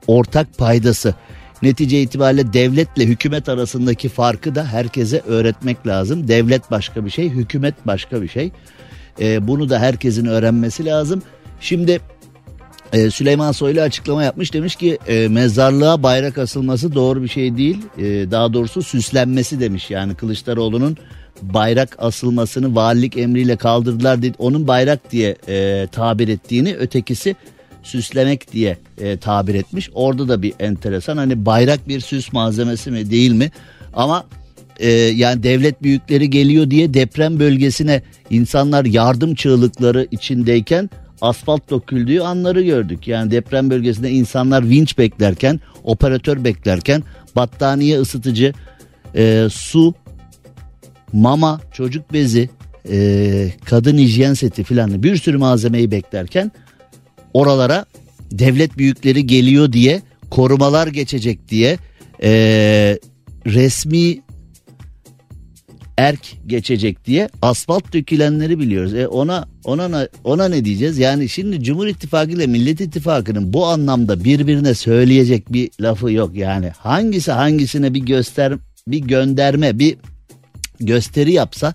ortak 0.06 0.58
paydası. 0.58 1.14
Netice 1.62 2.02
itibariyle 2.02 2.52
devletle 2.52 3.06
hükümet 3.06 3.48
arasındaki 3.48 4.08
farkı 4.08 4.54
da 4.54 4.64
herkese 4.64 5.20
öğretmek 5.26 5.86
lazım. 5.86 6.28
Devlet 6.28 6.70
başka 6.70 7.04
bir 7.04 7.10
şey, 7.10 7.28
hükümet 7.30 7.74
başka 7.86 8.22
bir 8.22 8.28
şey. 8.28 8.50
Ee, 9.20 9.48
bunu 9.48 9.70
da 9.70 9.78
herkesin 9.78 10.26
öğrenmesi 10.26 10.84
lazım. 10.84 11.22
Şimdi 11.60 12.00
e, 12.92 13.10
Süleyman 13.10 13.52
Soylu 13.52 13.80
açıklama 13.80 14.22
yapmış 14.22 14.52
demiş 14.52 14.76
ki 14.76 14.98
e, 15.08 15.28
mezarlığa 15.28 16.02
bayrak 16.02 16.38
asılması 16.38 16.94
doğru 16.94 17.22
bir 17.22 17.28
şey 17.28 17.56
değil. 17.56 17.78
E, 17.98 18.04
daha 18.30 18.52
doğrusu 18.52 18.82
süslenmesi 18.82 19.60
demiş 19.60 19.90
yani 19.90 20.14
Kılıçdaroğlu'nun 20.14 20.96
bayrak 21.42 21.96
asılmasını 21.98 22.74
valilik 22.74 23.16
emriyle 23.16 23.56
kaldırdılar 23.56 24.22
dedi. 24.22 24.34
Onun 24.38 24.68
bayrak 24.68 25.12
diye 25.12 25.36
e, 25.48 25.88
tabir 25.92 26.28
ettiğini 26.28 26.76
ötekisi 26.76 27.36
süslemek 27.88 28.52
diye 28.52 28.78
e, 28.98 29.16
tabir 29.16 29.54
etmiş. 29.54 29.90
Orada 29.94 30.28
da 30.28 30.42
bir 30.42 30.52
enteresan 30.60 31.16
hani 31.16 31.46
bayrak 31.46 31.88
bir 31.88 32.00
süs 32.00 32.32
malzemesi 32.32 32.90
mi 32.90 33.10
değil 33.10 33.32
mi? 33.32 33.50
Ama 33.92 34.24
e, 34.78 34.90
yani 34.92 35.42
devlet 35.42 35.82
büyükleri 35.82 36.30
geliyor 36.30 36.70
diye 36.70 36.94
deprem 36.94 37.40
bölgesine 37.40 38.02
insanlar 38.30 38.84
yardım 38.84 39.34
çığlıkları 39.34 40.08
içindeyken 40.10 40.90
asfalt 41.20 41.70
döküldüğü 41.70 42.20
anları 42.20 42.62
gördük. 42.62 43.08
Yani 43.08 43.30
deprem 43.30 43.70
bölgesinde 43.70 44.10
insanlar 44.10 44.68
vinç 44.68 44.98
beklerken, 44.98 45.60
operatör 45.84 46.44
beklerken, 46.44 47.02
battaniye 47.36 48.00
ısıtıcı, 48.00 48.52
e, 49.14 49.48
su, 49.50 49.94
mama, 51.12 51.60
çocuk 51.72 52.12
bezi, 52.12 52.50
e, 52.90 53.52
kadın 53.64 53.98
hijyen 53.98 54.34
seti 54.34 54.64
filan 54.64 55.02
bir 55.02 55.16
sürü 55.16 55.38
malzemeyi 55.38 55.90
beklerken 55.90 56.52
oralara 57.34 57.84
devlet 58.30 58.78
büyükleri 58.78 59.26
geliyor 59.26 59.72
diye 59.72 60.02
korumalar 60.30 60.86
geçecek 60.86 61.48
diye 61.48 61.78
e, 62.22 62.30
resmi 63.46 64.20
erk 65.98 66.20
geçecek 66.46 67.06
diye 67.06 67.28
asfalt 67.42 67.92
dökülenleri 67.92 68.58
biliyoruz. 68.58 68.94
E 68.94 69.08
ona 69.08 69.48
ona 69.64 70.08
ona 70.24 70.48
ne 70.48 70.64
diyeceğiz? 70.64 70.98
Yani 70.98 71.28
şimdi 71.28 71.62
Cumhur 71.62 71.86
İttifakı 71.86 72.30
ile 72.30 72.46
Millet 72.46 72.80
İttifakı'nın 72.80 73.52
bu 73.52 73.66
anlamda 73.66 74.24
birbirine 74.24 74.74
söyleyecek 74.74 75.52
bir 75.52 75.70
lafı 75.80 76.12
yok 76.12 76.36
yani. 76.36 76.68
Hangisi 76.78 77.32
hangisine 77.32 77.94
bir 77.94 78.00
göster 78.00 78.52
bir 78.88 78.98
gönderme 78.98 79.78
bir 79.78 79.96
gösteri 80.80 81.32
yapsa 81.32 81.74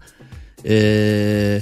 ee, 0.68 1.62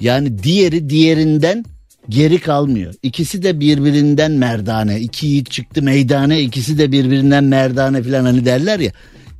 yani 0.00 0.42
diğeri 0.42 0.90
diğerinden 0.90 1.64
geri 2.10 2.40
kalmıyor. 2.40 2.94
İkisi 3.02 3.42
de 3.42 3.60
birbirinden 3.60 4.32
merdane. 4.32 5.00
İki 5.00 5.26
yiğit 5.26 5.50
çıktı 5.50 5.82
meydane 5.82 6.40
ikisi 6.40 6.78
de 6.78 6.92
birbirinden 6.92 7.44
merdane 7.44 8.02
falan 8.02 8.24
hani 8.24 8.44
derler 8.44 8.80
ya. 8.80 8.92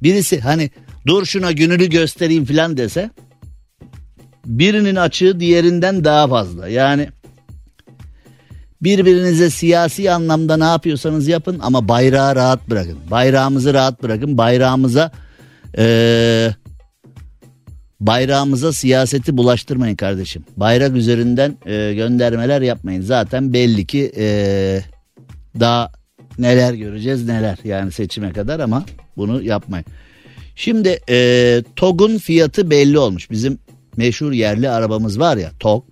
Birisi 0.03 0.41
hani 0.41 0.71
dur 1.07 1.25
şuna 1.25 1.53
gününü 1.53 1.91
göstereyim 1.91 2.45
falan 2.45 2.77
dese 2.77 3.11
birinin 4.47 4.97
açığı 4.97 5.41
diğerinden 5.41 6.05
daha 6.05 6.29
fazla. 6.29 6.68
Yani 6.68 7.09
birbirinize 8.83 9.51
siyasi 9.51 10.11
anlamda 10.11 10.57
ne 10.57 10.64
yapıyorsanız 10.64 11.29
yapın 11.29 11.59
ama 11.62 11.89
bayrağı 11.89 12.37
rahat 12.37 12.71
bırakın. 12.71 12.99
Bayrağımızı 13.11 13.75
rahat 13.75 14.03
bırakın. 14.03 14.39
Bayrağımıza 14.39 15.12
ee, 15.79 16.51
bayrağımıza 18.01 18.72
siyaseti 18.72 19.36
bulaştırmayın 19.36 19.96
kardeşim. 19.96 20.44
Bayrak 20.57 20.96
üzerinden 20.96 21.57
e, 21.66 21.94
göndermeler 21.94 22.62
yapmayın. 22.62 23.01
Zaten 23.01 23.53
belli 23.53 23.86
ki 23.86 24.12
e, 24.16 24.80
daha 25.61 25.92
neler 26.38 26.74
göreceğiz 26.74 27.26
neler 27.26 27.59
yani 27.64 27.92
seçime 27.92 28.32
kadar 28.32 28.61
ama 28.61 28.84
bunu 29.16 29.42
yapmayın. 29.42 29.86
Şimdi 30.57 31.01
e, 31.09 31.62
TOG'un 31.76 32.18
fiyatı 32.18 32.70
belli 32.70 32.98
olmuş. 32.98 33.30
Bizim 33.30 33.59
meşhur 33.96 34.32
yerli 34.32 34.70
arabamız 34.70 35.20
var 35.20 35.36
ya 35.36 35.51
TOG. 35.61 35.84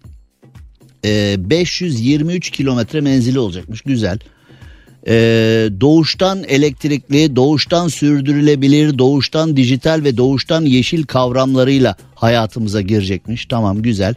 E, 1.04 1.36
523 1.38 2.50
kilometre 2.50 3.00
menzili 3.00 3.38
olacakmış 3.38 3.80
güzel. 3.80 4.18
E, 5.08 5.14
doğuştan 5.80 6.44
elektrikli, 6.44 7.36
doğuştan 7.36 7.88
sürdürülebilir, 7.88 8.98
doğuştan 8.98 9.56
dijital 9.56 10.04
ve 10.04 10.16
doğuştan 10.16 10.62
yeşil 10.62 11.02
kavramlarıyla 11.02 11.96
hayatımıza 12.14 12.80
girecekmiş. 12.80 13.46
Tamam 13.46 13.82
güzel. 13.82 14.14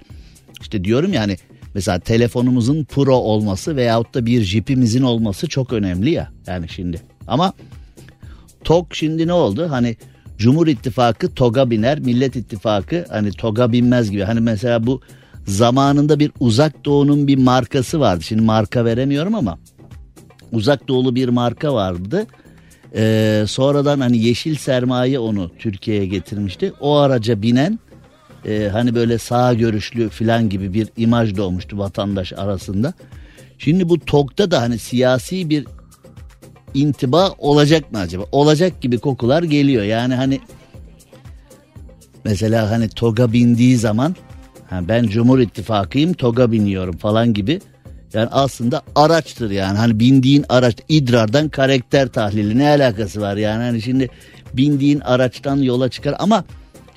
İşte 0.61 0.83
diyorum 0.83 1.13
yani 1.13 1.37
mesela 1.73 1.99
telefonumuzun 1.99 2.83
pro 2.83 3.15
olması 3.15 3.75
veyahut 3.75 4.13
da 4.13 4.25
bir 4.25 4.41
jipimizin 4.43 5.01
olması 5.01 5.47
çok 5.47 5.73
önemli 5.73 6.11
ya. 6.11 6.31
Yani 6.47 6.69
şimdi 6.69 7.01
ama 7.27 7.53
TOG 8.63 8.93
şimdi 8.93 9.27
ne 9.27 9.33
oldu? 9.33 9.67
Hani 9.69 9.95
Cumhur 10.37 10.67
İttifakı 10.67 11.33
TOG'a 11.33 11.69
biner, 11.69 11.99
Millet 11.99 12.35
İttifakı 12.35 13.05
hani 13.09 13.31
TOG'a 13.31 13.71
binmez 13.71 14.11
gibi. 14.11 14.23
Hani 14.23 14.39
mesela 14.39 14.87
bu 14.87 15.01
zamanında 15.47 16.19
bir 16.19 16.31
uzak 16.39 16.85
doğunun 16.85 17.27
bir 17.27 17.37
markası 17.37 17.99
vardı. 17.99 18.23
Şimdi 18.23 18.41
marka 18.41 18.85
veremiyorum 18.85 19.35
ama 19.35 19.59
uzak 20.51 20.87
doğulu 20.87 21.15
bir 21.15 21.29
marka 21.29 21.73
vardı. 21.73 22.27
Ee, 22.95 23.43
sonradan 23.47 23.99
hani 23.99 24.17
yeşil 24.17 24.55
sermaye 24.55 25.19
onu 25.19 25.51
Türkiye'ye 25.59 26.05
getirmişti. 26.05 26.73
O 26.79 26.95
araca 26.95 27.41
binen 27.41 27.79
e, 28.45 28.69
hani 28.71 28.95
böyle 28.95 29.17
sağ 29.17 29.53
görüşlü 29.53 30.09
falan 30.09 30.49
gibi 30.49 30.73
bir 30.73 30.87
imaj 30.97 31.37
doğmuştu 31.37 31.77
vatandaş 31.77 32.33
arasında. 32.33 32.93
Şimdi 33.57 33.89
bu 33.89 33.99
TOG'da 33.99 34.51
da 34.51 34.61
hani 34.61 34.79
siyasi 34.79 35.49
bir 35.49 35.65
intiba 36.73 37.31
olacak 37.37 37.91
mı 37.91 37.99
acaba? 37.99 38.25
Olacak 38.31 38.81
gibi 38.81 38.97
kokular 38.97 39.43
geliyor. 39.43 39.83
Yani 39.83 40.15
hani 40.15 40.39
mesela 42.25 42.71
hani 42.71 42.89
TOG'a 42.89 43.33
bindiği 43.33 43.77
zaman 43.77 44.15
ben 44.81 45.03
Cumhur 45.03 45.39
İttifakıyım 45.39 46.13
TOG'a 46.13 46.51
biniyorum 46.51 46.97
falan 46.97 47.33
gibi. 47.33 47.59
Yani 48.13 48.29
aslında 48.31 48.81
araçtır 48.95 49.51
yani. 49.51 49.77
Hani 49.77 49.99
bindiğin 49.99 50.45
araç 50.49 50.75
idrardan 50.89 51.49
karakter 51.49 52.07
tahlili 52.07 52.57
ne 52.57 52.69
alakası 52.69 53.21
var 53.21 53.37
yani? 53.37 53.63
Hani 53.63 53.81
şimdi 53.81 54.09
bindiğin 54.53 54.99
araçtan 54.99 55.57
yola 55.57 55.89
çıkar 55.89 56.15
ama 56.19 56.43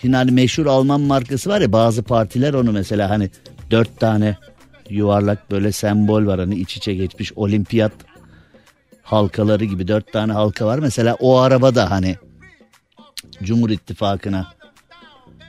şimdi 0.01 0.17
hani 0.17 0.31
meşhur 0.31 0.67
Alman 0.67 1.01
markası 1.01 1.51
var 1.51 1.61
ya 1.61 1.73
bazı 1.73 2.03
partiler 2.03 2.55
onu 2.55 2.73
mesela 2.73 3.11
hani 3.11 3.31
dört 3.71 4.01
tane 4.01 4.37
yuvarlak 4.91 5.51
böyle 5.51 5.73
sembol 5.73 6.27
var 6.27 6.41
hani 6.41 6.55
iç 6.55 6.77
içe 6.77 6.95
geçmiş 6.95 7.33
olimpiyat 7.33 7.93
halkaları 9.03 9.65
gibi 9.65 9.89
dört 9.89 10.13
tane 10.13 10.33
halka 10.33 10.67
var. 10.67 10.79
Mesela 10.79 11.17
o 11.21 11.39
araba 11.39 11.75
da 11.75 11.91
hani 11.91 12.17
Cumhur 13.43 13.71
İttifakı'na 13.71 14.47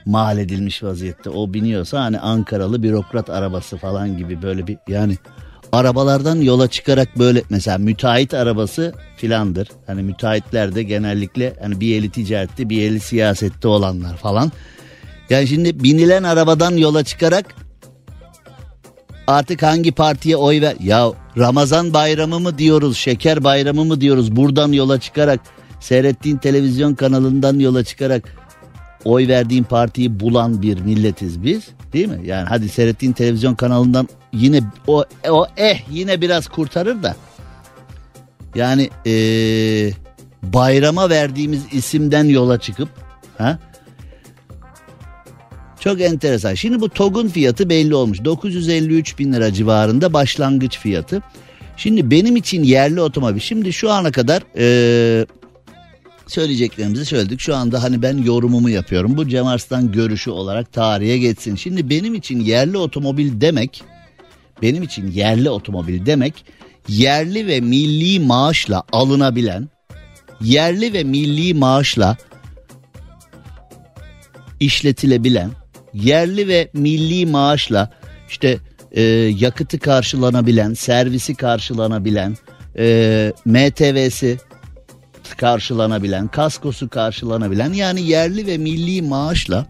mal 0.06 0.38
edilmiş 0.38 0.82
vaziyette. 0.82 1.30
O 1.30 1.54
biniyorsa 1.54 2.00
hani 2.00 2.18
Ankaralı 2.18 2.82
bürokrat 2.82 3.30
arabası 3.30 3.76
falan 3.76 4.18
gibi 4.18 4.42
böyle 4.42 4.66
bir 4.66 4.78
yani 4.88 5.16
arabalardan 5.72 6.40
yola 6.40 6.68
çıkarak 6.68 7.18
böyle 7.18 7.42
mesela 7.50 7.78
müteahhit 7.78 8.34
arabası 8.34 8.94
filandır. 9.16 9.68
Hani 9.86 10.02
müteahhitler 10.02 10.74
de 10.74 10.82
genellikle 10.82 11.56
hani 11.60 11.80
bir 11.80 11.98
eli 11.98 12.10
ticarette 12.10 12.68
bir 12.68 12.82
eli 12.82 13.00
siyasette 13.00 13.68
olanlar 13.68 14.16
falan. 14.16 14.52
Yani 15.30 15.48
şimdi 15.48 15.84
binilen 15.84 16.22
arabadan 16.22 16.76
yola 16.76 17.04
çıkarak 17.04 17.54
artık 19.26 19.62
hangi 19.62 19.92
partiye 19.92 20.36
oy 20.36 20.60
ver? 20.60 20.76
Ya 20.80 21.12
Ramazan 21.38 21.92
bayramı 21.92 22.40
mı 22.40 22.58
diyoruz, 22.58 22.96
şeker 22.96 23.44
bayramı 23.44 23.84
mı 23.84 24.00
diyoruz? 24.00 24.36
Buradan 24.36 24.72
yola 24.72 25.00
çıkarak 25.00 25.40
seyrettiğin 25.80 26.36
televizyon 26.36 26.94
kanalından 26.94 27.58
yola 27.58 27.84
çıkarak 27.84 28.22
oy 29.06 29.28
verdiğin 29.28 29.64
partiyi 29.64 30.20
bulan 30.20 30.62
bir 30.62 30.80
milletiz 30.80 31.42
biz. 31.42 31.68
Değil 31.92 32.08
mi? 32.08 32.20
Yani 32.24 32.48
hadi 32.48 32.68
seyrettiğin 32.68 33.12
televizyon 33.12 33.54
kanalından 33.54 34.08
yine 34.32 34.60
o, 34.86 35.04
o 35.30 35.46
eh 35.56 35.80
yine 35.90 36.20
biraz 36.20 36.48
kurtarır 36.48 37.02
da. 37.02 37.16
Yani 38.54 38.90
ee, 39.06 39.90
bayrama 40.42 41.10
verdiğimiz 41.10 41.62
isimden 41.72 42.24
yola 42.24 42.60
çıkıp 42.60 42.88
ha 43.38 43.58
çok 45.80 46.00
enteresan. 46.00 46.54
Şimdi 46.54 46.80
bu 46.80 46.88
TOG'un 46.88 47.28
fiyatı 47.28 47.68
belli 47.68 47.94
olmuş. 47.94 48.24
953 48.24 49.18
bin 49.18 49.32
lira 49.32 49.52
civarında 49.52 50.12
başlangıç 50.12 50.78
fiyatı. 50.78 51.22
Şimdi 51.76 52.10
benim 52.10 52.36
için 52.36 52.62
yerli 52.62 53.00
otomobil. 53.00 53.40
Şimdi 53.40 53.72
şu 53.72 53.90
ana 53.90 54.12
kadar 54.12 54.42
e, 54.58 55.26
söyleyeceklerimizi 56.26 57.04
söyledik. 57.04 57.40
Şu 57.40 57.56
anda 57.56 57.82
hani 57.82 58.02
ben 58.02 58.18
yorumumu 58.18 58.70
yapıyorum. 58.70 59.16
Bu 59.16 59.28
Cem 59.28 59.46
Arslan 59.46 59.92
görüşü 59.92 60.30
olarak 60.30 60.72
tarihe 60.72 61.18
geçsin. 61.18 61.56
Şimdi 61.56 61.90
benim 61.90 62.14
için 62.14 62.40
yerli 62.40 62.78
otomobil 62.78 63.40
demek 63.40 63.82
benim 64.62 64.82
için 64.82 65.12
yerli 65.12 65.50
otomobil 65.50 66.06
demek 66.06 66.44
yerli 66.88 67.46
ve 67.46 67.60
milli 67.60 68.20
maaşla 68.20 68.82
alınabilen 68.92 69.68
yerli 70.40 70.92
ve 70.92 71.04
milli 71.04 71.54
maaşla 71.54 72.16
işletilebilen 74.60 75.50
yerli 75.94 76.48
ve 76.48 76.70
milli 76.72 77.26
maaşla 77.26 77.90
işte 78.28 78.58
e, 78.92 79.02
yakıtı 79.38 79.78
karşılanabilen, 79.78 80.74
servisi 80.74 81.34
karşılanabilen, 81.34 82.36
e, 82.78 83.32
MTV'si 83.44 84.38
karşılanabilen, 85.34 86.28
kaskosu 86.28 86.88
karşılanabilen 86.88 87.72
yani 87.72 88.02
yerli 88.02 88.46
ve 88.46 88.58
milli 88.58 89.02
maaşla 89.02 89.66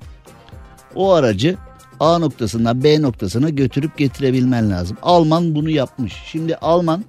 o 0.95 1.13
aracı 1.13 1.57
A 2.01 2.19
noktasından 2.19 2.85
B 2.85 3.03
noktasına 3.03 3.51
götürüp 3.51 3.99
getirebilmen 3.99 4.71
lazım. 4.71 4.97
Alman 5.03 5.55
bunu 5.55 5.71
yapmış. 5.71 6.15
Şimdi 6.27 6.57
Alman 6.57 7.05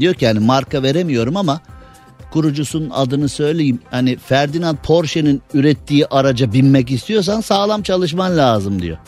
diyor 0.00 0.14
ki 0.14 0.24
yani 0.24 0.38
marka 0.38 0.82
veremiyorum 0.82 1.36
ama 1.36 1.60
kurucusunun 2.30 2.90
adını 2.90 3.28
söyleyeyim. 3.28 3.80
Hani 3.90 4.16
Ferdinand 4.16 4.76
Porsche'nin 4.76 5.42
ürettiği 5.54 6.06
araca 6.06 6.52
binmek 6.52 6.90
istiyorsan 6.90 7.40
sağlam 7.40 7.82
çalışman 7.82 8.36
lazım 8.36 8.82
diyor. 8.82 8.98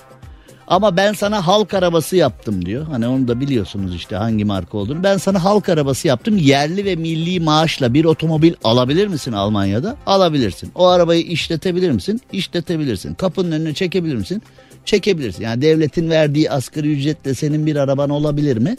Ama 0.71 0.97
ben 0.97 1.13
sana 1.13 1.47
halk 1.47 1.75
arabası 1.75 2.17
yaptım 2.17 2.67
diyor. 2.67 2.87
Hani 2.87 3.07
onu 3.07 3.29
da 3.29 3.41
biliyorsunuz 3.41 3.95
işte 3.95 4.17
hangi 4.17 4.45
marka 4.45 4.79
olduğunu. 4.79 5.03
Ben 5.03 5.17
sana 5.17 5.45
halk 5.45 5.69
arabası 5.69 6.09
yaptım. 6.09 6.39
Yerli 6.39 6.85
ve 6.85 6.97
milli 6.97 7.41
maaşla 7.41 7.95
bir 7.95 8.05
otomobil 8.05 8.55
alabilir 8.65 9.07
misin 9.07 9.33
Almanya'da? 9.33 9.97
Alabilirsin. 10.07 10.73
O 10.75 10.87
arabayı 10.87 11.23
işletebilir 11.23 11.91
misin? 11.91 12.21
İşletebilirsin. 12.33 13.15
Kapının 13.15 13.53
önüne 13.53 13.75
çekebilir 13.75 14.15
misin? 14.15 14.43
Çekebilirsin. 14.85 15.43
Yani 15.43 15.63
devletin 15.63 16.11
verdiği 16.11 16.51
asgari 16.51 16.93
ücretle 16.93 17.35
senin 17.35 17.67
bir 17.67 17.77
araban 17.77 18.11
olabilir 18.11 18.57
mi? 18.57 18.77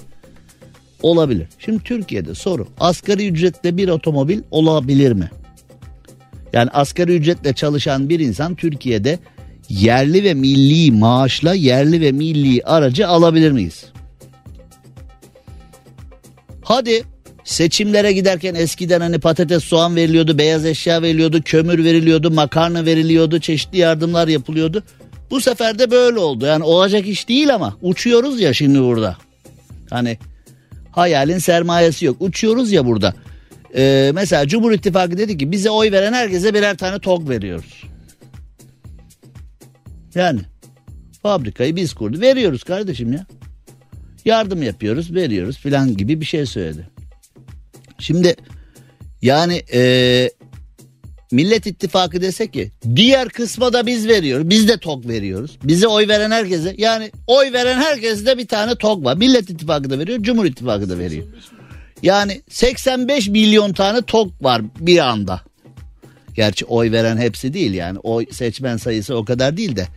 Olabilir. 1.02 1.48
Şimdi 1.60 1.84
Türkiye'de 1.84 2.36
soru 2.36 2.68
asgari 2.80 3.28
ücretle 3.28 3.78
bir 3.78 3.90
otomobil 3.90 4.42
olabilir 4.52 5.12
mi? 5.12 5.30
Yani 6.54 6.70
asgari 6.70 7.16
ücretle 7.16 7.54
çalışan 7.54 8.10
bir 8.10 8.20
insan 8.20 8.56
Türkiye'de 8.56 9.20
yerli 9.72 10.24
ve 10.24 10.34
milli 10.34 10.92
maaşla 10.92 11.54
yerli 11.54 12.02
ve 12.02 12.12
milli 12.12 12.64
aracı 12.64 13.08
alabilir 13.08 13.52
miyiz? 13.52 13.86
Hadi 16.62 17.04
seçimlere 17.44 18.12
giderken 18.14 18.56
eskiden 18.56 19.02
hani 19.02 19.20
patates 19.20 19.64
soğan 19.64 19.96
veriliyordu, 19.96 20.38
beyaz 20.38 20.66
eşya 20.66 21.02
veriliyordu, 21.02 21.42
kömür 21.46 21.84
veriliyordu, 21.84 22.32
makarna 22.32 22.86
veriliyordu, 22.86 23.40
çeşitli 23.40 23.78
yardımlar 23.78 24.28
yapılıyordu. 24.28 24.84
Bu 25.32 25.42
sefer 25.42 25.80
de 25.80 25.92
böyle 25.92 26.20
oldu. 26.20 26.46
Yani 26.46 26.64
olacak 26.64 27.08
iş 27.08 27.30
değil 27.30 27.56
ama 27.56 27.78
uçuyoruz 27.82 28.42
ya 28.42 28.54
şimdi 28.54 28.82
burada. 28.82 29.18
Hani 29.90 30.18
hayalin 30.92 31.38
sermayesi 31.38 32.06
yok. 32.06 32.18
Uçuyoruz 32.20 32.72
ya 32.72 32.86
burada. 32.86 33.14
Ee, 33.76 34.12
mesela 34.14 34.48
Cumhur 34.48 34.72
İttifakı 34.72 35.18
dedi 35.18 35.38
ki 35.38 35.52
bize 35.52 35.70
oy 35.70 35.92
veren 35.92 36.14
herkese 36.14 36.54
birer 36.54 36.78
tane 36.78 37.00
TOG 37.00 37.30
veriyoruz. 37.30 37.91
Yani 40.16 40.40
fabrikayı 41.22 41.76
biz 41.76 41.94
kurduk. 41.94 42.22
Veriyoruz 42.22 42.64
kardeşim 42.64 43.14
ya. 43.14 43.26
Yardım 44.26 44.64
yapıyoruz, 44.64 45.16
veriyoruz 45.16 45.58
filan 45.58 45.98
gibi 45.98 46.22
bir 46.22 46.26
şey 46.26 46.46
söyledi. 46.46 46.90
Şimdi 48.00 48.36
yani 49.22 49.64
e, 49.74 50.32
Millet 51.32 51.68
İttifakı 51.68 52.22
dese 52.22 52.52
ki 52.52 52.72
diğer 52.96 53.30
kısma 53.30 53.74
da 53.74 53.86
biz 53.86 54.08
veriyoruz. 54.08 54.50
Biz 54.50 54.68
de 54.68 54.78
TOG 54.78 55.08
veriyoruz. 55.08 55.58
Bize 55.64 55.88
oy 55.88 56.08
veren 56.08 56.32
herkese 56.32 56.76
yani 56.78 57.12
oy 57.28 57.54
veren 57.54 57.78
herkese 57.78 58.26
de 58.26 58.38
bir 58.38 58.48
tane 58.48 58.76
TOG 58.76 59.06
var. 59.06 59.18
Millet 59.18 59.50
İttifakı 59.50 59.90
da 59.90 60.00
veriyor, 60.00 60.24
Cumhur 60.24 60.46
İttifakı 60.46 60.90
da 60.90 61.00
veriyor. 61.00 61.26
Yani 62.04 62.42
85 62.50 63.28
milyon 63.28 63.74
tane 63.74 64.02
TOG 64.02 64.32
var 64.42 64.62
bir 64.80 64.98
anda. 64.98 65.42
Gerçi 66.36 66.66
oy 66.66 66.92
veren 66.92 67.18
hepsi 67.18 67.54
değil 67.54 67.74
yani. 67.74 68.00
Oy 68.00 68.26
seçmen 68.32 68.78
sayısı 68.78 69.16
o 69.16 69.26
kadar 69.26 69.58
değil 69.58 69.76
de. 69.76 69.88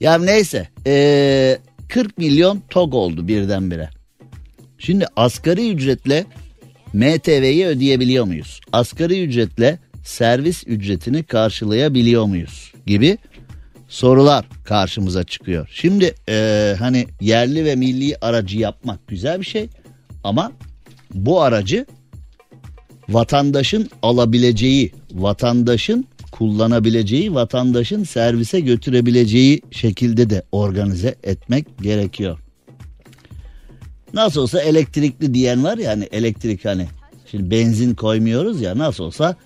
Ya 0.00 0.18
neyse 0.18 0.68
ee, 0.86 1.58
40 1.88 2.18
milyon 2.18 2.62
TOG 2.70 2.94
oldu 2.94 3.28
birdenbire. 3.28 3.90
Şimdi 4.78 5.06
asgari 5.16 5.70
ücretle 5.70 6.24
MTV'yi 6.92 7.66
ödeyebiliyor 7.66 8.24
muyuz? 8.24 8.60
Asgari 8.72 9.22
ücretle 9.22 9.78
servis 10.04 10.64
ücretini 10.66 11.22
karşılayabiliyor 11.22 12.24
muyuz? 12.24 12.72
Gibi 12.86 13.18
sorular 13.88 14.44
karşımıza 14.64 15.24
çıkıyor. 15.24 15.68
Şimdi 15.72 16.14
ee, 16.28 16.74
hani 16.78 17.06
yerli 17.20 17.64
ve 17.64 17.76
milli 17.76 18.16
aracı 18.20 18.58
yapmak 18.58 19.08
güzel 19.08 19.40
bir 19.40 19.46
şey 19.46 19.68
ama 20.24 20.52
bu 21.14 21.42
aracı 21.42 21.86
vatandaşın 23.12 23.90
alabileceği, 24.02 24.92
vatandaşın 25.12 26.06
kullanabileceği, 26.32 27.34
vatandaşın 27.34 28.04
servise 28.04 28.60
götürebileceği 28.60 29.62
şekilde 29.70 30.30
de 30.30 30.42
organize 30.52 31.14
etmek 31.22 31.78
gerekiyor. 31.78 32.38
Nasıl 34.14 34.40
olsa 34.40 34.60
elektrikli 34.60 35.34
diyen 35.34 35.64
var 35.64 35.78
ya 35.78 35.90
hani 35.90 36.04
elektrik 36.04 36.64
hani 36.64 36.86
şimdi 37.30 37.50
benzin 37.50 37.94
koymuyoruz 37.94 38.60
ya 38.60 38.78
nasıl 38.78 39.04
olsa 39.04 39.36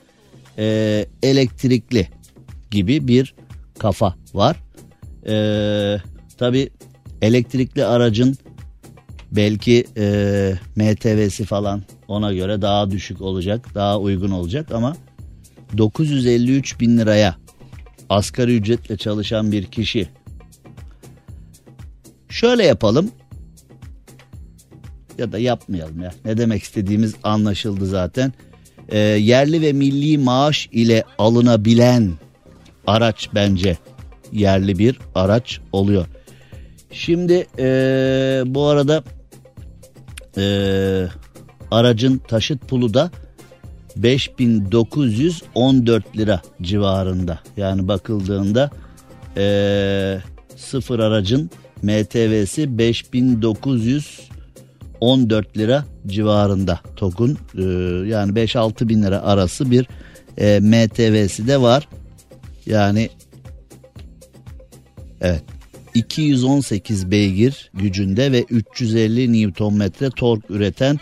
e, 0.59 1.07
elektrikli 1.23 2.09
gibi 2.71 3.09
bir 3.09 3.35
kafa 3.79 4.15
var. 4.35 4.57
E, 5.29 5.37
Tabi 6.39 6.71
elektrikli 7.23 7.85
aracın 7.85 8.37
belki 9.37 9.87
e, 9.97 10.55
MTV'si 10.77 11.45
falan 11.45 11.83
ona 12.09 12.33
göre 12.33 12.63
daha 12.63 12.91
düşük 12.91 13.21
olacak, 13.21 13.75
daha 13.75 13.99
uygun 13.99 14.31
olacak 14.31 14.73
ama 14.73 14.97
953 15.79 16.81
bin 16.81 16.99
liraya 16.99 17.37
asgari 18.09 18.57
ücretle 18.57 18.97
çalışan 18.97 19.53
bir 19.53 19.65
kişi. 19.65 20.09
Şöyle 22.29 22.65
yapalım. 22.65 23.11
Ya 25.19 25.33
da 25.33 25.39
yapmayalım 25.39 26.03
ya. 26.03 26.15
Ne 26.25 26.39
demek 26.39 26.63
istediğimiz 26.63 27.15
anlaşıldı 27.23 27.87
zaten. 27.87 28.33
E, 28.89 28.99
yerli 28.99 29.63
ve 29.63 29.73
milli 29.73 30.19
maaş 30.19 30.69
ile 30.73 31.05
alınabilen 31.19 32.13
araç 32.87 33.29
bence 33.35 33.77
yerli 34.33 34.79
bir 34.79 34.99
araç 35.15 35.61
oluyor. 35.73 36.07
Şimdi 36.91 37.47
e, 37.59 37.65
bu 38.47 38.67
arada 38.67 39.05
e, 40.37 41.07
aracın 41.71 42.19
taşıt 42.19 42.69
pulu 42.69 42.95
da 42.95 43.11
5914 43.97 46.17
lira 46.17 46.43
civarında. 46.63 47.41
Yani 47.57 47.89
bakıldığında 47.89 48.71
e, 49.37 50.19
sıfır 50.57 50.99
aracın 50.99 51.51
MTV'si 51.83 52.79
5914 52.79 55.59
lira 55.59 55.85
civarında 56.07 56.81
TOG'un 56.97 57.39
e, 57.55 57.63
yani 58.09 58.33
5-6 58.33 58.89
bin 58.89 59.03
lira 59.03 59.23
arası 59.23 59.71
bir 59.71 59.89
e, 60.39 60.61
MTV'si 60.61 61.49
de 61.49 61.61
var. 61.61 61.89
Yani 62.67 63.11
evet 65.21 65.43
218 65.97 67.11
beygir 67.11 67.71
gücünde 67.75 68.33
ve 68.33 68.45
350 68.51 69.33
Nm 69.33 69.91
tork 70.17 70.51
üreten 70.51 70.99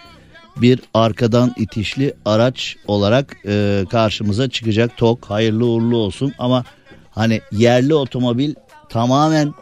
bir 0.57 0.81
arkadan 0.95 1.55
itişli 1.59 2.15
araç 2.25 2.77
olarak 2.87 3.37
e, 3.47 3.85
karşımıza 3.91 4.49
çıkacak 4.49 4.97
TOK 4.97 5.25
hayırlı 5.25 5.67
uğurlu 5.67 5.97
olsun 5.97 6.33
ama 6.39 6.65
hani 7.11 7.41
yerli 7.53 7.95
otomobil 7.95 8.55
tamamen 8.89 9.55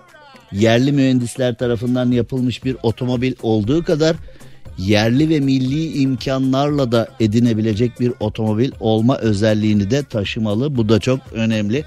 yerli 0.53 0.93
mühendisler 0.93 1.55
tarafından 1.55 2.11
yapılmış 2.11 2.65
bir 2.65 2.77
otomobil 2.83 3.35
olduğu 3.43 3.85
kadar 3.85 4.17
yerli 4.79 5.29
ve 5.29 5.41
milli 5.41 6.03
imkanlarla 6.03 6.93
da 6.93 7.09
edinebilecek 7.21 8.01
bir 8.01 8.13
otomobil 8.21 8.71
olma 8.81 9.19
özelliğini 9.19 9.91
de 9.91 10.03
taşımalı. 10.03 10.77
Bu 10.77 10.89
da 10.89 11.01
çok 11.01 11.21
önemli. 11.33 11.85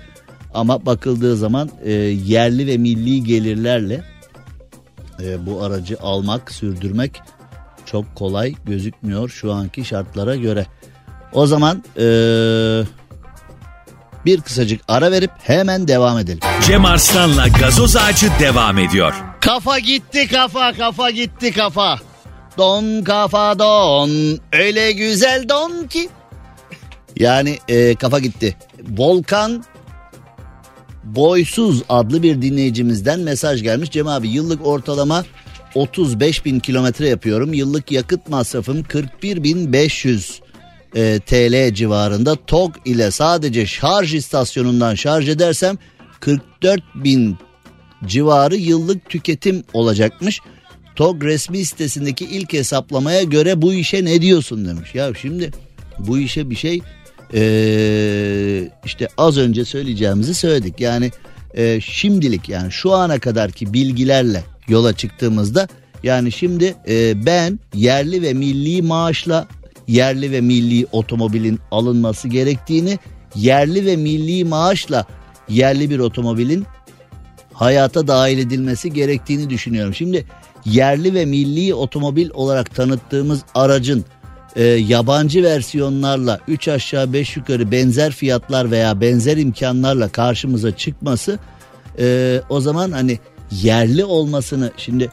Ama 0.55 0.85
bakıldığı 0.85 1.37
zaman 1.37 1.69
e, 1.83 1.91
yerli 1.91 2.67
ve 2.67 2.77
milli 2.77 3.23
gelirlerle 3.23 4.03
e, 5.23 5.45
bu 5.45 5.63
aracı 5.63 5.97
almak, 6.01 6.51
sürdürmek 6.51 7.21
çok 7.85 8.15
kolay 8.15 8.55
gözükmüyor 8.65 9.29
şu 9.29 9.53
anki 9.53 9.85
şartlara 9.85 10.35
göre. 10.35 10.65
O 11.33 11.47
zaman 11.47 11.83
e, 11.97 12.05
bir 14.25 14.41
kısacık 14.41 14.81
ara 14.87 15.11
verip 15.11 15.31
hemen 15.43 15.87
devam 15.87 16.19
edelim. 16.19 16.39
Cem 16.67 16.85
Arslan'la 16.85 17.47
gazoz 17.47 17.95
ağacı 17.95 18.27
devam 18.39 18.77
ediyor. 18.77 19.13
Kafa 19.41 19.79
gitti 19.79 20.27
kafa, 20.27 20.73
kafa 20.73 21.11
gitti 21.11 21.51
kafa. 21.51 21.99
Don 22.57 23.03
kafa 23.03 23.59
don. 23.59 24.39
Öyle 24.53 24.91
güzel 24.91 25.49
don 25.49 25.87
ki. 25.87 26.09
Yani 27.15 27.57
e, 27.67 27.95
kafa 27.95 28.19
gitti. 28.19 28.57
Volkan 28.97 29.63
Boysuz 31.05 31.83
adlı 31.89 32.23
bir 32.23 32.41
dinleyicimizden 32.41 33.19
mesaj 33.19 33.63
gelmiş. 33.63 33.91
Cem 33.91 34.07
abi 34.07 34.29
yıllık 34.29 34.67
ortalama 34.67 35.25
35 35.75 36.45
bin 36.45 36.59
kilometre 36.59 37.07
yapıyorum. 37.09 37.53
Yıllık 37.53 37.91
yakıt 37.91 38.29
masrafım 38.29 38.83
41 38.83 39.43
bin 39.43 39.73
500 39.73 40.41
e, 40.95 41.19
TL 41.19 41.73
civarında. 41.73 42.35
TOG 42.47 42.75
ile 42.85 43.11
sadece 43.11 43.65
şarj 43.65 44.13
istasyonundan 44.15 44.95
şarj 44.95 45.29
edersem 45.29 45.77
44 46.19 46.81
bin 46.95 47.37
civarı 48.05 48.55
yıllık 48.55 49.09
tüketim 49.09 49.63
olacakmış. 49.73 50.41
TOG 50.95 51.23
resmi 51.23 51.65
sitesindeki 51.65 52.25
ilk 52.25 52.53
hesaplamaya 52.53 53.23
göre 53.23 53.61
bu 53.61 53.73
işe 53.73 54.05
ne 54.05 54.21
diyorsun 54.21 54.65
demiş. 54.65 54.95
Ya 54.95 55.11
şimdi 55.21 55.51
bu 55.99 56.19
işe 56.19 56.49
bir 56.49 56.55
şey 56.55 56.81
ee, 57.35 58.69
işte 58.85 59.07
az 59.17 59.37
önce 59.37 59.65
söyleyeceğimizi 59.65 60.33
söyledik. 60.33 60.79
Yani 60.79 61.11
e, 61.53 61.81
şimdilik 61.81 62.49
yani 62.49 62.71
şu 62.71 62.93
ana 62.93 63.19
kadarki 63.19 63.73
bilgilerle 63.73 64.43
yola 64.67 64.93
çıktığımızda 64.93 65.67
yani 66.03 66.31
şimdi 66.31 66.75
e, 66.87 67.25
ben 67.25 67.59
yerli 67.73 68.21
ve 68.21 68.33
milli 68.33 68.81
maaşla 68.81 69.47
yerli 69.87 70.31
ve 70.31 70.41
milli 70.41 70.87
otomobilin 70.91 71.59
alınması 71.71 72.27
gerektiğini 72.27 72.99
yerli 73.35 73.85
ve 73.85 73.95
milli 73.95 74.45
maaşla 74.45 75.05
yerli 75.49 75.89
bir 75.89 75.99
otomobilin 75.99 76.65
hayata 77.53 78.07
dahil 78.07 78.37
edilmesi 78.37 78.93
gerektiğini 78.93 79.49
düşünüyorum. 79.49 79.93
Şimdi 79.93 80.25
yerli 80.65 81.13
ve 81.13 81.25
milli 81.25 81.73
otomobil 81.73 82.29
olarak 82.33 82.75
tanıttığımız 82.75 83.41
aracın 83.55 84.05
e, 84.55 84.63
yabancı 84.63 85.43
versiyonlarla 85.43 86.39
3 86.47 86.67
aşağı 86.67 87.13
5 87.13 87.37
yukarı 87.37 87.71
benzer 87.71 88.11
fiyatlar 88.11 88.71
veya 88.71 89.01
benzer 89.01 89.37
imkanlarla 89.37 90.09
karşımıza 90.09 90.77
çıkması 90.77 91.39
e, 91.99 92.41
o 92.49 92.61
zaman 92.61 92.91
hani 92.91 93.19
yerli 93.51 94.05
olmasını 94.05 94.71
şimdi 94.77 95.11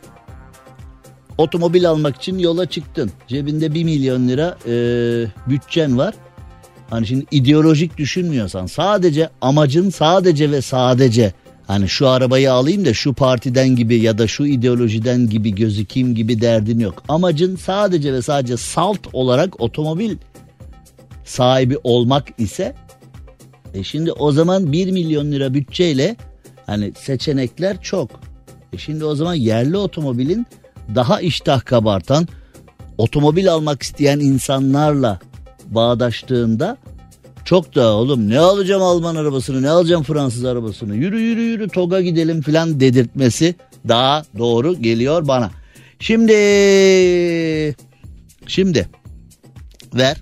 otomobil 1.39 1.89
almak 1.89 2.17
için 2.17 2.39
yola 2.39 2.67
çıktın. 2.67 3.11
Cebinde 3.29 3.75
1 3.75 3.85
milyon 3.85 4.29
lira 4.29 4.59
e, 4.67 4.75
bütçen 5.51 5.99
var. 5.99 6.15
Hani 6.91 7.07
şimdi 7.07 7.27
ideolojik 7.31 7.99
düşünmüyorsan 7.99 8.67
sadece 8.67 9.31
amacın 9.41 9.91
sadece 9.91 10.51
ve 10.51 10.63
sadece 10.63 11.33
Hani 11.73 11.89
şu 11.89 12.09
arabayı 12.09 12.53
alayım 12.53 12.85
da 12.85 12.95
şu 12.95 13.13
partiden 13.13 13.77
gibi 13.77 14.01
ya 14.01 14.19
da 14.19 14.27
şu 14.27 14.45
ideolojiden 14.45 15.29
gibi 15.29 15.55
gözükeyim 15.55 16.15
gibi 16.15 16.41
derdin 16.41 16.79
yok. 16.81 17.03
Amacın 17.09 17.57
sadece 17.57 18.13
ve 18.13 18.23
sadece 18.23 18.57
salt 18.57 18.99
olarak 19.13 19.61
otomobil 19.61 20.17
sahibi 21.25 21.79
olmak 21.85 22.29
ise 22.39 22.75
e 23.75 23.83
şimdi 23.85 24.13
o 24.13 24.33
zaman 24.33 24.73
1 24.73 24.91
milyon 24.91 25.33
lira 25.33 25.55
bütçeyle 25.55 26.17
hani 26.67 26.93
seçenekler 26.99 27.83
çok. 27.83 28.11
E 28.73 28.79
şimdi 28.79 29.05
o 29.05 29.15
zaman 29.15 29.35
yerli 29.35 29.77
otomobilin 29.77 30.47
daha 30.95 31.21
iştah 31.21 31.65
kabartan 31.65 32.29
otomobil 32.99 33.53
almak 33.53 33.83
isteyen 33.83 34.21
insanlarla 34.21 35.21
bağdaştığında 35.67 36.77
çok 37.45 37.75
da 37.75 37.93
oğlum 37.93 38.31
ne 38.31 38.39
alacağım 38.39 38.83
Alman 38.83 39.17
arabasını 39.17 39.63
ne 39.63 39.71
alacağım 39.71 40.03
Fransız 40.03 40.45
arabasını 40.45 40.97
yürü 40.97 41.21
yürü 41.21 41.41
yürü 41.41 41.69
TOG'a 41.69 42.01
gidelim 42.01 42.43
filan 42.43 42.81
dedirtmesi 42.81 43.55
daha 43.89 44.25
doğru 44.39 44.75
geliyor 44.75 45.29
bana. 45.29 45.51
Şimdi 45.99 46.33
şimdi 48.47 48.89
ver. 49.95 50.17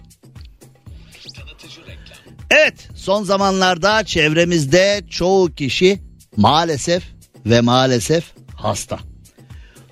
Evet 2.51 2.89
son 2.95 3.25
zamanlarda 3.25 4.05
çevremizde 4.05 5.03
çoğu 5.11 5.55
kişi 5.55 6.01
maalesef 6.37 7.03
ve 7.47 7.61
maalesef 7.61 8.25
hasta. 8.55 8.99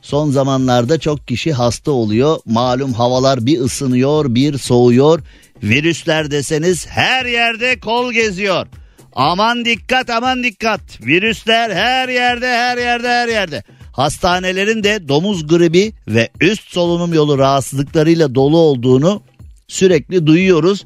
Son 0.02 0.30
zamanlarda 0.30 0.98
çok 0.98 1.28
kişi 1.28 1.52
hasta 1.52 1.90
oluyor. 1.90 2.38
Malum 2.46 2.92
havalar 2.92 3.46
bir 3.46 3.60
ısınıyor, 3.60 4.34
bir 4.34 4.58
soğuyor. 4.58 5.22
Virüsler 5.62 6.30
deseniz 6.30 6.86
her 6.86 7.26
yerde 7.26 7.80
kol 7.80 8.12
geziyor. 8.12 8.66
Aman 9.12 9.64
dikkat 9.64 10.10
aman 10.10 10.42
dikkat. 10.42 11.06
Virüsler 11.06 11.70
her 11.70 12.08
yerde 12.08 12.46
her 12.46 12.78
yerde 12.78 13.08
her 13.08 13.28
yerde. 13.28 13.62
Hastanelerin 13.92 14.84
de 14.84 15.08
domuz 15.08 15.46
gribi 15.46 15.92
ve 16.08 16.28
üst 16.40 16.72
solunum 16.72 17.14
yolu 17.14 17.38
rahatsızlıklarıyla 17.38 18.34
dolu 18.34 18.56
olduğunu 18.56 19.22
sürekli 19.68 20.26
duyuyoruz. 20.26 20.84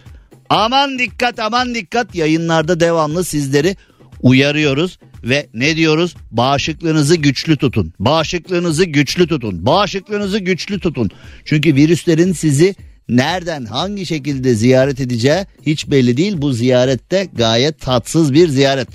Aman 0.48 0.98
dikkat 0.98 1.38
aman 1.38 1.74
dikkat 1.74 2.14
yayınlarda 2.14 2.80
devamlı 2.80 3.24
sizleri 3.24 3.76
uyarıyoruz 4.22 4.98
ve 5.24 5.46
ne 5.54 5.76
diyoruz? 5.76 6.16
Bağışıklığınızı 6.30 7.16
güçlü 7.16 7.56
tutun. 7.56 7.92
Bağışıklığınızı 7.98 8.84
güçlü 8.84 9.26
tutun. 9.26 9.66
Bağışıklığınızı 9.66 10.38
güçlü 10.38 10.80
tutun. 10.80 11.10
Çünkü 11.44 11.74
virüslerin 11.74 12.32
sizi 12.32 12.74
nereden 13.08 13.64
hangi 13.64 14.06
şekilde 14.06 14.54
ziyaret 14.54 15.00
edeceği 15.00 15.46
hiç 15.66 15.90
belli 15.90 16.16
değil. 16.16 16.34
Bu 16.42 16.52
ziyarette 16.52 17.28
gayet 17.34 17.80
tatsız 17.80 18.32
bir 18.32 18.48
ziyaret. 18.48 18.88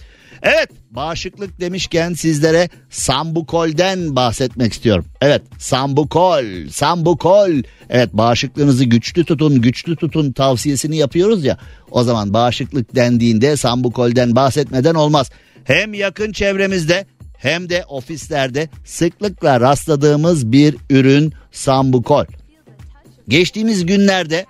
Evet 0.44 0.70
bağışıklık 0.92 1.62
demişken 1.62 2.14
sizlere 2.14 2.70
Sambukol'den 2.90 4.16
bahsetmek 4.16 4.74
istiyorum. 4.74 5.06
Evet 5.22 5.42
Sambukol, 5.60 6.70
Sambukol. 6.72 7.52
Evet 7.90 8.14
bağışıklığınızı 8.14 8.86
güçlü 8.86 9.26
tutun, 9.26 9.62
güçlü 9.62 9.96
tutun 9.96 10.32
tavsiyesini 10.32 10.98
yapıyoruz 10.98 11.46
ya. 11.46 11.58
O 11.92 12.04
zaman 12.04 12.34
bağışıklık 12.34 12.96
dendiğinde 12.96 13.58
Sambukol'den 13.58 14.36
bahsetmeden 14.36 14.96
olmaz. 14.96 15.30
Hem 15.64 15.94
yakın 15.94 16.32
çevremizde 16.32 17.06
hem 17.38 17.70
de 17.70 17.86
ofislerde 17.88 18.70
sıklıkla 18.86 19.62
rastladığımız 19.62 20.52
bir 20.52 20.76
ürün 20.90 21.34
Sambukol. 21.52 22.26
Geçtiğimiz 23.28 23.86
günlerde 23.86 24.46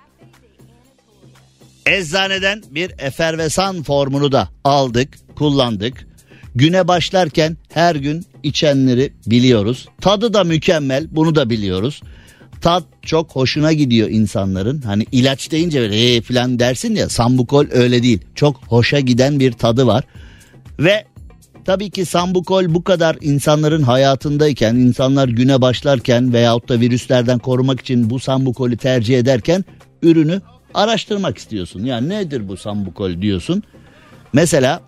eczaneden 1.86 2.62
bir 2.70 2.90
efervesan 2.98 3.82
formunu 3.82 4.32
da 4.32 4.48
aldık, 4.64 5.08
kullandık. 5.36 6.08
Güne 6.54 6.88
başlarken 6.88 7.56
her 7.72 7.94
gün 7.94 8.26
içenleri 8.42 9.12
biliyoruz. 9.26 9.88
Tadı 10.00 10.34
da 10.34 10.44
mükemmel, 10.44 11.06
bunu 11.10 11.34
da 11.34 11.50
biliyoruz. 11.50 12.02
Tat 12.60 12.84
çok 13.02 13.30
hoşuna 13.30 13.72
gidiyor 13.72 14.08
insanların. 14.08 14.82
Hani 14.82 15.06
ilaç 15.12 15.50
deyince 15.50 15.80
böyle 15.80 16.16
ee 16.16 16.22
falan 16.22 16.58
dersin 16.58 16.94
ya 16.94 17.08
sambukol 17.08 17.66
öyle 17.70 18.02
değil. 18.02 18.20
Çok 18.34 18.56
hoşa 18.66 19.00
giden 19.00 19.40
bir 19.40 19.52
tadı 19.52 19.86
var. 19.86 20.04
Ve 20.78 21.04
Tabii 21.68 21.90
ki 21.90 22.04
sambukol 22.04 22.74
bu 22.74 22.84
kadar 22.84 23.16
insanların 23.20 23.82
hayatındayken, 23.82 24.74
insanlar 24.74 25.28
güne 25.28 25.60
başlarken 25.60 26.32
veyahut 26.32 26.68
da 26.68 26.80
virüslerden 26.80 27.38
korumak 27.38 27.80
için 27.80 28.10
bu 28.10 28.20
sambukolü 28.20 28.76
tercih 28.76 29.18
ederken 29.18 29.64
ürünü 30.02 30.40
araştırmak 30.74 31.38
istiyorsun. 31.38 31.84
Yani 31.84 32.08
nedir 32.08 32.48
bu 32.48 32.56
sambukol 32.56 33.22
diyorsun. 33.22 33.62
Mesela 34.32 34.80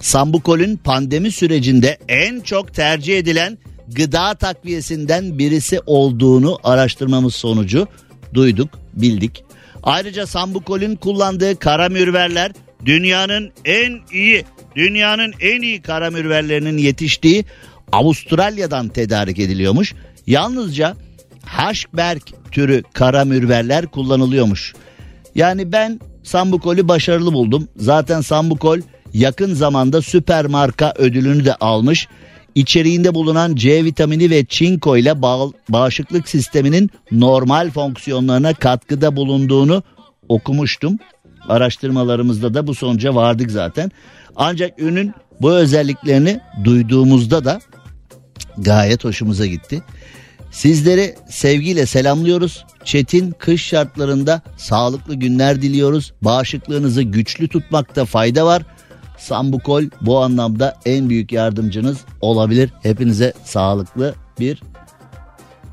sambukolün 0.00 0.76
pandemi 0.76 1.32
sürecinde 1.32 1.98
en 2.08 2.40
çok 2.40 2.74
tercih 2.74 3.18
edilen 3.18 3.58
gıda 3.88 4.34
takviyesinden 4.34 5.38
birisi 5.38 5.80
olduğunu 5.86 6.58
araştırmamız 6.64 7.34
sonucu 7.34 7.86
duyduk, 8.34 8.68
bildik. 8.94 9.44
Ayrıca 9.82 10.26
sambukolün 10.26 10.96
kullandığı 10.96 11.58
kara 11.58 11.88
mürverler 11.88 12.52
dünyanın 12.84 13.52
en 13.64 14.00
iyi 14.12 14.44
dünyanın 14.76 15.32
en 15.40 15.62
iyi 15.62 15.82
karamürverlerinin 15.82 16.78
yetiştiği 16.78 17.44
Avustralya'dan 17.92 18.88
tedarik 18.88 19.38
ediliyormuş. 19.38 19.94
Yalnızca 20.26 20.96
Haşberg 21.44 22.22
türü 22.50 22.82
karamürverler 22.92 23.86
kullanılıyormuş. 23.86 24.74
Yani 25.34 25.72
ben 25.72 26.00
Sambukol'ü 26.22 26.88
başarılı 26.88 27.32
buldum. 27.32 27.68
Zaten 27.76 28.20
Sambukol 28.20 28.78
yakın 29.14 29.54
zamanda 29.54 30.02
süper 30.02 30.46
marka 30.46 30.94
ödülünü 30.96 31.44
de 31.44 31.54
almış. 31.54 32.08
İçeriğinde 32.54 33.14
bulunan 33.14 33.54
C 33.54 33.84
vitamini 33.84 34.30
ve 34.30 34.44
çinko 34.44 34.96
ile 34.96 35.22
bağ 35.22 35.50
bağışıklık 35.68 36.28
sisteminin 36.28 36.90
normal 37.12 37.70
fonksiyonlarına 37.70 38.54
katkıda 38.54 39.16
bulunduğunu 39.16 39.82
okumuştum. 40.28 40.98
Araştırmalarımızda 41.48 42.54
da 42.54 42.66
bu 42.66 42.74
sonuca 42.74 43.14
vardık 43.14 43.50
zaten. 43.50 43.90
Ancak 44.36 44.82
ürünün 44.82 45.14
bu 45.40 45.52
özelliklerini 45.52 46.40
duyduğumuzda 46.64 47.44
da 47.44 47.60
gayet 48.58 49.04
hoşumuza 49.04 49.46
gitti. 49.46 49.82
Sizleri 50.50 51.14
sevgiyle 51.30 51.86
selamlıyoruz. 51.86 52.64
Çetin 52.84 53.30
kış 53.30 53.66
şartlarında 53.66 54.42
sağlıklı 54.56 55.14
günler 55.14 55.62
diliyoruz. 55.62 56.12
Bağışıklığınızı 56.22 57.02
güçlü 57.02 57.48
tutmakta 57.48 58.04
fayda 58.04 58.46
var. 58.46 58.62
Sambukol 59.18 59.84
bu 60.00 60.18
anlamda 60.18 60.76
en 60.86 61.08
büyük 61.08 61.32
yardımcınız 61.32 61.98
olabilir. 62.20 62.70
Hepinize 62.82 63.32
sağlıklı 63.44 64.14
bir 64.40 64.62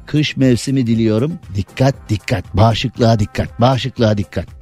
kış 0.06 0.38
mevsimi 0.38 0.88
diliyorum. 0.88 1.34
Dikkat 1.56 1.96
dikkat 2.10 2.58
bağışıklığa 2.58 3.20
dikkat 3.20 3.62
bağışıklığa 3.62 4.18
dikkat. 4.18 4.55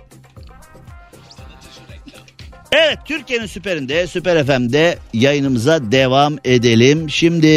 Evet 2.76 3.00
Türkiye'nin 3.06 3.46
süperinde 3.46 4.08
Süper 4.08 4.46
FM'de 4.46 4.98
yayınımıza 5.14 5.92
devam 5.92 6.38
edelim. 6.44 7.10
Şimdi 7.10 7.48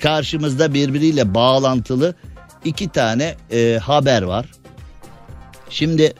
karşımızda 0.00 0.74
birbiriyle 0.74 1.34
bağlantılı 1.34 2.14
iki 2.64 2.88
tane 2.88 3.34
e, 3.52 3.78
haber 3.82 4.22
var. 4.22 4.46
Şimdi 5.70 6.12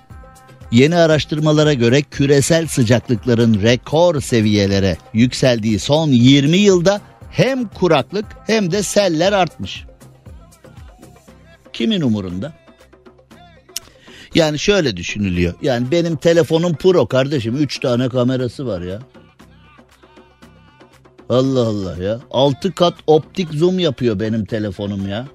yeni 0.72 0.96
araştırmalara 0.96 1.74
göre 1.74 2.02
küresel 2.02 2.66
sıcaklıkların 2.66 3.62
rekor 3.62 4.20
seviyelere 4.20 4.96
yükseldiği 5.12 5.78
son 5.78 6.08
20 6.08 6.56
yılda 6.56 7.00
hem 7.30 7.68
kuraklık 7.68 8.26
hem 8.46 8.72
de 8.72 8.82
seller 8.82 9.32
artmış. 9.32 9.84
Kimin 11.72 12.00
umurunda? 12.00 12.52
Yani 14.34 14.58
şöyle 14.58 14.96
düşünülüyor. 14.96 15.54
Yani 15.62 15.90
benim 15.90 16.16
telefonum 16.16 16.74
pro 16.74 17.06
kardeşim. 17.06 17.56
Üç 17.56 17.78
tane 17.80 18.08
kamerası 18.08 18.66
var 18.66 18.80
ya. 18.80 18.98
Allah 21.28 21.60
Allah 21.60 22.02
ya. 22.02 22.20
Altı 22.30 22.74
kat 22.74 22.94
optik 23.06 23.48
zoom 23.52 23.78
yapıyor 23.78 24.20
benim 24.20 24.44
telefonum 24.44 25.08
ya. 25.08 25.26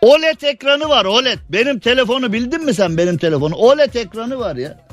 OLED 0.00 0.42
ekranı 0.42 0.88
var 0.88 1.04
OLED. 1.04 1.38
Benim 1.48 1.78
telefonu 1.80 2.32
bildin 2.32 2.64
mi 2.64 2.74
sen 2.74 2.96
benim 2.96 3.18
telefonu? 3.18 3.54
OLED 3.54 3.94
ekranı 3.94 4.38
var 4.38 4.56
ya. 4.56 4.86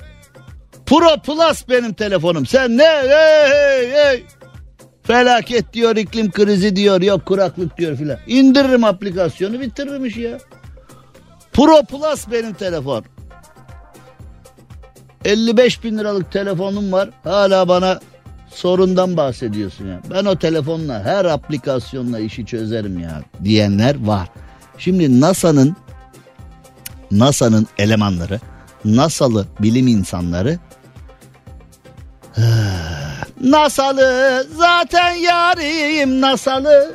Pro 0.85 1.21
Plus 1.25 1.69
benim 1.69 1.93
telefonum. 1.93 2.45
Sen 2.45 2.77
ne? 2.77 2.83
Hey 2.83 3.49
hey 3.49 3.91
hey. 3.91 4.23
Felaket 5.03 5.73
diyor 5.73 5.95
iklim 5.95 6.31
krizi 6.31 6.75
diyor 6.75 7.01
yok 7.01 7.25
kuraklık 7.25 7.77
diyor 7.77 7.97
filan. 7.97 8.17
İndiririm 8.27 8.83
aplikasyonu 8.83 9.59
bitiririm 9.61 10.05
işi 10.05 10.21
ya. 10.21 10.37
Pro 11.53 11.83
Plus 11.83 12.31
benim 12.31 12.53
telefon. 12.53 13.03
55 15.25 15.83
bin 15.83 15.97
liralık 15.97 16.31
telefonum 16.31 16.91
var. 16.91 17.09
Hala 17.23 17.67
bana 17.67 17.99
sorundan 18.49 19.17
bahsediyorsun 19.17 19.87
ya. 19.87 20.01
Ben 20.11 20.25
o 20.25 20.35
telefonla 20.35 21.03
her 21.03 21.25
aplikasyonla 21.25 22.19
işi 22.19 22.45
çözerim 22.45 22.99
ya 22.99 23.21
diyenler 23.43 24.05
var. 24.05 24.29
Şimdi 24.77 25.21
NASA'nın 25.21 25.75
NASA'nın 27.11 27.67
elemanları, 27.77 28.39
NASA'lı 28.85 29.47
bilim 29.59 29.87
insanları 29.87 30.59
NASA'lı 33.41 34.45
zaten 34.57 35.13
yarim 35.13 36.21
NASA'lı 36.21 36.91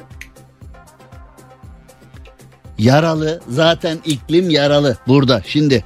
Yaralı 2.79 3.41
zaten 3.49 3.99
iklim 4.05 4.51
yaralı 4.51 4.97
burada. 5.07 5.43
Şimdi 5.47 5.85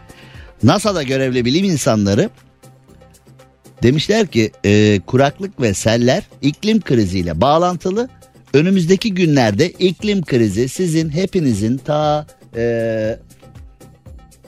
NASA'da 0.63 1.03
görevli 1.03 1.45
bilim 1.45 1.65
insanları 1.65 2.31
demişler 3.83 4.27
ki 4.27 4.53
e, 4.65 5.01
kuraklık 5.07 5.61
ve 5.61 5.75
seller 5.75 6.23
iklim 6.43 6.81
kriziyle 6.81 7.41
bağlantılı. 7.41 8.09
Önümüzdeki 8.55 9.15
günlerde 9.15 9.71
iklim 9.71 10.25
krizi 10.25 10.69
sizin 10.69 11.11
hepinizin 11.11 11.77
ta 11.77 12.27
e, 12.57 13.19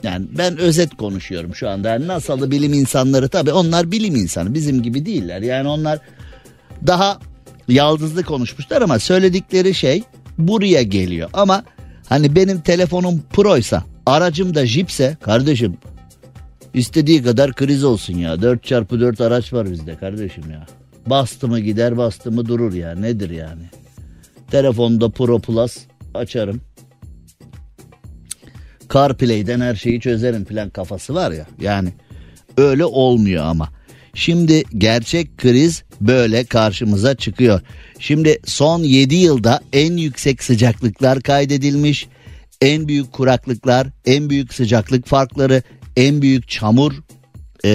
yani 0.03 0.25
ben 0.37 0.57
özet 0.57 0.97
konuşuyorum 0.97 1.55
şu 1.55 1.69
anda. 1.69 1.89
Yani 1.89 2.07
NASA'lı 2.07 2.51
bilim 2.51 2.73
insanları 2.73 3.29
tabii 3.29 3.51
onlar 3.51 3.91
bilim 3.91 4.15
insanı 4.15 4.53
bizim 4.53 4.83
gibi 4.83 5.05
değiller. 5.05 5.41
Yani 5.41 5.67
onlar 5.67 5.99
daha 6.87 7.19
yaldızlı 7.67 8.23
konuşmuşlar 8.23 8.81
ama 8.81 8.99
söyledikleri 8.99 9.73
şey 9.73 10.03
buraya 10.37 10.81
geliyor. 10.83 11.29
Ama 11.33 11.63
Hani 12.13 12.35
benim 12.35 12.61
telefonum 12.61 13.23
proysa 13.29 13.83
aracım 14.05 14.55
da 14.55 14.65
jipse 14.65 15.17
kardeşim 15.21 15.77
istediği 16.73 17.23
kadar 17.23 17.53
kriz 17.53 17.83
olsun 17.83 18.13
ya. 18.13 18.33
4x4 18.35 19.23
araç 19.23 19.53
var 19.53 19.71
bizde 19.71 19.95
kardeşim 19.95 20.51
ya. 20.51 20.65
Bastı 21.07 21.47
mı 21.47 21.59
gider 21.59 21.97
bastı 21.97 22.31
mı 22.31 22.45
durur 22.45 22.73
ya 22.73 22.95
nedir 22.95 23.29
yani. 23.29 23.61
Telefonda 24.51 25.09
Pro 25.09 25.39
Plus 25.39 25.77
açarım. 26.13 26.61
CarPlay'den 28.93 29.61
her 29.61 29.75
şeyi 29.75 29.99
çözerim 29.99 30.45
falan 30.45 30.69
kafası 30.69 31.15
var 31.15 31.31
ya. 31.31 31.45
Yani 31.61 31.89
öyle 32.57 32.85
olmuyor 32.85 33.45
ama. 33.45 33.69
Şimdi 34.13 34.63
gerçek 34.77 35.37
kriz 35.37 35.83
böyle 36.01 36.45
karşımıza 36.45 37.15
çıkıyor. 37.15 37.61
Şimdi 38.03 38.39
son 38.45 38.83
7 38.83 39.15
yılda 39.15 39.61
en 39.73 39.97
yüksek 39.97 40.43
sıcaklıklar 40.43 41.21
kaydedilmiş. 41.21 42.07
En 42.61 42.87
büyük 42.87 43.11
kuraklıklar, 43.11 43.87
en 44.05 44.29
büyük 44.29 44.53
sıcaklık 44.53 45.07
farkları, 45.07 45.63
en 45.97 46.21
büyük 46.21 46.49
çamur 46.49 46.93
e, 47.65 47.69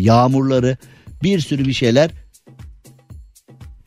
yağmurları 0.00 0.76
bir 1.22 1.40
sürü 1.40 1.66
bir 1.66 1.72
şeyler 1.72 2.10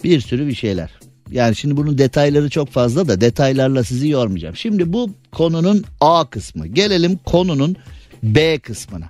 bir 0.04 0.22
sürü 0.22 0.48
bir 0.48 0.56
şeyler. 0.56 0.90
Yani 1.32 1.56
şimdi 1.56 1.78
bunun 1.78 1.98
detayları 1.98 2.50
çok 2.50 2.72
fazla 2.72 3.08
da 3.08 3.22
detaylarla 3.22 3.84
sizi 3.84 4.10
yormayacağım. 4.10 4.56
Şimdi 4.56 4.94
bu 4.94 5.10
konunun 5.32 5.86
A 6.02 6.30
kısmı. 6.30 6.68
Gelelim 6.68 7.18
konunun 7.26 7.76
B 8.24 8.60
kısmına. 8.60 9.10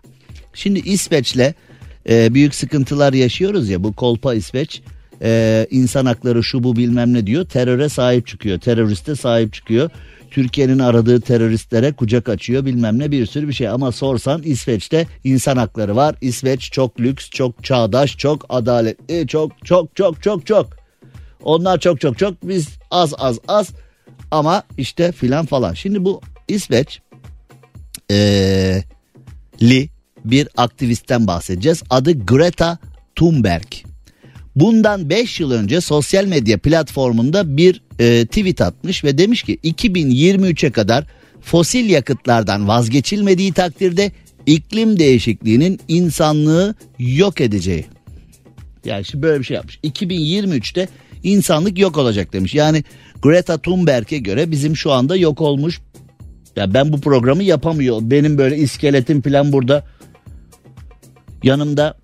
Şimdi 0.53 0.79
İsveç'le 0.79 1.53
e, 2.09 2.33
büyük 2.33 2.55
sıkıntılar 2.55 3.13
yaşıyoruz 3.13 3.69
ya 3.69 3.83
bu 3.83 3.93
kolpa 3.93 4.33
İsveç 4.33 4.81
e, 5.21 5.67
insan 5.71 6.05
hakları 6.05 6.43
şu 6.43 6.63
bu 6.63 6.75
bilmem 6.75 7.13
ne 7.13 7.27
diyor. 7.27 7.45
Teröre 7.45 7.89
sahip 7.89 8.27
çıkıyor. 8.27 8.59
Teröriste 8.59 9.15
sahip 9.15 9.53
çıkıyor. 9.53 9.89
Türkiye'nin 10.31 10.79
aradığı 10.79 11.21
teröristlere 11.21 11.91
kucak 11.91 12.29
açıyor. 12.29 12.65
Bilmem 12.65 12.99
ne 12.99 13.11
bir 13.11 13.25
sürü 13.25 13.47
bir 13.47 13.53
şey. 13.53 13.69
Ama 13.69 13.91
sorsan 13.91 14.43
İsveç'te 14.43 15.07
insan 15.23 15.57
hakları 15.57 15.95
var. 15.95 16.15
İsveç 16.21 16.71
çok 16.71 16.99
lüks 16.99 17.29
çok 17.29 17.63
çağdaş 17.63 18.17
çok 18.17 18.45
adaletli 18.49 19.27
çok 19.27 19.65
çok 19.65 19.95
çok 19.95 20.23
çok 20.23 20.45
çok. 20.45 20.69
Onlar 21.43 21.79
çok 21.79 22.01
çok 22.01 22.17
çok. 22.17 22.33
Biz 22.43 22.67
az 22.91 23.13
az 23.17 23.39
az. 23.47 23.69
Ama 24.31 24.63
işte 24.77 25.11
filan 25.11 25.45
falan. 25.45 25.73
Şimdi 25.73 26.05
bu 26.05 26.21
İsveç 26.47 27.01
ee, 28.11 28.83
li 29.61 29.89
bir 30.25 30.47
aktivistten 30.57 31.27
bahsedeceğiz. 31.27 31.83
Adı 31.89 32.25
Greta 32.25 32.77
Thunberg. 33.15 33.94
Bundan 34.55 35.09
5 35.09 35.39
yıl 35.39 35.51
önce 35.51 35.81
sosyal 35.81 36.25
medya 36.25 36.57
platformunda 36.57 37.57
bir 37.57 37.81
e, 37.99 38.25
tweet 38.25 38.61
atmış 38.61 39.03
ve 39.03 39.17
demiş 39.17 39.43
ki 39.43 39.59
2023'e 39.63 40.71
kadar 40.71 41.05
fosil 41.41 41.89
yakıtlardan 41.89 42.67
vazgeçilmediği 42.67 43.53
takdirde 43.53 44.11
iklim 44.45 44.99
değişikliğinin 44.99 45.79
insanlığı 45.87 46.75
yok 46.99 47.41
edeceği. 47.41 47.85
Yani 48.85 49.05
şimdi 49.05 49.23
böyle 49.23 49.39
bir 49.39 49.45
şey 49.45 49.55
yapmış. 49.55 49.79
2023'te 49.83 50.87
insanlık 51.23 51.79
yok 51.79 51.97
olacak 51.97 52.33
demiş. 52.33 52.55
Yani 52.55 52.83
Greta 53.21 53.57
Thunberg'e 53.57 54.17
göre 54.17 54.51
bizim 54.51 54.77
şu 54.77 54.91
anda 54.91 55.15
yok 55.15 55.41
olmuş. 55.41 55.81
Ya 56.55 56.73
ben 56.73 56.93
bu 56.93 57.01
programı 57.01 57.43
yapamıyorum. 57.43 58.11
Benim 58.11 58.37
böyle 58.37 58.57
iskeletim 58.57 59.21
falan 59.21 59.51
burada 59.51 59.83
Yanımda 61.45 61.97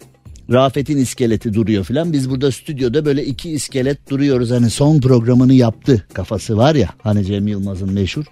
Rafet'in 0.51 0.97
iskeleti 0.97 1.53
duruyor 1.53 1.83
filan. 1.83 2.13
Biz 2.13 2.29
burada 2.29 2.51
stüdyoda 2.51 3.05
böyle 3.05 3.25
iki 3.25 3.51
iskelet 3.51 4.09
duruyoruz. 4.09 4.51
Hani 4.51 4.69
son 4.69 5.01
programını 5.01 5.53
yaptı 5.53 6.07
kafası 6.13 6.57
var 6.57 6.75
ya. 6.75 6.89
Hani 7.03 7.25
Cem 7.25 7.47
Yılmaz'ın 7.47 7.93
meşhur. 7.93 8.25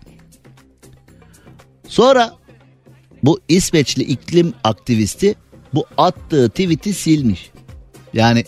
Sonra 1.88 2.34
bu 3.24 3.40
İsveçli 3.48 4.04
iklim 4.04 4.54
aktivisti 4.64 5.36
bu 5.74 5.86
attığı 5.98 6.50
tweet'i 6.50 6.94
silmiş. 6.94 7.52
Yani 8.14 8.44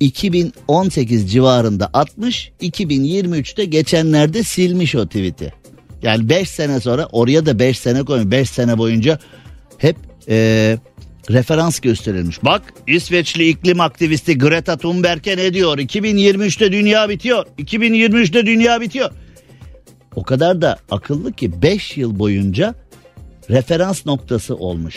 2018 0.00 1.32
civarında 1.32 1.90
atmış 1.92 2.52
2023'te 2.60 3.64
geçenlerde 3.64 4.42
silmiş 4.42 4.94
o 4.94 5.06
tweet'i. 5.06 5.52
Yani 6.02 6.28
5 6.28 6.48
sene 6.48 6.80
sonra 6.80 7.08
oraya 7.12 7.46
da 7.46 7.58
5 7.58 7.78
sene 7.78 8.02
koymuş. 8.02 8.30
5 8.30 8.50
sene 8.50 8.78
boyunca 8.78 9.18
hep 9.78 9.96
ee, 10.28 10.78
referans 11.30 11.80
gösterilmiş. 11.80 12.44
Bak 12.44 12.62
İsveçli 12.86 13.48
iklim 13.48 13.80
aktivisti 13.80 14.38
Greta 14.38 14.76
Thunberg'e 14.76 15.36
ne 15.36 15.54
diyor? 15.54 15.78
2023'te 15.78 16.72
dünya 16.72 17.08
bitiyor. 17.08 17.46
2023'te 17.58 18.46
dünya 18.46 18.80
bitiyor. 18.80 19.10
O 20.14 20.22
kadar 20.22 20.62
da 20.62 20.78
akıllı 20.90 21.32
ki 21.32 21.62
5 21.62 21.96
yıl 21.96 22.18
boyunca 22.18 22.74
referans 23.50 24.06
noktası 24.06 24.56
olmuş. 24.56 24.96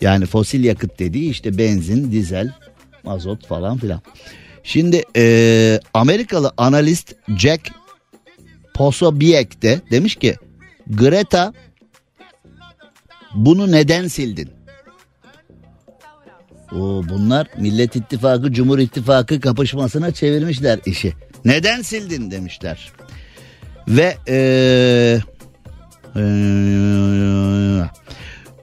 Yani 0.00 0.26
fosil 0.26 0.64
yakıt 0.64 0.98
dediği 0.98 1.30
işte 1.30 1.58
benzin, 1.58 2.12
dizel, 2.12 2.52
mazot 3.04 3.46
falan 3.46 3.78
filan. 3.78 4.00
Şimdi 4.62 5.02
e, 5.16 5.80
Amerikalı 5.94 6.52
analist 6.56 7.14
Jack 7.38 7.70
Posobiec 8.74 9.62
de 9.62 9.80
demiş 9.90 10.16
ki 10.16 10.34
Greta 10.86 11.52
bunu 13.34 13.72
neden 13.72 14.08
sildin? 14.08 14.50
Oo, 16.72 17.02
bunlar 17.08 17.46
Millet 17.58 17.96
İttifakı 17.96 18.52
Cumhur 18.52 18.78
İttifakı 18.78 19.40
kapışmasına 19.40 20.10
çevirmişler 20.10 20.78
işi. 20.86 21.12
Neden 21.44 21.82
sildin 21.82 22.30
demişler. 22.30 22.92
Ve 23.88 24.16
ee, 24.28 25.20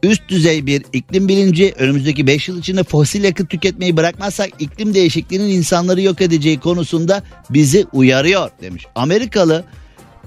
üst 0.04 0.30
düzey 0.30 0.66
bir 0.66 0.84
iklim 0.94 1.28
bilinci 1.28 1.74
önümüzdeki 1.78 2.28
5 2.28 2.48
yıl 2.48 2.60
içinde 2.60 2.84
fosil 2.84 3.24
yakıt 3.24 3.50
tüketmeyi 3.50 3.98
bırakmazsak 3.98 4.50
iklim 4.60 4.94
değişikliğinin 4.94 5.50
insanları 5.50 6.02
yok 6.02 6.22
edeceği 6.22 6.60
konusunda 6.60 7.24
bizi 7.50 7.86
uyarıyor 7.94 8.50
demiş. 8.62 8.86
Amerikalı 8.96 9.66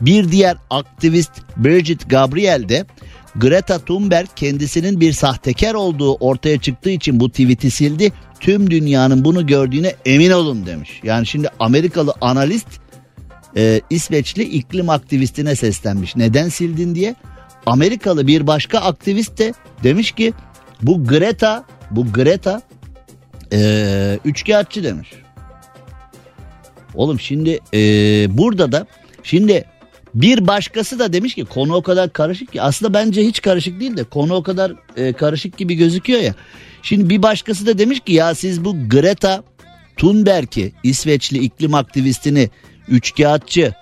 bir 0.01 0.33
diğer 0.33 0.57
aktivist 0.71 1.31
Bridget 1.57 2.11
Gabriel 2.11 2.69
de 2.69 2.87
Greta 3.37 3.79
Thunberg 3.79 4.29
kendisinin 4.37 5.01
bir 5.01 5.13
sahtekar 5.13 5.75
olduğu 5.75 6.15
ortaya 6.15 6.61
çıktığı 6.61 6.91
için 6.91 7.21
bu 7.21 7.31
tweet'i 7.31 7.71
sildi. 7.71 8.13
Tüm 8.41 8.71
dünyanın 8.71 9.25
bunu 9.25 9.47
gördüğüne 9.47 9.95
emin 10.05 10.31
olun 10.31 10.67
demiş. 10.67 11.01
Yani 11.03 11.27
şimdi 11.27 11.49
Amerikalı 11.59 12.15
analist 12.21 12.69
e, 13.57 13.81
İsveçli 13.91 14.43
iklim 14.43 14.91
aktivistine 14.91 15.57
seslenmiş. 15.57 16.17
Neden 16.17 16.49
sildin 16.49 16.95
diye. 16.95 17.15
Amerikalı 17.67 18.27
bir 18.27 18.47
başka 18.47 18.79
aktivist 18.79 19.39
de 19.39 19.55
demiş 19.83 20.13
ki 20.13 20.33
bu 20.83 21.07
Greta 21.07 21.65
bu 21.91 22.13
Greta 22.13 22.63
e, 23.53 24.19
üçkağıtçı 24.25 24.85
demiş. 24.85 25.09
Oğlum 26.95 27.21
şimdi 27.21 27.59
e, 27.75 27.79
burada 28.39 28.73
da 28.73 28.87
şimdi 29.23 29.65
bir 30.15 30.47
başkası 30.47 30.99
da 30.99 31.13
demiş 31.13 31.35
ki 31.35 31.45
konu 31.45 31.75
o 31.75 31.83
kadar 31.83 32.13
karışık 32.13 32.53
ki 32.53 32.63
aslında 32.63 32.95
bence 32.95 33.23
hiç 33.23 33.43
karışık 33.43 33.81
değil 33.81 33.97
de 33.97 34.05
konu 34.05 34.35
o 34.35 34.43
kadar 34.43 34.73
e, 34.97 35.13
karışık 35.13 35.57
gibi 35.57 35.75
gözüküyor 35.75 36.21
ya. 36.21 36.35
Şimdi 36.83 37.09
bir 37.09 37.23
başkası 37.23 37.67
da 37.67 37.79
demiş 37.79 38.01
ki 38.01 38.13
ya 38.13 38.35
siz 38.35 38.65
bu 38.65 38.89
Greta 38.89 39.43
Thunberg'i 39.97 40.73
İsveçli 40.83 41.39
iklim 41.39 41.75
aktivistini 41.75 42.51
üçkağıtçı 42.89 43.75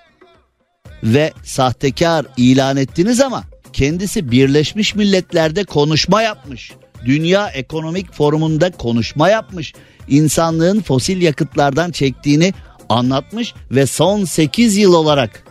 ve 1.02 1.32
sahtekar 1.44 2.26
ilan 2.36 2.76
ettiniz 2.76 3.20
ama 3.20 3.44
kendisi 3.72 4.30
Birleşmiş 4.30 4.94
Milletler'de 4.94 5.64
konuşma 5.64 6.22
yapmış. 6.22 6.72
Dünya 7.04 7.48
Ekonomik 7.48 8.12
Forumu'nda 8.12 8.70
konuşma 8.70 9.28
yapmış. 9.28 9.74
İnsanlığın 10.08 10.80
fosil 10.80 11.22
yakıtlardan 11.22 11.90
çektiğini 11.90 12.54
anlatmış 12.88 13.54
ve 13.70 13.86
son 13.86 14.24
8 14.24 14.76
yıl 14.76 14.94
olarak 14.94 15.47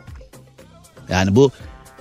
yani 1.10 1.36
bu 1.36 1.52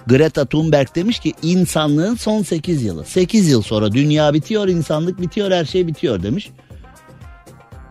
Greta 0.06 0.46
Thunberg 0.46 0.88
demiş 0.94 1.18
ki 1.18 1.34
insanlığın 1.42 2.14
son 2.14 2.42
8 2.42 2.82
yılı. 2.82 3.04
8 3.04 3.48
yıl 3.48 3.62
sonra 3.62 3.92
dünya 3.92 4.34
bitiyor, 4.34 4.68
insanlık 4.68 5.20
bitiyor, 5.20 5.50
her 5.50 5.64
şey 5.64 5.86
bitiyor 5.86 6.22
demiş. 6.22 6.50